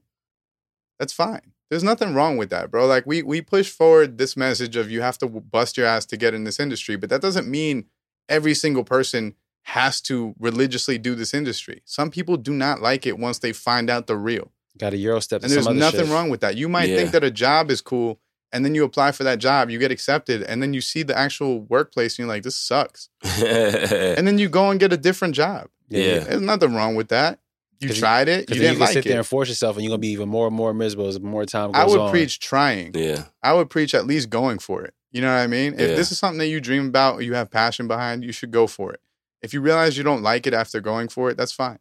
[1.00, 1.54] That's fine.
[1.70, 2.86] There's nothing wrong with that, bro.
[2.86, 6.18] Like we we push forward this message of you have to bust your ass to
[6.18, 7.86] get in this industry, but that doesn't mean
[8.28, 11.82] every single person has to religiously do this industry.
[11.86, 14.52] Some people do not like it once they find out the real.
[14.78, 15.42] got a euro step.
[15.42, 16.10] to And there's some other nothing shit.
[16.14, 16.56] wrong with that.
[16.56, 16.96] You might Yeah.
[16.98, 18.20] think that a job is cool,
[18.54, 21.16] and then you apply for that job, you get accepted, and then you see the
[21.18, 23.10] actual workplace, and you're like, this sucks.
[23.42, 25.68] And then you go and get a different job.
[25.90, 26.20] Yeah.
[26.20, 27.40] There's nothing wrong with that.
[27.80, 29.18] You- tried it, you Because then you didn't can like sit there it.
[29.18, 31.72] and force yourself, and you're gonna be even more and more miserable as more time
[31.72, 31.88] goes on.
[31.88, 32.12] I would on.
[32.12, 32.92] preach trying.
[32.94, 34.94] yeah, I would preach at least going for it.
[35.12, 35.74] You know what I mean?
[35.74, 35.96] If Yeah.
[35.96, 38.68] this is something that you dream about or you have passion behind, you should go
[38.68, 39.00] for it.
[39.42, 41.80] If you realize you don't like it after going for it, that's fine.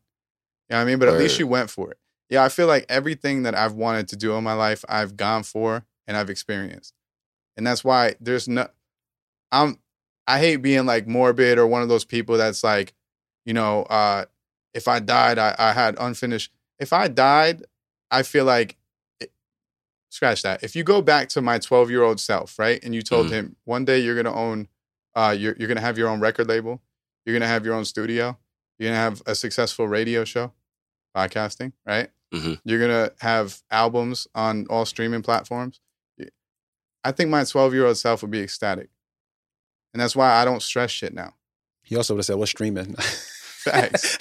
[0.69, 0.99] You know what I mean?
[0.99, 1.99] But at least you went for it.
[2.31, 5.43] Yeah, I feel like everything that I've wanted to do in my life, I've gone
[5.43, 6.95] for and I've experienced.
[7.57, 8.69] And that's why there's no
[9.53, 9.79] I'm
[10.27, 12.95] I hate being like morbid or one of those people that's like,
[13.45, 14.27] you know, uh
[14.75, 16.53] if I died, I, I had unfinished.
[16.79, 17.65] If I died,
[18.11, 18.77] I feel like
[20.11, 20.63] scratch that.
[20.63, 23.31] If you go back to my 12 year old self, right, and you told Mhm.
[23.31, 24.69] him one day you're gonna own,
[25.15, 26.81] uh, you're you're gonna have your own record label,
[27.31, 28.37] you're gonna have your own studio,
[28.79, 30.53] you're gonna have a successful radio show,
[31.17, 32.11] podcasting, right?
[32.35, 32.61] Mhm.
[32.65, 35.81] You're gonna have albums on all streaming platforms.
[37.03, 38.91] I think my 12 year old self would be ecstatic,
[39.95, 41.35] and that's why I don't stress shit now.
[41.83, 42.95] He also would have said, "What's streaming?"
[43.65, 44.19] Facts.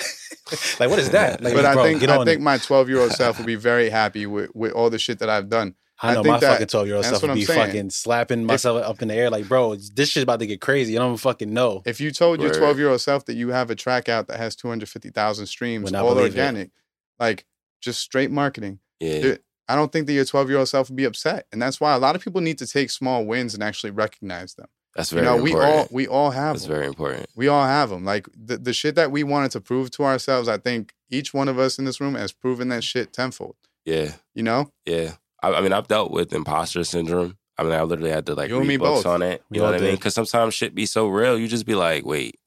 [0.80, 1.41] like, what is that?
[1.41, 2.44] Like, but I think get I on think it.
[2.44, 5.30] my 12 year old self would be very happy with with all the shit that
[5.30, 5.76] I've done.
[6.01, 7.65] I I know think my that- fucking twelve year old self what would be saying.
[7.67, 10.93] fucking slapping myself up in the air, like, bro, this shit's about to get crazy.
[10.93, 11.81] You don't even fucking know.
[11.85, 14.38] If you told your 12 year old self that you have a track out that
[14.38, 16.30] has 250,000 streams, all believe it.
[16.39, 16.71] organic,
[17.19, 17.45] like
[17.81, 20.95] just straight marketing, yeah, Dude, I don't think that your 12 year old self would
[20.95, 21.47] be upset.
[21.51, 24.53] And that's why a lot of people need to take small wins and actually recognize
[24.55, 24.67] them.
[24.95, 26.76] that's You very know, we all we all have that's them.
[26.76, 27.27] very important.
[27.35, 28.03] we all have them.
[28.05, 31.47] Like the, the shit that we wanted to prove to ourselves, I think each one
[31.49, 33.55] of us in this room has proven that shit tenfold.
[33.85, 34.71] Yeah, You know?
[34.85, 35.13] yeah.
[35.41, 37.38] I, I mean, I've dealt with imposter syndrome.
[37.57, 39.14] I mean, I literally had to like You and read me books both.
[39.14, 39.44] on it.
[39.49, 39.91] We You know all what I mean?
[39.91, 39.99] did.
[39.99, 42.40] Because sometimes shit be so real, you just be like, wait,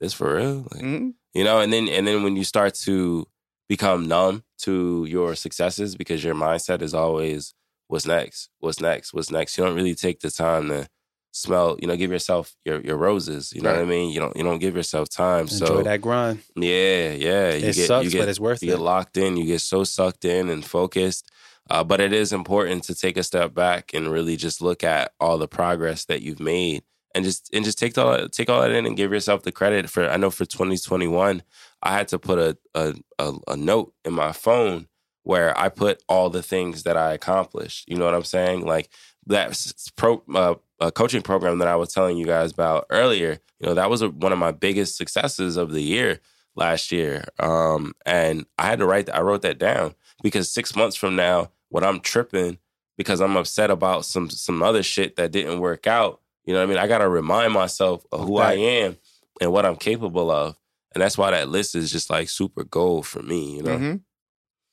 [0.00, 0.66] this for real?
[0.72, 1.14] Like, Mhm.
[1.34, 3.26] you know and then and then when you start to
[3.68, 7.54] become numb to your successes because your mindset is always
[7.86, 8.48] what's next?
[8.58, 9.14] What's next?
[9.14, 9.56] What's next?
[9.56, 10.88] You don't really take the time to
[11.32, 13.52] smell, you know, give yourself your your roses.
[13.54, 13.88] You know what I Right.
[13.88, 14.10] mean?
[14.10, 15.42] You don't you don't give yourself time.
[15.42, 16.40] Enjoy so that grind.
[16.56, 17.52] yeah, yeah.
[17.54, 18.72] You It get, sucks, you get, but it's worth you it.
[18.76, 19.36] get locked in.
[19.36, 21.30] You get so sucked in and focused.
[21.68, 25.12] Uh, but it is important to take a step back and really just look at
[25.20, 26.82] all the progress that you've made,
[27.14, 29.90] and just and just take all take all that in and give yourself the credit
[29.90, 30.08] for.
[30.08, 31.42] I know for 2021,
[31.82, 34.88] I had to put a a, a, a note in my phone
[35.22, 37.88] where I put all the things that I accomplished.
[37.88, 38.64] You know what I'm saying?
[38.66, 38.90] Like
[39.26, 39.56] that
[39.96, 43.38] pro uh, uh, coaching program that I was telling you guys about earlier.
[43.58, 46.20] You know, that was a, one of my biggest successes of the year
[46.56, 47.24] last year.
[47.38, 49.06] Um, and I had to write.
[49.06, 49.16] that.
[49.16, 52.58] I wrote that down because six months from now, when I'm tripping
[52.96, 56.20] because I'm upset about some some other shit that didn't work out.
[56.44, 56.78] You know what I mean?
[56.78, 58.96] I got to remind myself of who I am
[59.40, 60.56] and what I'm capable of.
[60.94, 63.78] And that's why that list is just like super gold for me, you know?
[63.78, 64.00] Mhm.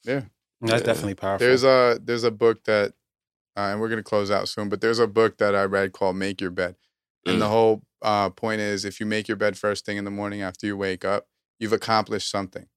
[0.05, 0.87] That's Yeah.
[0.87, 1.45] definitely powerful.
[1.47, 2.93] There's a there's a book that,
[3.55, 4.69] uh, and we're gonna close out soon.
[4.69, 6.75] But there's a book that I read called "Make Your Bed,"
[7.25, 7.39] and Mm.
[7.39, 10.41] the whole uh, point is if you make your bed first thing in the morning
[10.41, 11.27] after you wake up,
[11.59, 12.67] you've accomplished something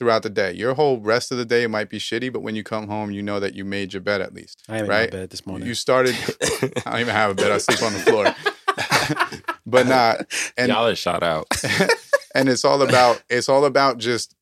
[0.00, 0.50] throughout the day.
[0.52, 3.22] Your whole rest of the day might be shitty, but when you come home, you
[3.22, 4.62] know that you made your bed at least.
[4.68, 5.12] I ain't in right?
[5.12, 5.68] my bed this morning.
[5.68, 6.16] You started.
[6.86, 7.52] I don't even have a bed.
[7.52, 8.34] I sleep on the floor.
[9.66, 11.46] but not and Y'all are shot out.
[12.34, 14.34] and it's all about it's all about just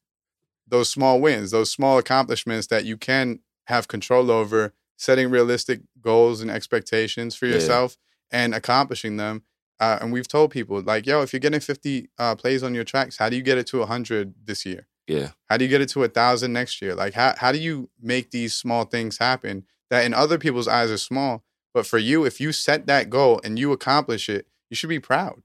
[0.68, 6.40] those small wins those small accomplishments that you can have control over setting realistic goals
[6.40, 7.54] and expectations for Yeah.
[7.54, 7.96] yourself
[8.30, 9.42] and accomplishing them
[9.80, 12.84] uh, and we've told people like yo if you're getting 50 uh, plays on your
[12.84, 15.30] tracks how do you get it to 100 this year Yeah.
[15.48, 16.94] how do you get it to a thousand next year?
[16.94, 20.90] Like how, how do you make these small things happen that in other people's eyes
[20.90, 21.42] are small
[21.74, 25.00] but for you if you set that goal and you accomplish it you should be
[25.00, 25.42] proud.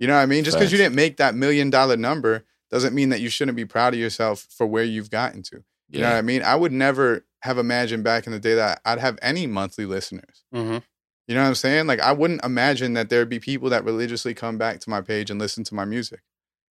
[0.00, 0.42] You know what i mean?
[0.44, 3.64] Just because you didn't make that million dollar number doesn't mean that you shouldn't be
[3.66, 5.62] proud of yourself for where you've gotten to.
[5.90, 6.42] You know what i mean?
[6.42, 10.44] I would never have imagined back in the day that i'd have any monthly listeners.
[10.52, 10.78] Hmm
[11.26, 11.86] you know what i'm saying?
[11.86, 15.30] Like i wouldn't imagine that there'd be people that religiously come back to my page
[15.30, 16.20] and listen to my music.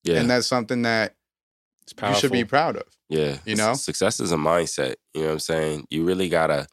[0.04, 0.20] Yeah.
[0.20, 1.16] and that's something that It's
[1.92, 2.20] you powerful.
[2.20, 3.38] should be proud of Yeah.
[3.46, 3.74] You know?
[3.74, 4.96] Success is a mindset.
[5.14, 5.88] You know what I'm saying?
[5.90, 6.68] You really gotta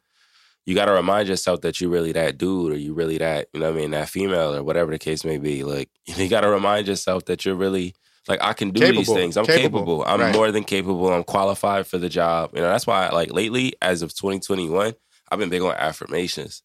[0.65, 3.71] you gotta remind yourself that you're really that dude or you really that, you know
[3.71, 5.63] what I mean, that female or whatever the case may be.
[5.63, 7.93] Like you gotta remind yourself that you're really
[8.27, 9.35] like I can do these things.
[9.37, 9.79] I'm Capable.
[9.79, 10.03] capable.
[10.05, 10.33] I'm Right.
[10.35, 11.11] more than capable.
[11.11, 12.51] I'm qualified for the job.
[12.53, 14.93] You know, that's why like lately, as of 2021,
[15.31, 16.61] I've been big on affirmations.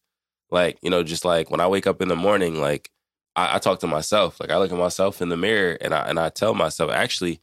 [0.51, 2.91] Like, you know, just like when I wake up in the morning, like
[3.35, 4.39] I, I talk to myself.
[4.39, 7.41] Like I look at myself in the mirror and I and I tell myself, actually,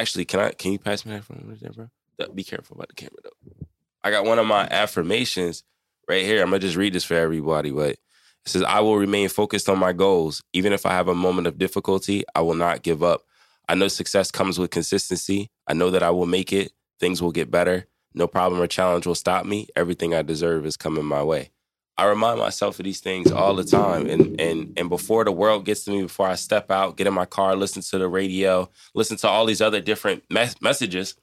[0.00, 1.88] actually, can I can you pass me that phone there, bro?
[2.34, 3.66] Be careful about the camera though.
[4.02, 5.64] I got one of my affirmations
[6.08, 6.42] right here.
[6.42, 7.98] I'm gonna just read this for everybody, but it
[8.46, 10.42] says, I will remain focused on my goals.
[10.52, 13.22] Even if I have a moment of difficulty, I will not give up.
[13.68, 15.50] I know success comes with consistency.
[15.66, 16.72] I know that I will make it.
[17.00, 17.86] Things will get better.
[18.14, 19.66] No problem or challenge will stop me.
[19.74, 21.50] Everything I deserve is coming my way.
[21.98, 24.06] I remind myself of these things all the time.
[24.06, 27.14] And and and before the world gets to me, before I step out, get in
[27.14, 31.14] my car, listen to the radio, listen to all these other different mes- messages,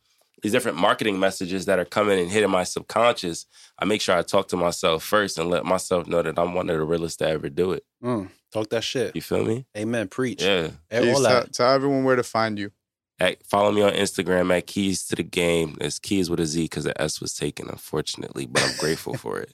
[0.42, 3.46] these different marketing messages that are coming and hitting my subconscious,
[3.80, 6.70] I make sure I talk to myself first and let myself know that I'm one
[6.70, 7.86] of the realest to ever do it.
[8.04, 9.16] Mm, talk that shit.
[9.16, 9.66] You feel me?
[9.78, 10.08] Amen.
[10.08, 10.42] Preach.
[10.42, 10.72] Yeah.
[10.90, 12.72] And Please tell, tell everyone where to find you
[13.20, 15.78] At, follow me on Instagram at Keyz to the Game.
[15.80, 19.40] It's Keys with a Z because the S was taken, unfortunately, but I'm grateful for
[19.40, 19.54] it.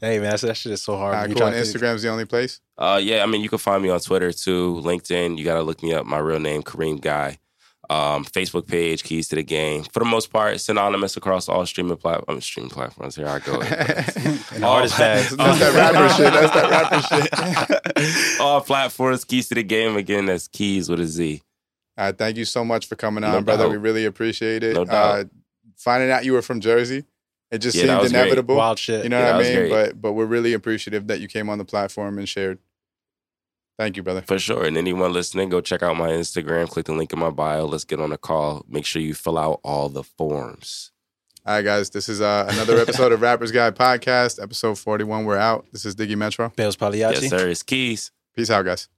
[0.00, 1.12] Hey man, that shit is so hard.
[1.28, 1.46] when cool.
[1.48, 4.00] and try instagram's the only place Uh, yeah, I mean, you can find me on
[4.00, 5.36] Twitter too, LinkedIn.
[5.38, 6.06] You got to look me up.
[6.06, 7.38] My real name, Kareem Guy.
[7.88, 9.84] Um, Facebook page, Keyz to the Game.
[9.84, 12.44] For the most part, synonymous across all streaming platforms.
[12.44, 13.14] streaming platforms.
[13.14, 13.60] Here I go.
[14.56, 15.24] And All- artist bag.
[15.36, 16.32] That's that rapper shit.
[16.32, 18.00] That's that rapper
[18.30, 18.40] shit.
[18.40, 19.96] all platforms, Keyz to the Game.
[19.96, 21.42] Again, that's Keys with a Z.
[21.96, 23.64] Uh, thank you so much for coming on, No brother.
[23.64, 23.70] doubt.
[23.70, 24.74] We really appreciate it.
[24.74, 25.24] No Uh,
[25.76, 27.04] finding out you were from Jersey,
[27.50, 28.20] it just Yeah, seemed was great.
[28.22, 28.56] inevitable.
[28.56, 29.04] Wild shit.
[29.04, 29.56] You know Yeah, what I mean?
[29.58, 29.70] great.
[29.70, 32.58] But but we're really appreciative that you came on the platform and shared.
[33.78, 34.22] Thank you, brother.
[34.22, 34.64] For sure.
[34.64, 36.66] And anyone listening, go check out my Instagram.
[36.68, 37.66] Click the link in my bio.
[37.66, 38.64] Let's get on a call.
[38.68, 40.92] Make sure you fill out all the forms.
[41.44, 41.90] All right, guys.
[41.90, 45.26] This is uh, another episode of Rappers Guide Podcast, episode 41.
[45.26, 45.66] We're out.
[45.72, 46.48] This is Diggy Metro.
[46.56, 47.20] Bailz Pagliacci.
[47.22, 47.48] Yes, sir.
[47.48, 48.10] It's Keyz.
[48.34, 48.88] Peace out, guys.